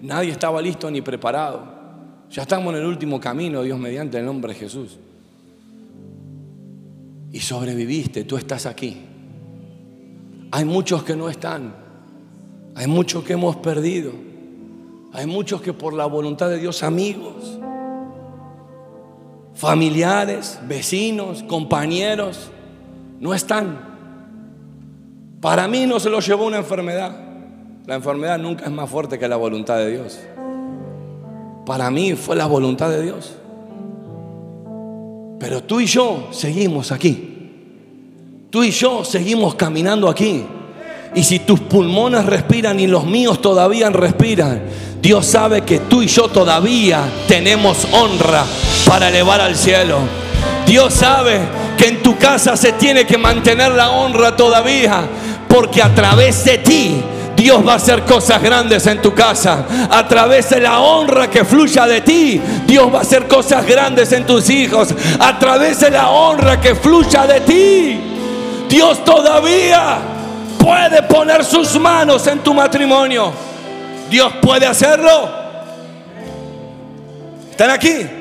nadie 0.00 0.30
estaba 0.30 0.62
listo 0.62 0.88
ni 0.92 1.00
preparado, 1.00 1.64
ya 2.30 2.42
estamos 2.42 2.72
en 2.72 2.82
el 2.82 2.86
último 2.86 3.18
camino, 3.18 3.64
Dios 3.64 3.80
mediante 3.80 4.16
el 4.16 4.26
nombre 4.26 4.52
de 4.52 4.60
Jesús 4.60 4.96
y 7.32 7.40
sobreviviste, 7.40 8.24
tú 8.24 8.36
estás 8.36 8.66
aquí. 8.66 9.04
Hay 10.50 10.64
muchos 10.64 11.02
que 11.02 11.14
no 11.14 11.28
están, 11.28 11.74
hay 12.74 12.86
muchos 12.86 13.24
que 13.24 13.34
hemos 13.34 13.56
perdido, 13.56 14.12
hay 15.12 15.26
muchos 15.26 15.60
que 15.60 15.72
por 15.72 15.92
la 15.92 16.06
voluntad 16.06 16.48
de 16.48 16.58
Dios, 16.58 16.82
amigos, 16.82 17.58
familiares, 19.54 20.58
vecinos, 20.66 21.42
compañeros, 21.42 22.50
no 23.20 23.34
están. 23.34 23.88
Para 25.40 25.68
mí 25.68 25.86
no 25.86 26.00
se 26.00 26.10
lo 26.10 26.20
llevó 26.20 26.46
una 26.46 26.58
enfermedad. 26.58 27.28
La 27.86 27.94
enfermedad 27.94 28.38
nunca 28.38 28.64
es 28.66 28.70
más 28.70 28.90
fuerte 28.90 29.18
que 29.18 29.28
la 29.28 29.36
voluntad 29.36 29.78
de 29.78 29.90
Dios. 29.90 30.20
Para 31.64 31.90
mí 31.90 32.14
fue 32.14 32.36
la 32.36 32.46
voluntad 32.46 32.90
de 32.90 33.02
Dios. 33.02 33.37
Pero 35.38 35.62
tú 35.62 35.80
y 35.80 35.86
yo 35.86 36.28
seguimos 36.30 36.90
aquí. 36.92 37.34
Tú 38.50 38.64
y 38.64 38.70
yo 38.70 39.04
seguimos 39.04 39.54
caminando 39.54 40.08
aquí. 40.08 40.44
Y 41.14 41.22
si 41.22 41.40
tus 41.40 41.60
pulmones 41.60 42.26
respiran 42.26 42.78
y 42.80 42.86
los 42.86 43.04
míos 43.04 43.40
todavía 43.40 43.90
respiran, 43.90 44.62
Dios 45.00 45.26
sabe 45.26 45.62
que 45.62 45.80
tú 45.80 46.02
y 46.02 46.06
yo 46.06 46.28
todavía 46.28 47.02
tenemos 47.26 47.86
honra 47.92 48.44
para 48.86 49.08
elevar 49.08 49.40
al 49.40 49.56
cielo. 49.56 49.98
Dios 50.66 50.92
sabe 50.92 51.40
que 51.78 51.86
en 51.86 52.02
tu 52.02 52.18
casa 52.18 52.56
se 52.56 52.72
tiene 52.72 53.06
que 53.06 53.16
mantener 53.16 53.72
la 53.72 53.90
honra 53.90 54.36
todavía, 54.36 55.08
porque 55.48 55.82
a 55.82 55.94
través 55.94 56.44
de 56.44 56.58
ti 56.58 57.02
Dios 57.38 57.64
va 57.64 57.74
a 57.74 57.76
hacer 57.76 58.02
cosas 58.02 58.42
grandes 58.42 58.84
en 58.88 59.00
tu 59.00 59.14
casa. 59.14 59.64
A 59.88 60.08
través 60.08 60.50
de 60.50 60.60
la 60.60 60.80
honra 60.80 61.30
que 61.30 61.44
fluya 61.44 61.86
de 61.86 62.00
ti, 62.00 62.42
Dios 62.66 62.92
va 62.92 62.98
a 62.98 63.02
hacer 63.02 63.28
cosas 63.28 63.64
grandes 63.64 64.10
en 64.10 64.26
tus 64.26 64.50
hijos. 64.50 64.88
A 65.20 65.38
través 65.38 65.78
de 65.78 65.90
la 65.90 66.10
honra 66.10 66.60
que 66.60 66.74
fluya 66.74 67.28
de 67.28 67.40
ti, 67.42 68.00
Dios 68.68 69.04
todavía 69.04 69.98
puede 70.58 71.00
poner 71.04 71.44
sus 71.44 71.78
manos 71.78 72.26
en 72.26 72.40
tu 72.40 72.52
matrimonio. 72.52 73.32
Dios 74.10 74.32
puede 74.42 74.66
hacerlo. 74.66 75.30
¿Están 77.52 77.70
aquí? 77.70 78.17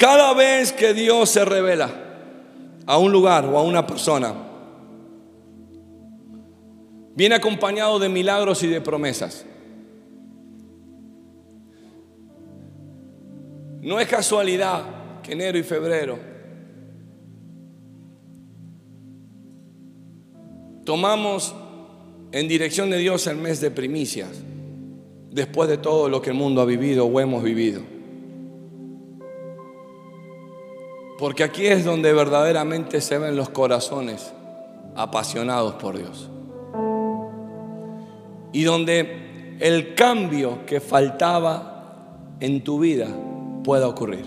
Cada 0.00 0.32
vez 0.32 0.72
que 0.72 0.94
Dios 0.94 1.28
se 1.28 1.44
revela 1.44 1.90
a 2.86 2.96
un 2.96 3.12
lugar 3.12 3.44
o 3.44 3.58
a 3.58 3.62
una 3.62 3.86
persona, 3.86 4.34
viene 7.14 7.34
acompañado 7.34 7.98
de 7.98 8.08
milagros 8.08 8.62
y 8.62 8.68
de 8.68 8.80
promesas. 8.80 9.44
No 13.82 14.00
es 14.00 14.08
casualidad 14.08 15.20
que 15.22 15.32
enero 15.32 15.58
y 15.58 15.62
febrero 15.62 16.30
tomamos 20.86 21.54
en 22.32 22.48
dirección 22.48 22.88
de 22.88 22.96
Dios 22.96 23.26
el 23.26 23.36
mes 23.36 23.60
de 23.60 23.70
primicias, 23.70 24.30
después 25.30 25.68
de 25.68 25.76
todo 25.76 26.08
lo 26.08 26.22
que 26.22 26.30
el 26.30 26.36
mundo 26.36 26.62
ha 26.62 26.64
vivido 26.64 27.04
o 27.04 27.20
hemos 27.20 27.42
vivido. 27.42 27.99
Porque 31.20 31.44
aquí 31.44 31.66
es 31.66 31.84
donde 31.84 32.14
verdaderamente 32.14 33.02
se 33.02 33.18
ven 33.18 33.36
los 33.36 33.50
corazones 33.50 34.32
apasionados 34.96 35.74
por 35.74 35.98
Dios. 35.98 36.30
Y 38.54 38.62
donde 38.62 39.58
el 39.60 39.94
cambio 39.94 40.64
que 40.64 40.80
faltaba 40.80 42.36
en 42.40 42.64
tu 42.64 42.80
vida 42.80 43.08
pueda 43.62 43.86
ocurrir. 43.86 44.24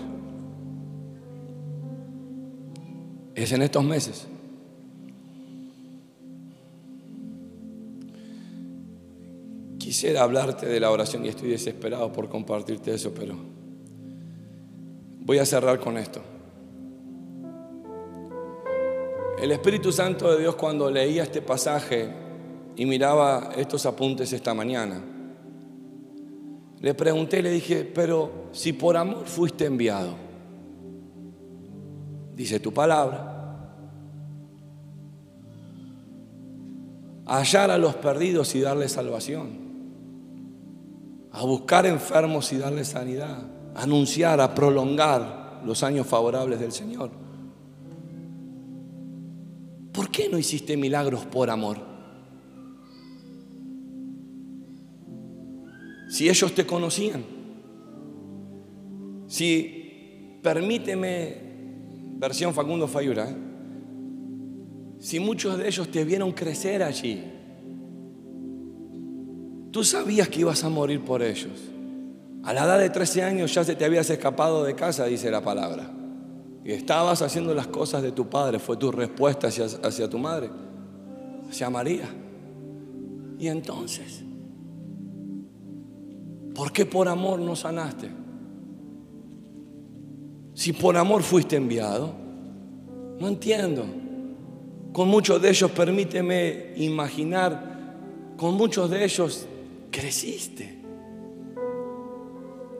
Es 3.34 3.50
en 3.50 3.62
estos 3.62 3.82
meses. 3.82 4.28
Quisiera 9.78 10.22
hablarte 10.22 10.66
de 10.66 10.78
la 10.78 10.92
oración 10.92 11.24
y 11.24 11.28
estoy 11.28 11.50
desesperado 11.50 12.12
por 12.12 12.28
compartirte 12.28 12.94
eso, 12.94 13.12
pero 13.12 13.34
voy 15.24 15.38
a 15.38 15.44
cerrar 15.44 15.80
con 15.80 15.98
esto. 15.98 16.33
El 19.44 19.52
Espíritu 19.52 19.92
Santo 19.92 20.32
de 20.32 20.40
Dios 20.40 20.54
cuando 20.54 20.90
leía 20.90 21.22
este 21.22 21.42
pasaje 21.42 22.08
y 22.76 22.86
miraba 22.86 23.50
estos 23.54 23.84
apuntes 23.84 24.32
esta 24.32 24.54
mañana, 24.54 25.04
le 26.80 26.94
pregunté, 26.94 27.42
le 27.42 27.50
dije, 27.50 27.84
pero 27.84 28.46
si 28.52 28.72
por 28.72 28.96
amor 28.96 29.26
fuiste 29.26 29.66
enviado, 29.66 30.14
dice 32.34 32.58
tu 32.58 32.72
palabra, 32.72 33.68
a 37.26 37.36
hallar 37.36 37.70
a 37.70 37.76
los 37.76 37.96
perdidos 37.96 38.54
y 38.54 38.62
darles 38.62 38.92
salvación, 38.92 39.58
a 41.32 41.44
buscar 41.44 41.84
enfermos 41.84 42.50
y 42.54 42.56
darles 42.56 42.88
sanidad, 42.88 43.44
a 43.74 43.82
anunciar, 43.82 44.40
a 44.40 44.54
prolongar 44.54 45.60
los 45.66 45.82
años 45.82 46.06
favorables 46.06 46.60
del 46.60 46.72
Señor. 46.72 47.23
¿Por 49.94 50.10
qué 50.10 50.28
no 50.28 50.36
hiciste 50.36 50.76
milagros 50.76 51.24
por 51.24 51.48
amor? 51.48 51.78
Si 56.08 56.28
ellos 56.28 56.52
te 56.52 56.66
conocían, 56.66 57.24
si, 59.28 60.38
permíteme, 60.42 61.38
versión 62.16 62.52
Facundo 62.52 62.88
Fayura, 62.88 63.30
¿eh? 63.30 63.36
si 64.98 65.20
muchos 65.20 65.58
de 65.58 65.68
ellos 65.68 65.88
te 65.88 66.04
vieron 66.04 66.32
crecer 66.32 66.82
allí, 66.82 67.22
tú 69.70 69.84
sabías 69.84 70.28
que 70.28 70.40
ibas 70.40 70.64
a 70.64 70.68
morir 70.68 71.04
por 71.04 71.22
ellos. 71.22 71.70
A 72.42 72.52
la 72.52 72.64
edad 72.64 72.78
de 72.80 72.90
13 72.90 73.22
años 73.22 73.54
ya 73.54 73.62
se 73.62 73.76
te 73.76 73.84
habías 73.84 74.10
escapado 74.10 74.64
de 74.64 74.74
casa, 74.74 75.04
dice 75.06 75.30
la 75.30 75.42
palabra. 75.42 76.03
Y 76.64 76.72
estabas 76.72 77.20
haciendo 77.20 77.54
las 77.54 77.66
cosas 77.66 78.02
de 78.02 78.12
tu 78.12 78.28
padre, 78.28 78.58
fue 78.58 78.76
tu 78.78 78.90
respuesta 78.90 79.48
hacia, 79.48 79.66
hacia 79.66 80.08
tu 80.08 80.18
madre, 80.18 80.50
hacia 81.48 81.68
María. 81.68 82.08
Y 83.38 83.48
entonces, 83.48 84.22
¿por 86.54 86.72
qué 86.72 86.86
por 86.86 87.06
amor 87.06 87.38
no 87.38 87.54
sanaste? 87.54 88.10
Si 90.54 90.72
por 90.72 90.96
amor 90.96 91.22
fuiste 91.22 91.56
enviado, 91.56 92.12
no 93.18 93.28
entiendo. 93.28 93.84
Con 94.92 95.08
muchos 95.08 95.42
de 95.42 95.50
ellos, 95.50 95.70
permíteme 95.72 96.72
imaginar, 96.76 97.74
con 98.38 98.54
muchos 98.54 98.88
de 98.88 99.04
ellos 99.04 99.46
creciste. 99.90 100.78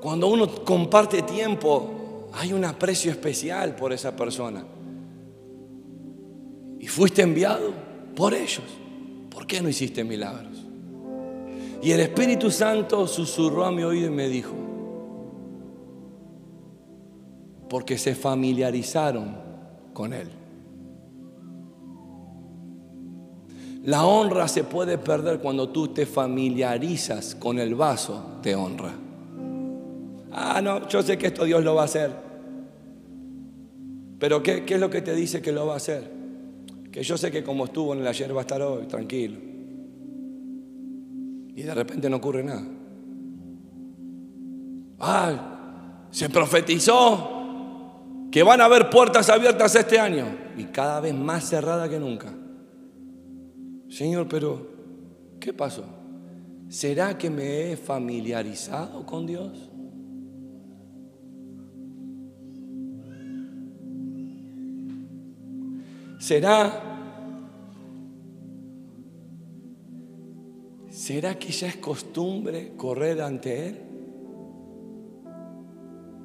Cuando 0.01 0.28
uno 0.28 0.49
comparte 0.64 1.22
tiempo, 1.22 2.04
hay 2.37 2.53
un 2.53 2.64
aprecio 2.64 3.11
especial 3.11 3.76
por 3.76 3.93
esa 3.93 4.14
persona. 4.16 4.64
Y 6.80 6.87
fuiste 6.87 7.22
enviado 7.22 7.72
por 8.14 8.35
ellos. 8.35 8.64
¿Por 9.30 9.47
qué 9.47 9.61
no 9.61 9.68
hiciste 9.68 10.05
milagros? 10.05 10.64
Y 11.82 11.93
el 11.93 12.01
Espíritu 12.01 12.51
Santo 12.51 13.07
susurró 13.07 13.64
a 13.64 13.72
mi 13.72 13.82
oído 13.82 14.09
y 14.09 14.11
me 14.11 14.28
dijo, 14.28 14.55
porque 17.68 17.99
se 17.99 18.14
familiarizaron 18.14 19.37
con 19.93 20.12
Él. 20.12 20.30
La 23.85 24.07
honra 24.07 24.49
se 24.49 24.64
puede 24.64 24.97
perder 24.97 25.41
cuando 25.41 25.68
tú 25.68 25.89
te 25.89 26.07
familiarizas 26.07 27.35
con 27.35 27.59
el 27.59 27.74
vaso 27.74 28.39
de 28.43 28.55
honra. 28.55 28.95
Ah, 30.32 30.61
no, 30.62 30.89
yo 30.89 31.03
sé 31.03 31.18
que 31.18 31.26
esto 31.26 31.45
Dios 31.45 31.62
lo 31.62 31.74
va 31.74 31.82
a 31.82 31.85
hacer. 31.85 32.24
Pero 34.19 34.43
¿qué, 34.43 34.65
es 34.67 34.81
lo 34.81 34.91
que 34.91 35.03
te 35.03 35.15
dice 35.15 35.43
que 35.43 35.53
lo 35.53 35.67
va 35.67 35.75
a 35.75 35.77
hacer? 35.77 36.11
Que 36.91 37.03
yo 37.03 37.17
sé 37.17 37.31
que 37.31 37.43
como 37.43 37.65
estuvo 37.67 37.93
en 37.93 38.01
el 38.01 38.07
ayer 38.07 38.35
va 38.35 38.41
a 38.41 38.43
estar 38.43 38.62
hoy, 38.62 38.87
tranquilo. 38.87 39.39
Y 41.57 41.62
de 41.62 41.75
repente 41.75 42.09
no 42.09 42.17
ocurre 42.17 42.43
nada. 42.43 42.65
Ah, 45.01 46.07
se 46.11 46.29
profetizó 46.29 47.35
que 48.31 48.43
van 48.43 48.61
a 48.61 48.65
haber 48.65 48.91
puertas 48.91 49.29
abiertas 49.29 49.75
este 49.75 49.99
año 49.99 50.27
y 50.57 50.65
cada 50.65 51.01
vez 51.01 51.15
más 51.15 51.49
cerrada 51.49 51.89
que 51.89 51.99
nunca. 51.99 52.33
Señor, 53.89 54.29
pero 54.29 54.71
¿qué 55.41 55.53
pasó? 55.53 55.85
¿Será 56.69 57.17
que 57.19 57.31
me 57.31 57.73
he 57.73 57.77
familiarizado 57.77 59.05
con 59.07 59.27
Dios? 59.27 59.71
¿Será, 66.25 66.81
será 70.89 71.39
que 71.39 71.53
ya 71.53 71.66
es 71.66 71.77
costumbre 71.77 72.72
correr 72.79 73.20
ante 73.20 73.68
Él? 73.68 73.81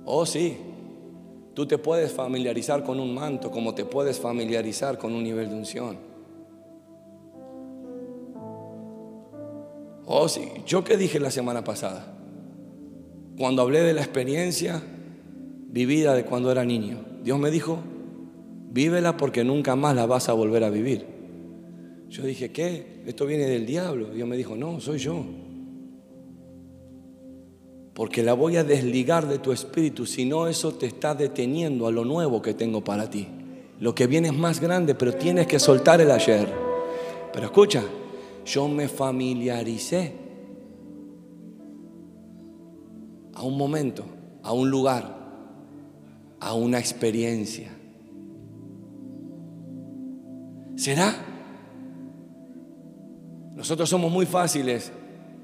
Oh 0.05 0.25
sí, 0.25 0.55
tú 1.53 1.67
te 1.67 1.77
puedes 1.77 2.13
familiarizar 2.13 2.81
con 2.85 2.97
un 2.97 3.13
manto 3.13 3.51
como 3.51 3.75
te 3.75 3.83
puedes 3.83 4.21
familiarizar 4.21 4.97
con 4.97 5.13
un 5.13 5.21
nivel 5.21 5.49
de 5.49 5.55
unción. 5.55 5.97
Oh 10.05 10.29
sí, 10.29 10.49
yo 10.65 10.85
qué 10.85 10.95
dije 10.95 11.19
la 11.19 11.29
semana 11.29 11.65
pasada, 11.65 12.05
cuando 13.37 13.63
hablé 13.63 13.81
de 13.81 13.93
la 13.93 14.01
experiencia 14.01 14.81
vivida 15.67 16.15
de 16.15 16.23
cuando 16.23 16.49
era 16.53 16.63
niño, 16.63 16.99
Dios 17.21 17.37
me 17.37 17.51
dijo, 17.51 17.79
vívela 18.71 19.17
porque 19.17 19.43
nunca 19.43 19.75
más 19.75 19.95
la 19.95 20.05
vas 20.05 20.29
a 20.29 20.33
volver 20.33 20.63
a 20.63 20.69
vivir. 20.69 21.05
Yo 22.09 22.23
dije, 22.23 22.51
¿qué? 22.51 23.03
Esto 23.05 23.25
viene 23.25 23.45
del 23.45 23.65
diablo. 23.65 24.09
Dios 24.09 24.27
me 24.27 24.37
dijo, 24.37 24.55
no, 24.55 24.79
soy 24.79 24.97
yo. 24.97 25.23
Porque 27.93 28.23
la 28.23 28.33
voy 28.33 28.57
a 28.57 28.63
desligar 28.63 29.27
de 29.27 29.39
tu 29.39 29.51
espíritu, 29.51 30.05
si 30.05 30.25
no 30.25 30.47
eso 30.47 30.73
te 30.73 30.85
está 30.85 31.13
deteniendo 31.13 31.85
a 31.85 31.91
lo 31.91 32.05
nuevo 32.05 32.41
que 32.41 32.53
tengo 32.53 32.83
para 32.83 33.09
ti. 33.09 33.27
Lo 33.79 33.93
que 33.93 34.07
viene 34.07 34.29
es 34.29 34.33
más 34.33 34.59
grande, 34.59 34.95
pero 34.95 35.13
tienes 35.13 35.47
que 35.47 35.59
soltar 35.59 36.01
el 36.01 36.11
ayer. 36.11 36.47
Pero 37.31 37.45
escucha, 37.45 37.83
yo 38.45 38.67
me 38.67 38.87
familiaricé 38.87 40.13
a 43.33 43.43
un 43.43 43.57
momento, 43.57 44.03
a 44.43 44.53
un 44.53 44.69
lugar, 44.69 45.17
a 46.39 46.53
una 46.53 46.79
experiencia. 46.79 47.78
¿Será? 50.79 51.13
Nosotros 53.53 53.89
somos 53.89 54.09
muy 54.09 54.25
fáciles, 54.25 54.93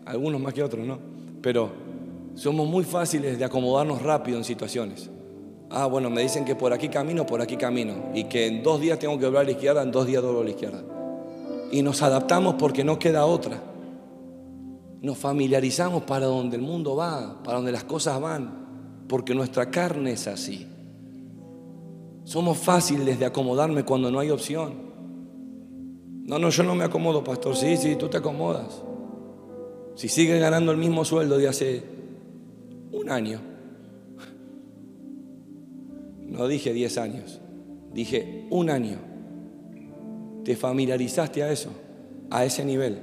algunos 0.06 0.40
más 0.40 0.54
que 0.54 0.64
otros, 0.64 0.88
¿no? 0.88 0.98
Pero 1.42 1.72
somos 2.36 2.66
muy 2.66 2.86
fáciles 2.86 3.38
de 3.38 3.44
acomodarnos 3.44 4.02
rápido 4.02 4.38
en 4.38 4.46
situaciones. 4.46 5.10
Ah, 5.70 5.88
bueno, 5.88 6.10
me 6.10 6.22
dicen 6.22 6.46
que 6.46 6.56
por 6.56 6.72
aquí 6.72 6.88
camino, 6.88 7.26
por 7.26 7.42
aquí 7.42 7.58
camino. 7.58 7.96
Y 8.14 8.24
que 8.30 8.48
en 8.48 8.64
dos 8.64 8.80
días 8.80 8.98
tengo 8.98 9.20
que 9.20 9.26
doblar 9.26 9.42
a 9.42 9.46
la 9.48 9.52
izquierda, 9.52 9.84
en 9.84 9.92
dos 9.92 10.08
días 10.08 10.24
doblo 10.24 10.40
a 10.40 10.44
la 10.46 10.52
izquierda. 10.52 10.82
Y 11.70 11.82
nos 11.82 12.02
adaptamos 12.02 12.56
porque 12.56 12.86
no 12.86 12.98
queda 12.98 13.26
otra. 13.26 13.62
Nos 15.02 15.18
familiarizamos 15.18 16.04
para 16.04 16.28
donde 16.28 16.56
el 16.56 16.62
mundo 16.62 16.96
va, 16.96 17.44
para 17.44 17.58
donde 17.58 17.74
las 17.74 17.84
cosas 17.84 18.22
van, 18.22 19.04
porque 19.10 19.36
nuestra 19.36 19.70
carne 19.70 20.14
es 20.14 20.28
así. 20.28 20.66
Somos 22.24 22.58
fáciles 22.58 23.20
de 23.20 23.26
acomodarme 23.26 23.84
cuando 23.84 24.10
no 24.10 24.22
hay 24.22 24.30
opción. 24.30 24.85
No, 26.26 26.40
no, 26.40 26.50
yo 26.50 26.64
no 26.64 26.74
me 26.74 26.84
acomodo, 26.84 27.24
pastor. 27.24 27.56
Sí, 27.56 27.78
sí, 27.78 27.96
tú 27.96 28.10
te 28.10 28.18
acomodas. 28.18 28.82
Si 29.96 30.10
sigues 30.10 30.42
ganando 30.42 30.72
el 30.72 30.78
mismo 30.78 31.06
sueldo 31.06 31.38
de 31.38 31.48
hace 31.48 31.84
un 32.92 33.10
año. 33.10 33.40
No 36.28 36.48
dije 36.48 36.74
10 36.74 36.98
años, 36.98 37.40
dije 37.94 38.48
un 38.50 38.70
año. 38.72 38.98
¿Te 40.44 40.56
familiarizaste 40.56 41.44
a 41.44 41.52
eso? 41.52 41.70
A 42.32 42.44
ese 42.44 42.66
nivel. 42.66 43.00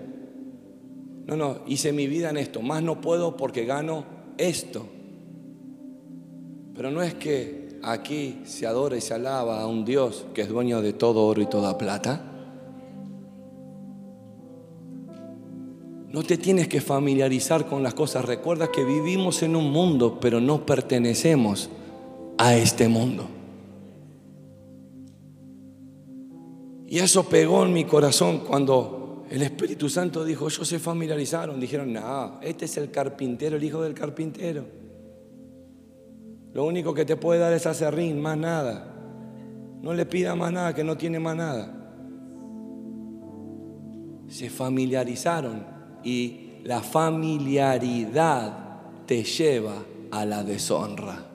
No, 1.27 1.37
no, 1.37 1.59
hice 1.67 1.93
mi 1.93 2.09
vida 2.09 2.31
en 2.31 2.39
esto. 2.39 2.61
Más 2.61 2.83
no 2.83 3.01
puedo 3.01 3.37
porque 3.37 3.65
gano 3.65 4.05
esto. 4.37 4.87
Pero 6.75 6.91
no 6.91 7.03
es 7.03 7.15
que 7.15 7.79
aquí 7.83 8.41
se 8.45 8.67
adora 8.67 8.97
y 8.97 9.01
se 9.01 9.15
alaba 9.15 9.61
a 9.61 9.67
un 9.69 9.85
Dios 9.85 10.27
que 10.35 10.43
es 10.43 10.49
dueño 10.49 10.83
de 10.83 10.93
todo 10.93 11.25
oro 11.25 11.41
y 11.41 11.47
toda 11.47 11.79
plata. 11.79 12.32
No 16.13 16.23
te 16.23 16.37
tienes 16.37 16.69
que 16.69 16.83
familiarizar 16.83 17.67
con 17.67 17.83
las 17.83 17.95
cosas. 17.95 18.27
Recuerda 18.27 18.71
que 18.71 18.85
vivimos 18.85 19.43
en 19.43 19.57
un 19.57 19.73
mundo, 19.73 20.19
pero 20.21 20.43
no 20.43 20.67
pertenecemos 20.67 21.71
a 22.37 22.55
este 22.55 22.87
mundo. 22.87 23.27
Y 26.87 26.99
eso 26.99 27.25
pegó 27.25 27.65
en 27.65 27.73
mi 27.73 27.87
corazón 27.87 28.41
cuando 28.41 29.25
el 29.31 29.41
Espíritu 29.41 29.89
Santo 29.89 30.23
dijo, 30.23 30.49
ellos 30.49 30.69
se 30.69 30.79
familiarizaron. 30.79 31.59
Dijeron, 31.59 31.95
no, 31.95 32.39
este 32.43 32.67
es 32.67 32.77
el 32.77 32.91
carpintero, 32.91 33.57
el 33.57 33.65
hijo 33.65 33.81
del 33.81 33.95
carpintero. 33.95 34.67
Lo 36.53 36.67
único 36.67 36.93
que 36.93 37.07
te 37.07 37.17
puede 37.17 37.41
dar 37.41 37.55
es 37.55 37.65
acerrín, 37.65 38.21
más 38.21 38.37
nada. 38.37 38.95
No 39.81 39.95
le 39.95 40.05
pida 40.05 40.35
más 40.35 40.53
nada, 40.53 40.75
que 40.75 40.85
no 40.85 40.99
tiene 40.99 41.19
más 41.19 41.37
nada. 41.37 41.75
Se 44.29 44.51
familiarizaron 44.51 45.72
y 46.05 46.53
la 46.65 46.81
familiaridad 46.81 48.63
te 49.07 49.25
lleva 49.25 49.85
a 50.11 50.25
la 50.25 50.45
deshonra. 50.45 51.29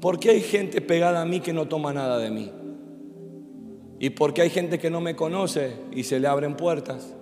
¿Por 0.00 0.18
qué 0.18 0.30
hay 0.30 0.40
gente 0.40 0.80
pegada 0.80 1.22
a 1.22 1.24
mí 1.24 1.40
que 1.40 1.52
no 1.52 1.66
toma 1.66 1.92
nada 1.92 2.18
de 2.18 2.30
mí? 2.30 2.50
¿Y 3.98 4.10
por 4.10 4.34
qué 4.34 4.42
hay 4.42 4.50
gente 4.50 4.78
que 4.78 4.90
no 4.90 5.00
me 5.00 5.16
conoce 5.16 5.72
y 5.92 6.02
se 6.02 6.20
le 6.20 6.28
abren 6.28 6.56
puertas? 6.56 7.14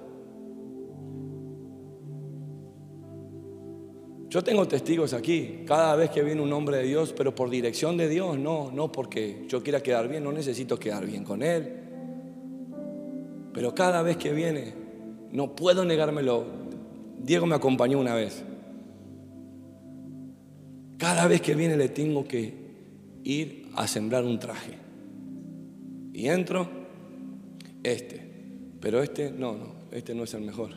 Yo 4.28 4.42
tengo 4.42 4.66
testigos 4.66 5.12
aquí, 5.12 5.62
cada 5.64 5.94
vez 5.94 6.10
que 6.10 6.24
viene 6.24 6.42
un 6.42 6.52
hombre 6.52 6.78
de 6.78 6.82
Dios, 6.82 7.14
pero 7.16 7.32
por 7.32 7.48
dirección 7.48 7.96
de 7.96 8.08
Dios, 8.08 8.36
no, 8.36 8.72
no 8.72 8.90
porque 8.90 9.44
yo 9.46 9.62
quiera 9.62 9.80
quedar 9.80 10.08
bien, 10.08 10.24
no 10.24 10.32
necesito 10.32 10.76
quedar 10.76 11.06
bien 11.06 11.22
con 11.22 11.44
Él. 11.44 11.72
Pero 13.52 13.72
cada 13.72 14.02
vez 14.02 14.16
que 14.16 14.32
viene, 14.32 14.83
no 15.34 15.54
puedo 15.54 15.84
negármelo. 15.84 16.46
Diego 17.22 17.44
me 17.44 17.54
acompañó 17.54 18.00
una 18.00 18.14
vez. 18.14 18.42
Cada 20.96 21.26
vez 21.26 21.42
que 21.42 21.54
viene 21.54 21.76
le 21.76 21.90
tengo 21.90 22.26
que 22.26 22.54
ir 23.22 23.68
a 23.74 23.86
sembrar 23.86 24.24
un 24.24 24.38
traje. 24.38 24.78
Y 26.14 26.28
entro, 26.28 26.66
este. 27.82 28.22
Pero 28.80 29.02
este, 29.02 29.30
no, 29.30 29.58
no, 29.58 29.66
este 29.92 30.14
no 30.14 30.24
es 30.24 30.32
el 30.32 30.40
mejor. 30.40 30.70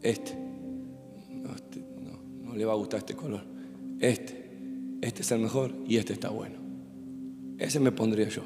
Este 0.00 0.48
le 2.58 2.64
va 2.64 2.72
a 2.72 2.76
gustar 2.76 2.98
este 2.98 3.14
color. 3.14 3.42
Este, 4.00 4.50
este 5.00 5.22
es 5.22 5.32
el 5.32 5.40
mejor 5.40 5.72
y 5.86 5.96
este 5.96 6.12
está 6.12 6.28
bueno. 6.28 6.56
Ese 7.56 7.80
me 7.80 7.92
pondría 7.92 8.28
yo. 8.28 8.42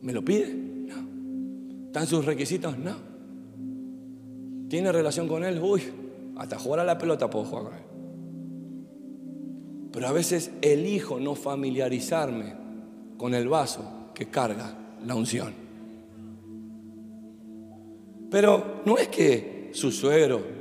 ¿Me 0.00 0.12
lo 0.12 0.24
pide? 0.24 0.67
¿Están 1.88 2.06
sus 2.06 2.24
requisitos? 2.24 2.78
No. 2.78 2.94
¿Tiene 4.68 4.92
relación 4.92 5.26
con 5.26 5.44
él? 5.44 5.60
Uy, 5.60 5.82
hasta 6.36 6.58
jugar 6.58 6.80
a 6.80 6.84
la 6.84 6.96
pelota 6.96 7.28
puedo 7.28 7.44
jugar 7.44 7.64
con 7.64 7.74
él. 7.74 7.82
Pero 9.92 10.06
a 10.06 10.12
veces 10.12 10.52
elijo 10.62 11.18
no 11.18 11.34
familiarizarme 11.34 12.54
con 13.16 13.34
el 13.34 13.48
vaso 13.48 14.10
que 14.14 14.26
carga 14.26 14.76
la 15.04 15.14
unción. 15.14 15.52
Pero 18.30 18.82
no 18.84 18.96
es 18.96 19.08
que 19.08 19.70
su 19.72 19.90
suegro 19.90 20.58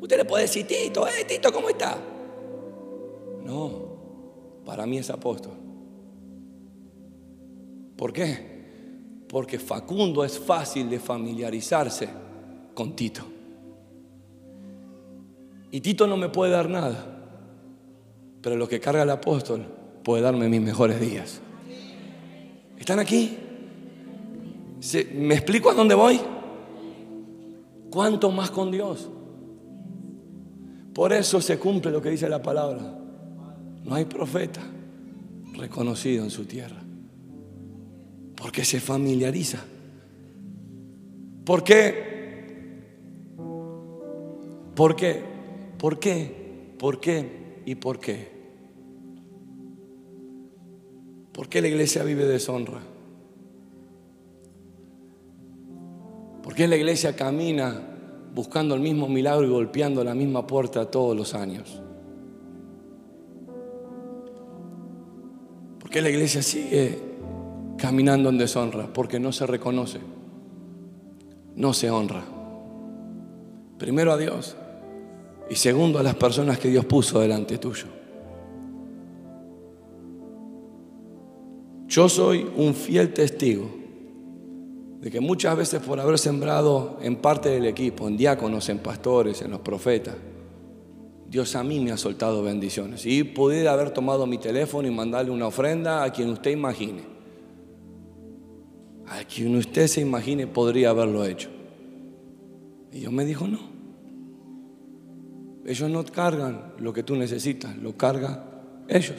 Usted 0.00 0.16
le 0.16 0.24
puede 0.24 0.44
decir, 0.44 0.66
Tito, 0.66 1.06
eh, 1.06 1.24
Tito, 1.26 1.52
¿cómo 1.52 1.68
está? 1.68 1.98
No, 3.44 4.62
para 4.64 4.86
mí 4.86 4.98
es 4.98 5.10
apóstol. 5.10 5.54
¿Por 7.96 8.12
qué? 8.12 8.47
Porque 9.28 9.58
Facundo 9.58 10.24
es 10.24 10.38
fácil 10.38 10.88
de 10.88 10.98
familiarizarse 10.98 12.08
con 12.74 12.94
Tito. 12.94 13.22
Y 15.70 15.80
Tito 15.80 16.06
no 16.06 16.16
me 16.16 16.30
puede 16.30 16.52
dar 16.52 16.70
nada, 16.70 17.04
pero 18.40 18.56
lo 18.56 18.68
que 18.68 18.80
carga 18.80 19.02
el 19.02 19.10
apóstol 19.10 19.66
puede 20.02 20.22
darme 20.22 20.48
mis 20.48 20.62
mejores 20.62 21.00
días. 21.00 21.40
¿Están 22.78 22.98
aquí? 22.98 23.36
¿Me 25.14 25.34
explico 25.34 25.70
a 25.70 25.74
dónde 25.74 25.94
voy? 25.94 26.20
¿Cuánto 27.90 28.30
más 28.30 28.50
con 28.50 28.70
Dios? 28.70 29.08
Por 30.94 31.12
eso 31.12 31.40
se 31.40 31.58
cumple 31.58 31.90
lo 31.90 32.00
que 32.00 32.10
dice 32.10 32.28
la 32.28 32.42
palabra. 32.42 32.80
No 33.84 33.94
hay 33.94 34.04
profeta 34.04 34.60
reconocido 35.54 36.24
en 36.24 36.30
su 36.30 36.44
tierra. 36.44 36.87
Porque 38.38 38.64
se 38.64 38.80
familiariza. 38.80 39.64
¿Por 41.44 41.64
qué? 41.64 42.06
¿Por 44.74 44.94
qué? 44.96 45.22
¿Por 45.78 45.98
qué? 45.98 46.74
¿Por 46.78 47.00
qué? 47.00 47.62
¿Y 47.66 47.74
por 47.74 47.98
qué? 47.98 48.38
¿Por 51.32 51.48
qué 51.48 51.60
la 51.60 51.68
iglesia 51.68 52.04
vive 52.04 52.24
deshonra? 52.24 52.80
¿Por 56.42 56.54
qué 56.54 56.66
la 56.68 56.76
iglesia 56.76 57.14
camina 57.14 57.88
buscando 58.34 58.74
el 58.74 58.80
mismo 58.80 59.08
milagro 59.08 59.44
y 59.44 59.50
golpeando 59.50 60.04
la 60.04 60.14
misma 60.14 60.46
puerta 60.46 60.88
todos 60.90 61.16
los 61.16 61.34
años. 61.34 61.82
¿Por 65.80 65.90
qué 65.90 66.00
la 66.00 66.10
iglesia 66.10 66.42
sigue 66.42 67.07
caminando 67.78 68.28
en 68.28 68.36
deshonra? 68.36 68.92
Porque 68.92 69.18
no 69.18 69.32
se 69.32 69.46
reconoce, 69.46 70.00
no 71.54 71.72
se 71.72 71.90
honra. 71.90 72.24
Primero 73.78 74.12
a 74.12 74.18
Dios 74.18 74.56
y 75.48 75.54
segundo 75.54 75.98
a 75.98 76.02
las 76.02 76.16
personas 76.16 76.58
que 76.58 76.68
Dios 76.68 76.84
puso 76.84 77.20
delante 77.20 77.56
tuyo. 77.58 77.86
Yo 81.86 82.08
soy 82.08 82.46
un 82.56 82.74
fiel 82.74 83.14
testigo 83.14 83.70
de 85.00 85.10
que 85.10 85.20
muchas 85.20 85.56
veces 85.56 85.80
por 85.80 85.98
haber 86.00 86.18
sembrado 86.18 86.98
en 87.00 87.16
parte 87.16 87.48
del 87.48 87.66
equipo, 87.66 88.08
en 88.08 88.16
diáconos, 88.16 88.68
en 88.68 88.78
pastores, 88.78 89.40
en 89.42 89.52
los 89.52 89.60
profetas, 89.60 90.14
Dios 91.28 91.54
a 91.56 91.62
mí 91.62 91.78
me 91.80 91.92
ha 91.92 91.96
soltado 91.96 92.42
bendiciones. 92.42 93.06
Y 93.06 93.22
pudiera 93.22 93.72
haber 93.72 93.90
tomado 93.90 94.26
mi 94.26 94.38
teléfono 94.38 94.88
y 94.88 94.90
mandarle 94.90 95.30
una 95.30 95.46
ofrenda 95.46 96.02
a 96.02 96.12
quien 96.12 96.30
usted 96.30 96.50
imagine. 96.50 97.17
A 99.10 99.24
quien 99.24 99.56
usted 99.56 99.86
se 99.86 100.00
imagine 100.00 100.46
podría 100.46 100.90
haberlo 100.90 101.24
hecho. 101.24 101.48
Y 102.92 103.00
Dios 103.00 103.12
me 103.12 103.24
dijo, 103.24 103.46
no. 103.46 103.60
Ellos 105.64 105.90
no 105.90 106.04
cargan 106.04 106.72
lo 106.78 106.92
que 106.92 107.02
tú 107.02 107.16
necesitas, 107.16 107.76
lo 107.76 107.96
carga 107.96 108.44
ellos. 108.88 109.16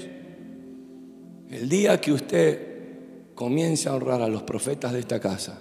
El 1.49 1.69
día 1.69 1.99
que 1.99 2.11
usted 2.11 3.33
comience 3.35 3.87
a 3.87 3.95
honrar 3.95 4.21
a 4.21 4.27
los 4.27 4.43
profetas 4.43 4.93
de 4.93 4.99
esta 4.99 5.19
casa, 5.19 5.59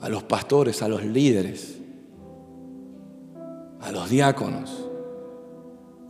a 0.00 0.08
los 0.08 0.22
pastores, 0.22 0.82
a 0.82 0.88
los 0.88 1.04
líderes, 1.04 1.78
a 3.80 3.92
los 3.92 4.08
diáconos, 4.10 4.88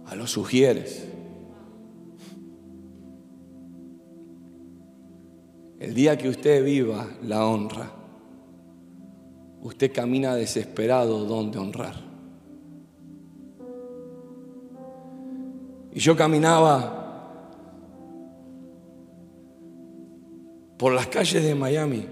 a 0.06 0.14
los 0.14 0.30
sugieres. 0.30 1.08
El 5.78 5.92
día 5.94 6.16
que 6.16 6.28
usted 6.28 6.64
viva 6.64 7.06
la 7.22 7.46
honra, 7.46 7.90
usted 9.62 9.92
camina 9.92 10.34
desesperado 10.34 11.24
donde 11.24 11.58
honrar. 11.58 11.94
Y 15.92 16.00
yo 16.00 16.16
caminaba 16.16 17.04
por 20.78 20.92
las 20.92 21.06
calles 21.06 21.42
de 21.42 21.54
Miami 21.54 22.06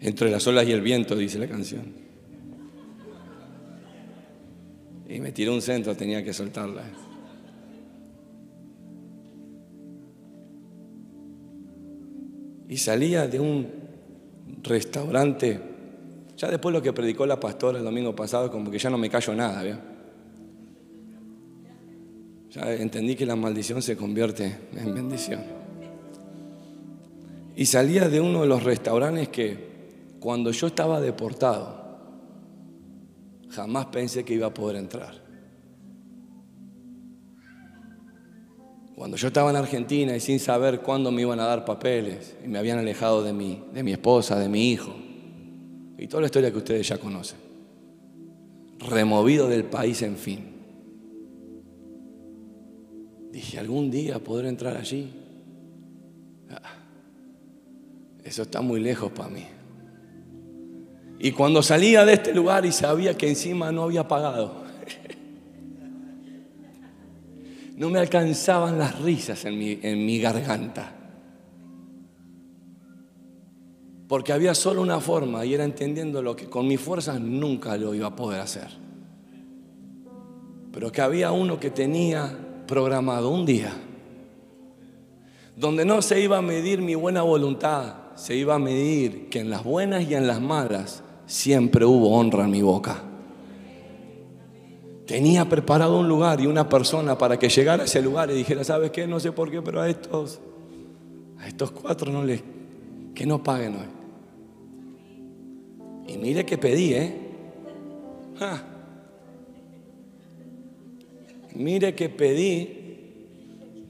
entre 0.00 0.30
las 0.30 0.46
olas 0.46 0.66
y 0.68 0.72
el 0.72 0.82
viento, 0.82 1.16
dice 1.16 1.38
la 1.38 1.48
canción. 1.48 1.94
Y 5.08 5.18
me 5.18 5.32
tiró 5.32 5.54
un 5.54 5.62
centro, 5.62 5.96
tenía 5.96 6.22
que 6.22 6.34
soltarla. 6.34 6.84
Y 12.68 12.76
salía 12.76 13.26
de 13.26 13.40
un 13.40 13.68
restaurante, 14.62 15.60
ya 16.36 16.48
después 16.50 16.72
lo 16.72 16.82
que 16.82 16.92
predicó 16.92 17.26
la 17.26 17.38
pastora 17.38 17.78
el 17.78 17.84
domingo 17.84 18.14
pasado, 18.14 18.50
como 18.50 18.70
que 18.70 18.78
ya 18.78 18.90
no 18.90 18.98
me 18.98 19.10
callo 19.10 19.34
nada, 19.34 19.62
¿vio? 19.62 19.78
Ya 22.50 22.72
entendí 22.72 23.16
que 23.16 23.26
la 23.26 23.34
maldición 23.36 23.82
se 23.82 23.96
convierte 23.96 24.58
en 24.76 24.94
bendición. 24.94 25.42
Y 27.56 27.66
salía 27.66 28.08
de 28.08 28.20
uno 28.20 28.42
de 28.42 28.46
los 28.46 28.62
restaurantes 28.62 29.28
que 29.28 29.74
cuando 30.20 30.50
yo 30.52 30.68
estaba 30.68 31.00
deportado, 31.00 31.84
jamás 33.50 33.86
pensé 33.86 34.24
que 34.24 34.34
iba 34.34 34.46
a 34.46 34.54
poder 34.54 34.76
entrar. 34.76 35.23
Cuando 38.94 39.16
yo 39.16 39.28
estaba 39.28 39.50
en 39.50 39.56
Argentina 39.56 40.14
y 40.16 40.20
sin 40.20 40.38
saber 40.38 40.80
cuándo 40.80 41.10
me 41.10 41.22
iban 41.22 41.40
a 41.40 41.46
dar 41.46 41.64
papeles 41.64 42.36
y 42.44 42.48
me 42.48 42.58
habían 42.58 42.78
alejado 42.78 43.24
de 43.24 43.32
mi, 43.32 43.62
de 43.72 43.82
mi 43.82 43.92
esposa, 43.92 44.38
de 44.38 44.48
mi 44.48 44.70
hijo, 44.70 44.94
y 45.98 46.06
toda 46.06 46.20
la 46.20 46.26
historia 46.26 46.50
que 46.52 46.58
ustedes 46.58 46.86
ya 46.86 46.98
conocen, 46.98 47.38
removido 48.78 49.48
del 49.48 49.64
país 49.64 50.02
en 50.02 50.16
fin. 50.16 50.54
Dije, 53.32 53.58
algún 53.58 53.90
día 53.90 54.20
podré 54.20 54.48
entrar 54.48 54.76
allí. 54.76 55.10
Ah, 56.50 56.76
eso 58.22 58.42
está 58.42 58.60
muy 58.60 58.78
lejos 58.80 59.10
para 59.10 59.28
mí. 59.28 59.44
Y 61.18 61.32
cuando 61.32 61.62
salía 61.62 62.04
de 62.04 62.12
este 62.12 62.32
lugar 62.32 62.64
y 62.64 62.70
sabía 62.70 63.16
que 63.16 63.28
encima 63.28 63.72
no 63.72 63.82
había 63.82 64.06
pagado, 64.06 64.64
no 67.76 67.90
me 67.90 67.98
alcanzaban 67.98 68.78
las 68.78 69.00
risas 69.00 69.44
en 69.44 69.58
mi, 69.58 69.78
en 69.82 70.04
mi 70.04 70.18
garganta. 70.18 70.92
Porque 74.08 74.32
había 74.32 74.54
solo 74.54 74.82
una 74.82 75.00
forma 75.00 75.44
y 75.44 75.54
era 75.54 75.64
entendiendo 75.64 76.22
lo 76.22 76.36
que 76.36 76.48
con 76.48 76.68
mis 76.68 76.80
fuerzas 76.80 77.20
nunca 77.20 77.76
lo 77.76 77.94
iba 77.94 78.08
a 78.08 78.16
poder 78.16 78.40
hacer. 78.40 78.68
Pero 80.72 80.92
que 80.92 81.00
había 81.00 81.32
uno 81.32 81.58
que 81.58 81.70
tenía 81.70 82.36
programado 82.66 83.30
un 83.30 83.46
día 83.46 83.72
donde 85.56 85.84
no 85.84 86.02
se 86.02 86.20
iba 86.20 86.38
a 86.38 86.42
medir 86.42 86.80
mi 86.80 86.94
buena 86.94 87.22
voluntad, 87.22 87.94
se 88.16 88.34
iba 88.34 88.56
a 88.56 88.58
medir 88.58 89.28
que 89.28 89.40
en 89.40 89.50
las 89.50 89.62
buenas 89.62 90.08
y 90.08 90.14
en 90.14 90.26
las 90.26 90.40
malas 90.40 91.02
siempre 91.26 91.84
hubo 91.84 92.18
honra 92.18 92.44
en 92.44 92.50
mi 92.50 92.62
boca. 92.62 93.02
Tenía 95.06 95.48
preparado 95.48 95.98
un 95.98 96.08
lugar 96.08 96.40
y 96.40 96.46
una 96.46 96.68
persona 96.68 97.18
para 97.18 97.38
que 97.38 97.48
llegara 97.48 97.82
a 97.82 97.86
ese 97.86 98.00
lugar 98.00 98.30
y 98.30 98.34
dijera, 98.34 98.64
¿sabes 98.64 98.90
qué? 98.90 99.06
No 99.06 99.20
sé 99.20 99.32
por 99.32 99.50
qué, 99.50 99.60
pero 99.60 99.82
a 99.82 99.88
estos, 99.88 100.40
a 101.38 101.46
estos 101.46 101.70
cuatro 101.72 102.10
no 102.10 102.24
les, 102.24 102.42
que 103.14 103.26
no 103.26 103.42
paguen 103.42 103.76
hoy. 103.76 103.88
Y 106.14 106.18
mire 106.18 106.46
que 106.46 106.56
pedí, 106.56 106.94
¿eh? 106.94 107.20
Mire 111.54 111.94
que 111.94 112.08
pedí. 112.08 112.80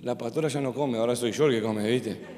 La 0.03 0.19
pastora 0.19 0.49
ya 0.49 0.61
no 0.61 0.75
come, 0.75 0.99
ahora 0.99 1.17
soy 1.17 1.33
yo 1.33 1.47
el 1.47 1.55
que 1.55 1.63
come, 1.63 1.89
¿viste? 1.89 2.35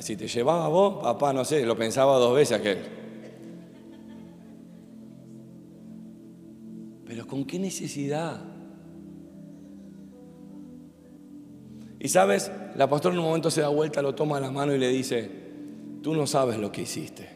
si 0.00 0.16
te 0.16 0.26
llevaba 0.26 0.68
vos, 0.68 1.00
papá, 1.00 1.32
no 1.32 1.44
sé, 1.44 1.64
lo 1.64 1.76
pensaba 1.76 2.18
dos 2.18 2.34
veces 2.34 2.58
aquel. 2.58 2.99
¿Con 7.30 7.44
qué 7.44 7.60
necesidad? 7.60 8.42
Y 12.00 12.08
sabes, 12.08 12.50
la 12.74 12.90
pastora 12.90 13.14
en 13.14 13.20
un 13.20 13.26
momento 13.26 13.52
se 13.52 13.60
da 13.60 13.68
vuelta, 13.68 14.02
lo 14.02 14.16
toma 14.16 14.40
la 14.40 14.50
mano 14.50 14.74
y 14.74 14.78
le 14.78 14.88
dice, 14.88 15.30
tú 16.02 16.12
no 16.12 16.26
sabes 16.26 16.58
lo 16.58 16.72
que 16.72 16.82
hiciste. 16.82 17.28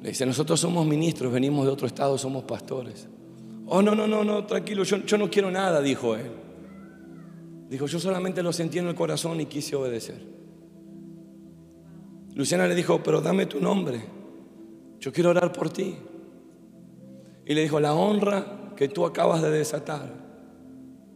Le 0.00 0.08
dice, 0.08 0.24
nosotros 0.24 0.58
somos 0.58 0.86
ministros, 0.86 1.30
venimos 1.30 1.66
de 1.66 1.72
otro 1.72 1.86
estado, 1.86 2.16
somos 2.16 2.44
pastores. 2.44 3.06
Oh, 3.66 3.82
no, 3.82 3.94
no, 3.94 4.06
no, 4.06 4.24
no, 4.24 4.46
tranquilo, 4.46 4.82
yo, 4.84 4.98
yo 5.04 5.18
no 5.18 5.28
quiero 5.28 5.50
nada, 5.50 5.82
dijo 5.82 6.16
él. 6.16 6.30
Dijo, 7.68 7.86
yo 7.86 8.00
solamente 8.00 8.42
lo 8.42 8.52
sentí 8.52 8.78
en 8.78 8.86
el 8.86 8.94
corazón 8.94 9.40
y 9.40 9.46
quise 9.46 9.76
obedecer. 9.76 10.22
Luciana 12.34 12.66
le 12.66 12.74
dijo, 12.74 13.02
pero 13.02 13.20
dame 13.20 13.44
tu 13.44 13.60
nombre, 13.60 14.00
yo 14.98 15.12
quiero 15.12 15.30
orar 15.30 15.52
por 15.52 15.68
ti. 15.68 15.96
Y 17.46 17.54
le 17.54 17.62
dijo, 17.62 17.80
la 17.80 17.94
honra 17.94 18.72
que 18.76 18.88
tú 18.88 19.04
acabas 19.04 19.42
de 19.42 19.50
desatar 19.50 20.12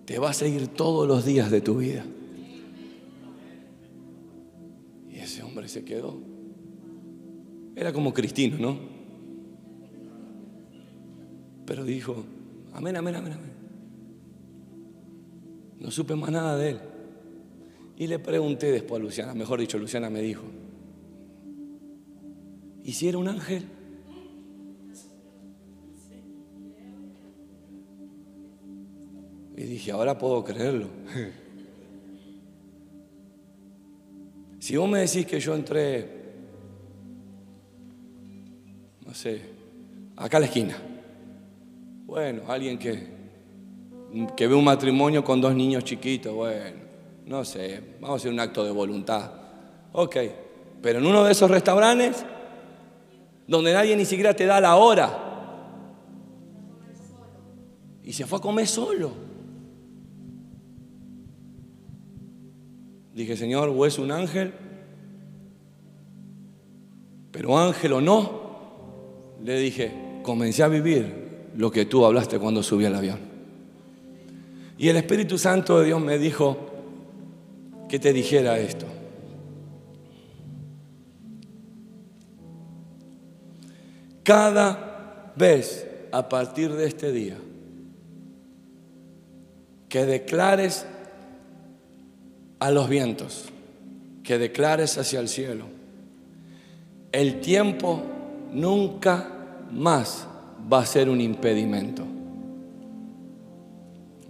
te 0.04 0.18
va 0.18 0.30
a 0.30 0.34
seguir 0.34 0.68
todos 0.68 1.06
los 1.06 1.24
días 1.24 1.50
de 1.50 1.60
tu 1.60 1.78
vida. 1.78 2.04
Y 5.10 5.16
ese 5.16 5.42
hombre 5.42 5.68
se 5.68 5.84
quedó. 5.84 6.18
Era 7.74 7.92
como 7.92 8.12
Cristino, 8.12 8.58
¿no? 8.58 8.78
Pero 11.66 11.84
dijo, 11.84 12.24
Amén, 12.76 12.94
amén, 12.94 13.16
amén, 13.16 13.32
amén. 13.32 13.52
No 15.80 15.90
supe 15.90 16.14
más 16.14 16.30
nada 16.30 16.58
de 16.58 16.70
él. 16.70 16.80
Y 17.96 18.06
le 18.06 18.18
pregunté 18.18 18.70
después 18.70 19.00
a 19.00 19.02
Luciana, 19.02 19.32
mejor 19.32 19.60
dicho, 19.60 19.78
Luciana 19.78 20.10
me 20.10 20.20
dijo, 20.20 20.42
¿y 22.84 22.92
si 22.92 23.08
era 23.08 23.16
un 23.16 23.28
ángel? 23.28 23.64
Y 29.56 29.62
dije, 29.62 29.90
ahora 29.90 30.16
puedo 30.16 30.44
creerlo. 30.44 30.88
Si 34.58 34.76
vos 34.76 34.88
me 34.88 34.98
decís 34.98 35.24
que 35.26 35.38
yo 35.38 35.54
entré, 35.54 36.10
no 39.04 39.14
sé, 39.14 39.40
acá 40.16 40.38
a 40.38 40.40
la 40.40 40.46
esquina, 40.46 40.76
bueno, 42.04 42.42
alguien 42.48 42.76
que, 42.76 43.06
que 44.36 44.46
ve 44.48 44.54
un 44.56 44.64
matrimonio 44.64 45.22
con 45.22 45.40
dos 45.40 45.54
niños 45.54 45.84
chiquitos, 45.84 46.34
bueno, 46.34 46.80
no 47.26 47.44
sé, 47.44 47.80
vamos 48.00 48.14
a 48.14 48.16
hacer 48.16 48.32
un 48.32 48.40
acto 48.40 48.64
de 48.64 48.72
voluntad. 48.72 49.30
Ok, 49.92 50.16
pero 50.82 50.98
en 50.98 51.06
uno 51.06 51.22
de 51.22 51.30
esos 51.30 51.48
restaurantes, 51.48 52.24
donde 53.46 53.72
nadie 53.72 53.94
ni 53.94 54.04
siquiera 54.04 54.34
te 54.34 54.46
da 54.46 54.60
la 54.60 54.74
hora, 54.74 55.16
y 58.02 58.12
se 58.12 58.26
fue 58.26 58.38
a 58.38 58.42
comer 58.42 58.66
solo. 58.66 59.25
Dije, 63.26 63.38
Señor, 63.38 63.70
o 63.70 63.84
es 63.84 63.98
un 63.98 64.12
ángel, 64.12 64.52
pero 67.32 67.58
ángel 67.58 67.94
o 67.94 68.00
no, 68.00 69.34
le 69.42 69.58
dije, 69.58 69.90
comencé 70.22 70.62
a 70.62 70.68
vivir 70.68 71.50
lo 71.56 71.72
que 71.72 71.86
tú 71.86 72.04
hablaste 72.04 72.38
cuando 72.38 72.62
subí 72.62 72.84
al 72.84 72.94
avión. 72.94 73.18
Y 74.78 74.90
el 74.90 74.96
Espíritu 74.98 75.38
Santo 75.38 75.80
de 75.80 75.86
Dios 75.86 76.00
me 76.00 76.20
dijo 76.20 76.56
que 77.88 77.98
te 77.98 78.12
dijera 78.12 78.60
esto. 78.60 78.86
Cada 84.22 85.32
vez 85.34 85.84
a 86.12 86.28
partir 86.28 86.72
de 86.74 86.86
este 86.86 87.10
día 87.10 87.38
que 89.88 90.06
declares 90.06 90.86
a 92.58 92.70
los 92.70 92.88
vientos, 92.88 93.46
que 94.22 94.38
declares 94.38 94.98
hacia 94.98 95.20
el 95.20 95.28
cielo, 95.28 95.64
el 97.12 97.40
tiempo 97.40 98.02
nunca 98.52 99.28
más 99.70 100.26
va 100.72 100.80
a 100.80 100.86
ser 100.86 101.08
un 101.08 101.20
impedimento. 101.20 102.02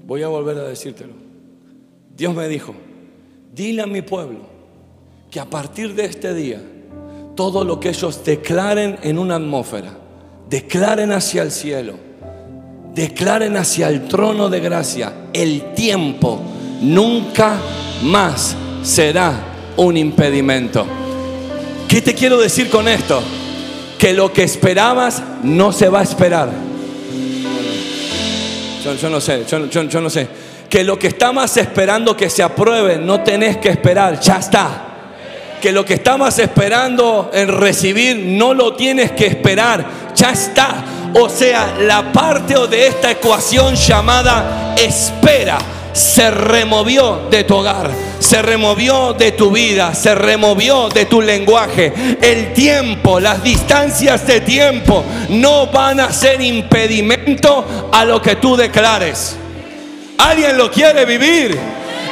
Voy 0.07 0.22
a 0.22 0.29
volver 0.29 0.59
a 0.59 0.64
decírtelo. 0.64 1.14
Dios 2.16 2.35
me 2.35 2.49
dijo, 2.49 2.74
dile 3.55 3.83
a 3.83 3.87
mi 3.87 4.03
pueblo 4.03 4.41
que 5.31 5.41
a 5.41 5.47
partir 5.47 5.95
de 5.95 6.05
este 6.05 6.35
día, 6.35 6.61
todo 7.35 7.64
lo 7.64 7.81
que 7.81 7.89
ellos 7.91 8.24
declaren 8.24 8.99
en 9.03 9.18
una 9.18 9.37
atmósfera, 9.37 9.93
declaren 10.49 11.12
hacia 11.12 11.43
el 11.43 11.51
cielo, 11.51 11.95
declaren 12.95 13.57
hacia 13.57 13.89
el 13.89 14.09
trono 14.09 14.49
de 14.49 14.61
gracia, 14.61 15.12
el 15.33 15.74
tiempo 15.74 16.41
nunca 16.81 17.57
más 18.03 18.57
será 18.83 19.35
un 19.77 19.97
impedimento. 19.97 20.87
¿Qué 21.89 22.01
te 22.03 22.14
quiero 22.14 22.39
decir 22.39 22.68
con 22.70 22.89
esto? 22.89 23.22
que 23.99 24.12
lo 24.12 24.33
que 24.33 24.43
esperabas 24.43 25.22
no 25.43 25.72
se 25.72 25.89
va 25.89 26.01
a 26.01 26.03
esperar. 26.03 26.51
Yo, 29.01 29.11
no 29.11 29.20
sé, 29.20 29.45
yo, 29.49 30.01
no 30.01 30.11
sé. 30.11 30.29
Que 30.70 30.85
lo 30.85 30.99
que 30.99 31.09
estabas 31.09 31.57
esperando 31.57 32.16
que 32.16 32.31
se 32.31 32.43
apruebe, 32.43 32.99
no 32.99 33.20
tenés 33.22 33.57
que 33.57 33.70
esperar, 33.70 34.20
ya 34.20 34.37
está. 34.37 34.68
Que 35.61 35.72
lo 35.72 35.85
que 35.85 35.95
estabas 35.95 36.39
esperando 36.39 37.31
en 37.33 37.49
recibir, 37.49 38.16
no 38.16 38.55
lo 38.55 38.74
tienes 38.74 39.12
que 39.12 39.27
esperar, 39.27 39.85
ya 40.14 40.31
está. 40.31 40.85
O 41.14 41.29
sea, 41.29 41.74
la 41.81 42.12
parte 42.12 42.55
de 42.68 42.87
esta 42.87 43.11
ecuación 43.11 43.74
llamada 43.74 44.74
espera 44.77 45.59
se 45.97 46.30
removió 46.30 47.22
de 47.30 47.44
tu 47.44 47.57
hogar, 47.57 47.90
se 48.18 48.42
removió 48.42 49.14
de 49.14 49.32
tu 49.32 49.51
vida, 49.51 49.94
se 49.94 50.14
removió 50.14 50.90
de 50.90 51.07
tu 51.07 51.22
lenguaje. 51.22 51.90
El 52.20 52.53
tiempo, 52.53 53.18
las 53.18 53.42
distancias 53.42 54.26
de 54.26 54.42
tiempo 54.42 55.03
no 55.30 55.68
van 55.68 56.01
a 56.01 56.12
ser 56.12 56.42
impedimento 56.42 57.90
a 57.90 58.05
lo 58.05 58.20
que 58.20 58.36
tú 58.36 58.57
declares. 58.57 59.36
¿Alguien 60.18 60.59
lo 60.59 60.70
quiere 60.70 61.07
vivir? 61.07 61.59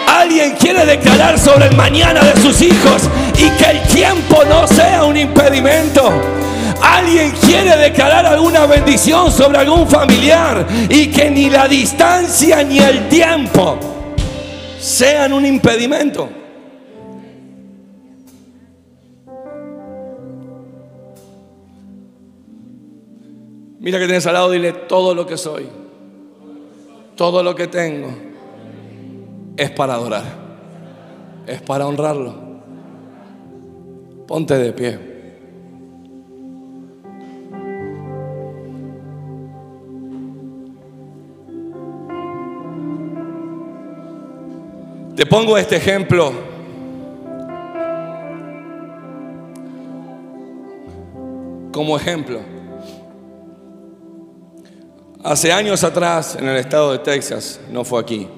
Alguien 0.07 0.53
quiere 0.53 0.87
declarar 0.87 1.39
sobre 1.39 1.67
el 1.67 1.77
mañana 1.77 2.23
de 2.25 2.41
sus 2.41 2.63
hijos 2.63 3.03
y 3.37 3.51
que 3.51 3.71
el 3.71 3.83
tiempo 3.83 4.45
no 4.49 4.67
sea 4.67 5.05
un 5.05 5.17
impedimento. 5.17 6.11
Alguien 6.83 7.33
quiere 7.33 7.77
declarar 7.77 8.27
alguna 8.27 8.67
bendición 8.67 9.31
sobre 9.31 9.59
algún 9.59 9.89
familiar 9.89 10.67
y 10.89 11.09
que 11.09 11.31
ni 11.31 11.51
la 11.51 11.69
distancia 11.69 12.63
ni 12.63 12.79
el 12.79 13.09
tiempo 13.09 13.79
sean 14.79 15.33
un 15.33 15.47
impedimento. 15.47 16.29
Mira 23.81 23.99
que 23.99 24.07
tienes 24.07 24.27
al 24.27 24.33
lado, 24.35 24.51
dile 24.51 24.73
todo 24.73 25.15
lo 25.15 25.27
que 25.27 25.37
soy, 25.37 25.69
todo 27.17 27.43
lo 27.43 27.55
que 27.55 27.67
tengo 27.67 28.09
es 29.57 29.71
para 29.71 29.95
adorar, 29.95 30.25
es 31.47 31.61
para 31.61 31.87
honrarlo. 31.87 32.35
Ponte 34.27 34.57
de 34.57 34.73
pie. 34.73 35.14
Te 45.17 45.27
pongo 45.27 45.57
este 45.57 45.77
ejemplo. 45.77 46.33
Como 51.73 51.97
ejemplo. 51.97 52.41
Hace 55.23 55.53
años 55.53 55.83
atrás, 55.85 56.37
en 56.39 56.49
el 56.49 56.57
estado 56.57 56.93
de 56.93 56.99
Texas, 56.99 57.61
no 57.71 57.83
fue 57.85 58.01
aquí, 58.01 58.29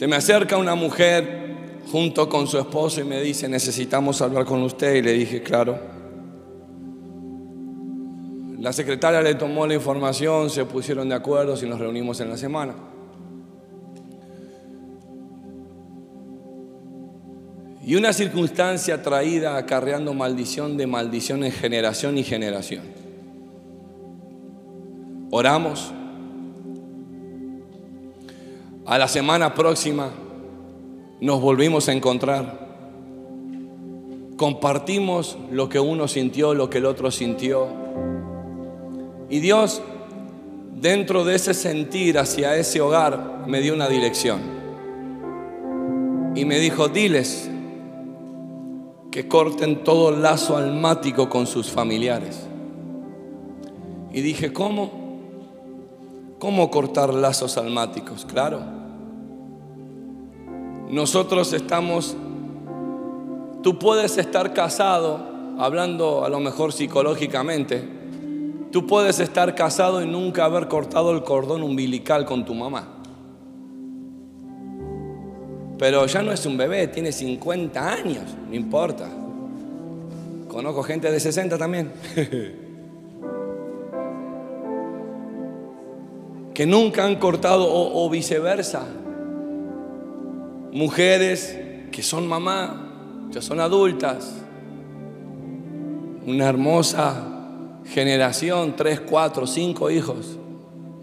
se 0.00 0.06
me 0.06 0.16
acerca 0.16 0.56
una 0.56 0.74
mujer 0.74 1.82
junto 1.92 2.26
con 2.26 2.46
su 2.46 2.58
esposo 2.58 3.02
y 3.02 3.04
me 3.04 3.20
dice, 3.20 3.50
necesitamos 3.50 4.22
hablar 4.22 4.46
con 4.46 4.62
usted. 4.62 4.94
Y 4.94 5.02
le 5.02 5.12
dije, 5.12 5.42
claro. 5.42 5.99
La 8.60 8.74
secretaria 8.74 9.22
le 9.22 9.34
tomó 9.36 9.66
la 9.66 9.72
información, 9.72 10.50
se 10.50 10.66
pusieron 10.66 11.08
de 11.08 11.14
acuerdo 11.14 11.54
y 11.60 11.66
nos 11.66 11.80
reunimos 11.80 12.20
en 12.20 12.28
la 12.28 12.36
semana. 12.36 12.74
Y 17.86 17.94
una 17.94 18.12
circunstancia 18.12 19.02
traída 19.02 19.56
acarreando 19.56 20.12
maldición 20.12 20.76
de 20.76 20.86
maldición 20.86 21.42
en 21.42 21.52
generación 21.52 22.18
y 22.18 22.22
generación. 22.22 22.82
Oramos. 25.30 25.90
A 28.84 28.98
la 28.98 29.08
semana 29.08 29.54
próxima 29.54 30.10
nos 31.18 31.40
volvimos 31.40 31.88
a 31.88 31.94
encontrar. 31.94 32.68
Compartimos 34.36 35.38
lo 35.50 35.70
que 35.70 35.80
uno 35.80 36.08
sintió, 36.08 36.52
lo 36.52 36.68
que 36.68 36.78
el 36.78 36.84
otro 36.84 37.10
sintió. 37.10 37.68
Y 39.30 39.38
Dios, 39.38 39.80
dentro 40.74 41.24
de 41.24 41.36
ese 41.36 41.54
sentir 41.54 42.18
hacia 42.18 42.56
ese 42.56 42.80
hogar, 42.80 43.44
me 43.46 43.60
dio 43.60 43.72
una 43.74 43.88
dirección. 43.88 44.40
Y 46.34 46.44
me 46.44 46.58
dijo, 46.58 46.88
diles 46.88 47.48
que 49.12 49.28
corten 49.28 49.84
todo 49.84 50.10
lazo 50.10 50.56
almático 50.56 51.28
con 51.28 51.46
sus 51.46 51.70
familiares. 51.70 52.48
Y 54.12 54.20
dije, 54.20 54.52
¿cómo? 54.52 54.90
¿Cómo 56.40 56.68
cortar 56.70 57.14
lazos 57.14 57.56
almáticos? 57.56 58.24
Claro. 58.24 58.60
Nosotros 60.88 61.52
estamos, 61.52 62.16
tú 63.62 63.78
puedes 63.78 64.18
estar 64.18 64.52
casado, 64.54 65.20
hablando 65.58 66.24
a 66.24 66.28
lo 66.28 66.40
mejor 66.40 66.72
psicológicamente, 66.72 67.99
tú 68.70 68.86
puedes 68.86 69.20
estar 69.20 69.54
casado 69.54 70.02
y 70.02 70.06
nunca 70.06 70.44
haber 70.44 70.68
cortado 70.68 71.12
el 71.12 71.22
cordón 71.22 71.62
umbilical 71.62 72.24
con 72.24 72.44
tu 72.44 72.54
mamá. 72.54 72.96
Pero 75.78 76.04
ya 76.06 76.22
no 76.22 76.30
es 76.32 76.44
un 76.44 76.58
bebé, 76.58 76.88
tiene 76.88 77.10
50 77.10 77.92
años, 77.92 78.24
no 78.48 78.54
importa. 78.54 79.08
Conozco 80.48 80.82
gente 80.82 81.10
de 81.10 81.18
60 81.18 81.56
también. 81.56 81.92
que 86.54 86.66
nunca 86.66 87.06
han 87.06 87.16
cortado 87.16 87.66
o, 87.66 88.10
viceversa. 88.10 88.86
Mujeres 90.72 91.58
que 91.90 92.02
son 92.02 92.26
mamá, 92.26 93.28
ya 93.30 93.40
son 93.40 93.60
adultas. 93.60 94.34
Una 96.26 96.46
hermosa 96.46 97.29
generación, 97.90 98.74
tres, 98.76 99.00
cuatro, 99.00 99.46
cinco 99.46 99.90
hijos. 99.90 100.38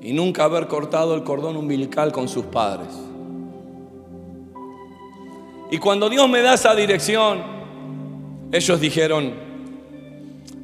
Y 0.02 0.14
nunca 0.14 0.46
haber 0.46 0.68
cortado 0.68 1.16
el 1.16 1.24
cordón 1.24 1.58
umbilical 1.58 2.12
con 2.12 2.28
sus 2.28 2.46
padres. 2.46 2.88
Y 5.70 5.78
cuando 5.80 6.10
Dios 6.10 6.30
me 6.30 6.42
da 6.42 6.54
esa 6.54 6.74
dirección, 6.74 7.42
ellos 8.52 8.80
dijeron, 8.80 9.34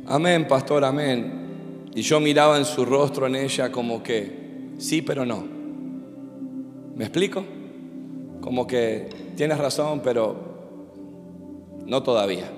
amén, 0.07 0.47
pastor, 0.47 0.85
amén. 0.85 1.89
Y 1.93 2.01
yo 2.01 2.21
miraba 2.21 2.57
en 2.57 2.65
su 2.65 2.85
rostro, 2.85 3.27
en 3.27 3.35
ella, 3.35 3.71
como 3.71 4.01
que, 4.01 4.71
sí, 4.77 5.01
pero 5.01 5.25
no. 5.25 5.43
¿Me 6.95 7.03
explico? 7.03 7.43
Como 8.39 8.65
que 8.65 9.09
tienes 9.35 9.57
razón, 9.57 10.01
pero 10.01 10.35
no 11.85 12.01
todavía. 12.01 12.49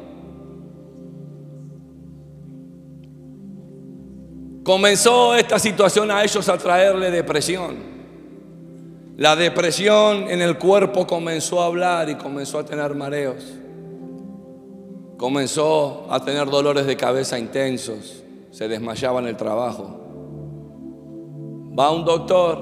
Comenzó 4.65 5.35
esta 5.35 5.59
situación 5.59 6.09
a 6.09 6.23
ellos 6.23 6.49
a 6.49 6.57
traerle 6.57 7.11
depresión. 7.11 7.75
La 9.15 9.35
depresión 9.35 10.27
en 10.27 10.41
el 10.41 10.57
cuerpo 10.57 11.05
comenzó 11.05 11.61
a 11.61 11.67
hablar 11.67 12.09
y 12.09 12.15
comenzó 12.15 12.57
a 12.57 12.65
tener 12.65 12.95
mareos. 12.95 13.45
Comenzó 15.17 16.07
a 16.09 16.19
tener 16.25 16.49
dolores 16.49 16.87
de 16.87 16.97
cabeza 16.97 17.37
intensos. 17.37 18.23
Se 18.49 18.67
desmayaba 18.67 19.19
en 19.19 19.27
el 19.27 19.37
trabajo. 19.37 19.99
Va 21.79 21.91
un 21.91 22.03
doctor. 22.03 22.57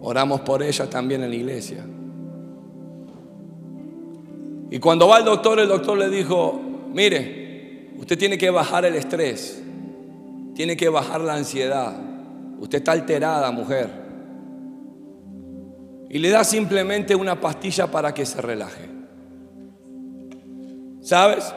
Oramos 0.00 0.40
por 0.40 0.62
ella 0.62 0.88
también 0.88 1.22
en 1.22 1.28
la 1.28 1.36
iglesia. 1.36 1.84
Y 4.70 4.78
cuando 4.78 5.06
va 5.06 5.18
el 5.18 5.26
doctor, 5.26 5.60
el 5.60 5.68
doctor 5.68 5.98
le 5.98 6.08
dijo, 6.08 6.58
mire, 6.94 7.90
usted 7.98 8.16
tiene 8.16 8.38
que 8.38 8.48
bajar 8.48 8.86
el 8.86 8.94
estrés. 8.94 9.61
Tiene 10.54 10.76
que 10.76 10.88
bajar 10.88 11.20
la 11.20 11.34
ansiedad. 11.34 11.94
Usted 12.58 12.78
está 12.78 12.92
alterada, 12.92 13.50
mujer 13.50 14.02
y 16.12 16.18
le 16.18 16.28
da 16.28 16.44
simplemente 16.44 17.14
una 17.14 17.40
pastilla 17.40 17.86
para 17.86 18.12
que 18.12 18.26
se 18.26 18.42
relaje. 18.42 18.86
¿Sabes? 21.00 21.54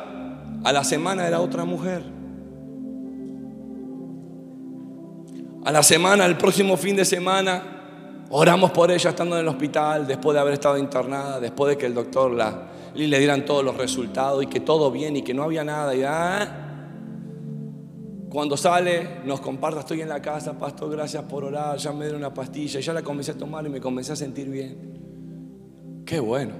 A 0.63 0.71
la 0.71 0.85
semana 0.85 1.27
era 1.27 1.41
otra 1.41 1.65
mujer. 1.65 2.01
A 5.65 5.71
la 5.73 5.83
semana, 5.83 6.25
el 6.25 6.37
próximo 6.37 6.77
fin 6.77 6.95
de 6.95 7.03
semana, 7.03 7.63
oramos 8.29 8.71
por 8.71 8.89
ella 8.91 9.09
estando 9.09 9.35
en 9.35 9.41
el 9.41 9.47
hospital, 9.49 10.07
después 10.07 10.33
de 10.33 10.39
haber 10.39 10.53
estado 10.53 10.77
internada, 10.77 11.41
después 11.41 11.71
de 11.71 11.77
que 11.77 11.87
el 11.87 11.93
doctor 11.93 12.31
le 12.31 13.19
dieran 13.19 13.43
todos 13.43 13.61
los 13.61 13.75
resultados 13.75 14.41
y 14.41 14.47
que 14.47 14.61
todo 14.61 14.89
bien 14.89 15.17
y 15.17 15.21
que 15.21 15.33
no 15.33 15.43
había 15.43 15.65
nada. 15.65 15.93
Y, 15.93 16.03
ah, 16.03 16.64
cuando 18.35 18.57
sale, 18.57 19.21
nos 19.23 19.39
comparta, 19.39 19.79
estoy 19.79 20.01
en 20.01 20.09
la 20.09 20.21
casa, 20.21 20.59
pastor, 20.59 20.91
gracias 20.91 21.23
por 21.23 21.45
orar, 21.45 21.77
ya 21.77 21.93
me 21.93 22.03
dieron 22.03 22.19
una 22.19 22.33
pastilla, 22.33 22.81
ya 22.81 22.91
la 22.91 23.01
comencé 23.01 23.31
a 23.31 23.35
tomar 23.37 23.65
y 23.65 23.69
me 23.69 23.79
comencé 23.79 24.11
a 24.11 24.17
sentir 24.17 24.49
bien. 24.49 26.03
Qué 26.05 26.19
bueno. 26.19 26.51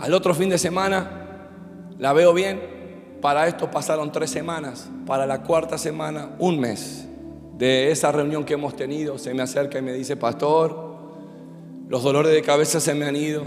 Al 0.00 0.14
otro 0.14 0.34
fin 0.34 0.48
de 0.48 0.58
semana, 0.58 1.46
la 1.96 2.12
veo 2.12 2.34
bien. 2.34 3.18
Para 3.20 3.46
esto 3.46 3.70
pasaron 3.70 4.10
tres 4.10 4.30
semanas. 4.30 4.90
Para 5.06 5.26
la 5.26 5.44
cuarta 5.44 5.78
semana, 5.78 6.30
un 6.40 6.58
mes 6.58 7.06
de 7.56 7.92
esa 7.92 8.10
reunión 8.10 8.44
que 8.44 8.54
hemos 8.54 8.74
tenido, 8.74 9.16
se 9.16 9.32
me 9.32 9.42
acerca 9.42 9.78
y 9.78 9.82
me 9.82 9.92
dice, 9.92 10.16
pastor, 10.16 11.04
los 11.86 12.02
dolores 12.02 12.32
de 12.32 12.42
cabeza 12.42 12.80
se 12.80 12.94
me 12.94 13.04
han 13.04 13.14
ido, 13.14 13.44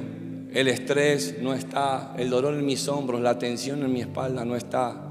el 0.53 0.69
estrés 0.69 1.39
no 1.41 1.53
está, 1.53 2.13
el 2.17 2.29
dolor 2.29 2.53
en 2.53 2.65
mis 2.65 2.87
hombros, 2.87 3.19
la 3.19 3.37
tensión 3.37 3.83
en 3.83 3.91
mi 3.91 3.99
espalda 3.99 4.45
no 4.45 4.55
está 4.55 5.09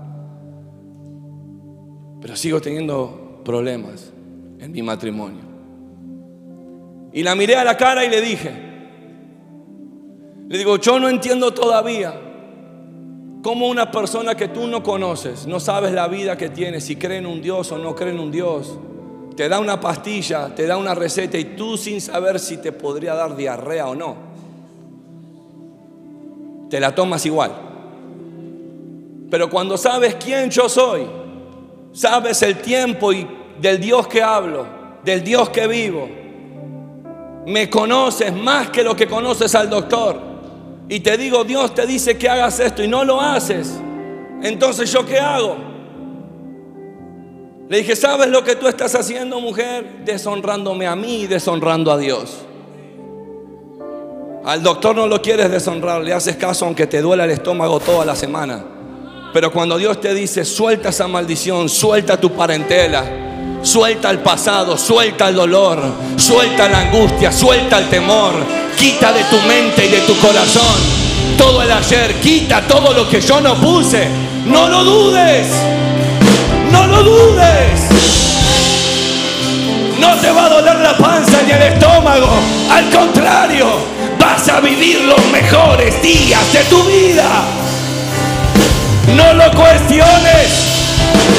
pero 2.22 2.36
sigo 2.36 2.60
teniendo 2.60 3.40
problemas 3.44 4.12
en 4.60 4.70
mi 4.70 4.80
matrimonio. 4.80 5.42
Y 7.12 7.24
la 7.24 7.34
miré 7.34 7.56
a 7.56 7.64
la 7.64 7.76
cara 7.76 8.04
y 8.04 8.08
le 8.08 8.20
dije, 8.20 8.52
le 10.48 10.56
digo, 10.56 10.76
yo 10.78 11.00
no 11.00 11.08
entiendo 11.08 11.52
todavía 11.52 12.14
cómo 13.42 13.68
una 13.68 13.90
persona 13.90 14.36
que 14.36 14.48
tú 14.48 14.68
no 14.68 14.84
conoces, 14.84 15.48
no 15.48 15.58
sabes 15.58 15.92
la 15.92 16.06
vida 16.06 16.38
que 16.38 16.48
tiene, 16.48 16.80
si 16.80 16.94
cree 16.94 17.18
en 17.18 17.26
un 17.26 17.42
Dios 17.42 17.72
o 17.72 17.78
no 17.78 17.96
cree 17.96 18.12
en 18.12 18.20
un 18.20 18.30
Dios, 18.30 18.78
te 19.36 19.48
da 19.48 19.58
una 19.58 19.80
pastilla, 19.80 20.54
te 20.54 20.66
da 20.66 20.76
una 20.76 20.94
receta 20.94 21.36
y 21.36 21.56
tú 21.56 21.76
sin 21.76 22.00
saber 22.00 22.38
si 22.38 22.58
te 22.58 22.70
podría 22.70 23.14
dar 23.14 23.34
diarrea 23.34 23.88
o 23.88 23.96
no. 23.96 24.16
te 26.70 26.78
la 26.78 26.94
tomas 26.94 27.26
igual. 27.26 27.50
Pero 29.28 29.50
cuando 29.50 29.76
sabes 29.76 30.14
quién 30.14 30.50
yo 30.50 30.68
soy, 30.68 31.21
sabes 31.92 32.42
el 32.42 32.58
tiempo 32.58 33.12
y 33.12 33.26
del 33.60 33.80
Dios 33.80 34.08
que 34.08 34.22
hablo, 34.22 34.66
del 35.04 35.22
Dios 35.22 35.50
que 35.50 35.66
vivo, 35.66 36.08
me 37.46 37.68
conoces 37.68 38.32
más 38.32 38.70
que 38.70 38.82
lo 38.82 38.94
que 38.96 39.06
conoces 39.06 39.54
al 39.54 39.68
doctor. 39.68 40.20
Y 40.88 41.00
te 41.00 41.16
digo, 41.16 41.44
Dios 41.44 41.74
te 41.74 41.86
dice 41.86 42.18
que 42.18 42.28
hagas 42.28 42.60
esto 42.60 42.82
y 42.82 42.88
no 42.88 43.04
lo 43.04 43.20
haces. 43.20 43.80
Entonces 44.42 44.92
yo 44.92 45.04
qué 45.06 45.18
hago? 45.18 45.56
Le 47.68 47.78
dije, 47.78 47.96
¿sabes 47.96 48.28
lo 48.28 48.44
que 48.44 48.56
tú 48.56 48.68
estás 48.68 48.94
haciendo, 48.94 49.40
mujer? 49.40 50.04
Deshonrándome 50.04 50.86
a 50.86 50.94
mí 50.94 51.22
y 51.22 51.26
deshonrando 51.26 51.90
a 51.90 51.96
Dios. 51.96 52.44
Al 54.44 54.62
doctor 54.62 54.96
no 54.96 55.06
lo 55.06 55.22
quieres 55.22 55.50
deshonrar, 55.50 56.02
le 56.02 56.12
haces 56.12 56.36
caso 56.36 56.66
aunque 56.66 56.86
te 56.86 57.00
duela 57.00 57.24
el 57.24 57.30
estómago 57.30 57.78
toda 57.78 58.04
la 58.04 58.16
semana. 58.16 58.71
Pero 59.32 59.50
cuando 59.50 59.78
Dios 59.78 60.00
te 60.00 60.14
dice, 60.14 60.44
suelta 60.44 60.90
esa 60.90 61.08
maldición, 61.08 61.68
suelta 61.68 62.20
tu 62.20 62.32
parentela, 62.32 63.04
suelta 63.62 64.10
el 64.10 64.18
pasado, 64.18 64.76
suelta 64.76 65.28
el 65.28 65.36
dolor, 65.36 65.82
suelta 66.16 66.68
la 66.68 66.80
angustia, 66.80 67.32
suelta 67.32 67.78
el 67.78 67.88
temor, 67.88 68.34
quita 68.78 69.12
de 69.12 69.24
tu 69.24 69.36
mente 69.46 69.86
y 69.86 69.88
de 69.88 70.00
tu 70.00 70.16
corazón 70.18 71.02
todo 71.36 71.62
el 71.62 71.72
ayer, 71.72 72.14
quita 72.20 72.60
todo 72.62 72.92
lo 72.92 73.08
que 73.08 73.20
yo 73.20 73.40
no 73.40 73.54
puse. 73.56 74.08
No 74.46 74.68
lo 74.68 74.84
dudes, 74.84 75.48
no 76.70 76.86
lo 76.86 77.02
dudes. 77.02 77.80
No 79.98 80.14
te 80.16 80.30
va 80.30 80.46
a 80.46 80.48
doler 80.48 80.76
la 80.76 80.96
panza 80.96 81.42
ni 81.46 81.52
el 81.52 81.62
estómago. 81.62 82.28
Al 82.70 82.90
contrario, 82.90 83.66
vas 84.18 84.48
a 84.48 84.60
vivir 84.60 85.00
los 85.02 85.24
mejores 85.32 86.00
días 86.02 86.52
de 86.52 86.64
tu 86.64 86.82
vida. 86.84 87.28
No 89.08 89.34
lo 89.34 89.50
cuestiones. 89.50 90.72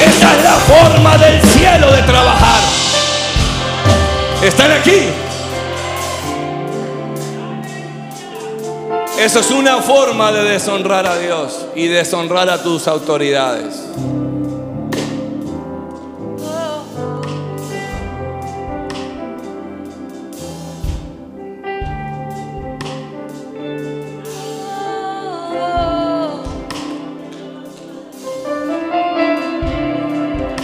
Esa 0.06 0.36
es 0.36 0.44
la 0.44 0.52
forma 0.52 1.18
del 1.18 1.40
cielo 1.40 1.90
de 1.92 2.02
trabajar. 2.02 2.60
¿Están 4.42 4.72
aquí? 4.72 5.08
Eso 9.18 9.40
es 9.40 9.50
una 9.50 9.78
forma 9.78 10.32
de 10.32 10.42
deshonrar 10.42 11.06
a 11.06 11.16
Dios 11.16 11.66
y 11.74 11.86
deshonrar 11.86 12.50
a 12.50 12.62
tus 12.62 12.86
autoridades. 12.88 13.74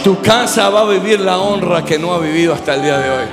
Tu 0.03 0.19
casa 0.19 0.69
va 0.69 0.81
a 0.81 0.85
vivir 0.85 1.19
la 1.19 1.37
honra 1.37 1.85
que 1.85 1.99
no 1.99 2.13
ha 2.13 2.17
vivido 2.17 2.55
hasta 2.55 2.73
el 2.73 2.81
día 2.81 2.97
de 2.97 3.09
hoy. 3.11 3.25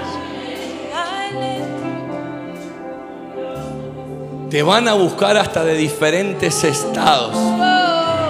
Te 4.50 4.62
van 4.62 4.86
a 4.86 4.92
buscar 4.92 5.38
hasta 5.38 5.64
de 5.64 5.74
diferentes 5.74 6.64
estados. 6.64 7.34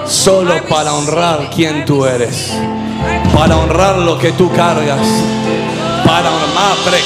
Solo 0.06 0.54
para 0.68 0.92
honrar 0.92 1.50
quien 1.50 1.84
tú 1.84 2.04
eres. 2.04 2.52
Para 3.34 3.56
honrar 3.56 3.98
lo 3.98 4.16
que 4.16 4.30
tú 4.30 4.52
cargas. 4.52 5.00
Para 6.06 6.30
honrar 6.30 6.48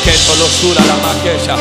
que 0.05 0.13
tolosura 0.27 0.83
la 0.85 0.97
maquilla. 0.97 1.57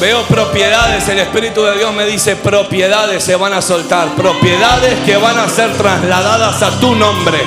Veo 0.00 0.22
propiedades, 0.22 1.08
el 1.08 1.18
Espíritu 1.18 1.62
de 1.62 1.78
Dios 1.78 1.92
me 1.92 2.06
dice 2.06 2.36
propiedades 2.36 3.22
se 3.24 3.36
van 3.36 3.52
a 3.52 3.62
soltar, 3.62 4.08
propiedades 4.16 5.00
que 5.06 5.16
van 5.16 5.38
a 5.38 5.48
ser 5.48 5.72
trasladadas 5.76 6.62
a 6.62 6.70
tu 6.80 6.94
nombre 6.94 7.38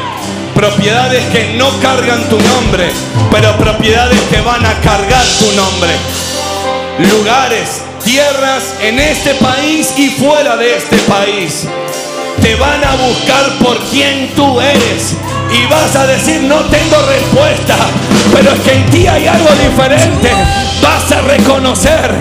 propiedades 0.58 1.24
que 1.26 1.53
no 1.53 1.70
cargan 1.82 2.28
tu 2.30 2.39
nombre, 2.41 2.89
pero 3.32 3.55
propiedades 3.58 4.20
que 4.22 4.41
van 4.41 4.66
a 4.66 4.74
cargar 4.82 5.24
tu 5.39 5.51
nombre. 5.51 5.91
Lugares, 6.97 7.84
tierras 8.03 8.74
en 8.82 8.97
este 8.97 9.36
país 9.36 9.93
y 9.97 10.10
fuera 10.10 10.58
de 10.58 10.78
este 10.78 10.97
país. 11.10 11.68
Te 12.41 12.55
van 12.55 12.84
a 12.84 12.95
buscar 12.95 13.45
por 13.60 13.78
quien 13.91 14.34
tú 14.36 14.60
eres. 14.60 15.14
Y 15.53 15.72
vas 15.72 15.95
a 15.95 16.08
decir, 16.08 16.41
no 16.41 16.58
tengo 16.62 16.97
respuesta, 17.08 17.76
pero 18.34 18.51
es 18.51 18.60
que 18.62 18.74
en 18.74 18.86
ti 18.89 19.08
hay 19.08 19.28
algo 19.28 19.49
diferente. 19.51 20.32
Vas 20.82 21.12
a 21.12 21.22
reconocer 21.22 22.12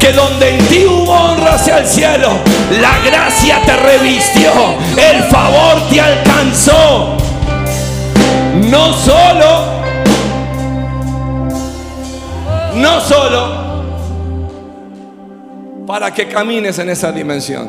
que 0.00 0.12
donde 0.12 0.56
en 0.56 0.66
ti 0.68 0.86
hubo 0.86 1.12
honra 1.12 1.54
hacia 1.56 1.78
el 1.78 1.86
cielo, 1.86 2.38
la 2.80 2.98
gracia 3.04 3.60
te 3.66 3.76
revistió, 3.76 4.50
el 4.96 5.22
favor 5.24 5.88
te 5.90 6.00
alcanzó 6.00 7.18
no 8.72 8.92
solo, 8.94 9.66
no 12.74 13.00
solo. 13.00 13.62
Para 15.86 16.14
que 16.14 16.26
camines 16.26 16.78
en 16.78 16.88
esa 16.88 17.12
dimensión, 17.12 17.68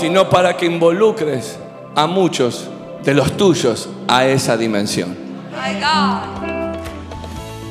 sino 0.00 0.30
para 0.30 0.56
que 0.56 0.64
involucres 0.64 1.58
a 1.94 2.06
muchos 2.06 2.70
de 3.04 3.12
los 3.12 3.36
tuyos 3.36 3.90
a 4.08 4.24
esa 4.24 4.56
dimensión. 4.56 5.14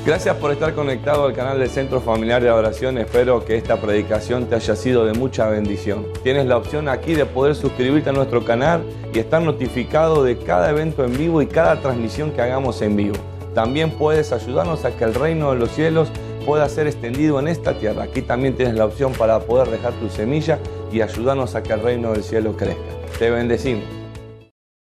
Gracias 0.05 0.35
por 0.35 0.51
estar 0.51 0.73
conectado 0.73 1.23
al 1.23 1.33
canal 1.33 1.59
del 1.59 1.69
Centro 1.69 2.01
Familiar 2.01 2.43
de 2.43 2.49
Adoración. 2.49 2.97
Espero 2.97 3.45
que 3.45 3.55
esta 3.55 3.79
predicación 3.79 4.47
te 4.47 4.55
haya 4.55 4.75
sido 4.75 5.05
de 5.05 5.13
mucha 5.13 5.47
bendición. 5.47 6.05
Tienes 6.23 6.45
la 6.45 6.57
opción 6.57 6.89
aquí 6.89 7.13
de 7.13 7.25
poder 7.25 7.55
suscribirte 7.55 8.09
a 8.09 8.13
nuestro 8.13 8.43
canal 8.43 8.83
y 9.13 9.19
estar 9.19 9.41
notificado 9.41 10.21
de 10.25 10.37
cada 10.37 10.69
evento 10.71 11.05
en 11.05 11.17
vivo 11.17 11.41
y 11.41 11.47
cada 11.47 11.79
transmisión 11.79 12.31
que 12.31 12.41
hagamos 12.41 12.81
en 12.81 12.97
vivo. 12.97 13.15
También 13.55 13.91
puedes 13.91 14.33
ayudarnos 14.33 14.83
a 14.83 14.91
que 14.91 15.05
el 15.05 15.13
reino 15.13 15.51
de 15.51 15.59
los 15.59 15.71
cielos 15.71 16.09
pueda 16.45 16.67
ser 16.67 16.87
extendido 16.87 17.39
en 17.39 17.47
esta 17.47 17.79
tierra. 17.79 18.03
Aquí 18.03 18.21
también 18.21 18.57
tienes 18.57 18.75
la 18.75 18.83
opción 18.83 19.13
para 19.13 19.39
poder 19.39 19.69
dejar 19.69 19.93
tu 19.93 20.09
semilla 20.09 20.59
y 20.91 20.99
ayudarnos 20.99 21.55
a 21.55 21.63
que 21.63 21.71
el 21.71 21.81
reino 21.81 22.11
del 22.11 22.25
cielo 22.25 22.57
crezca. 22.57 22.81
Te 23.19 23.29
bendecimos. 23.29 24.02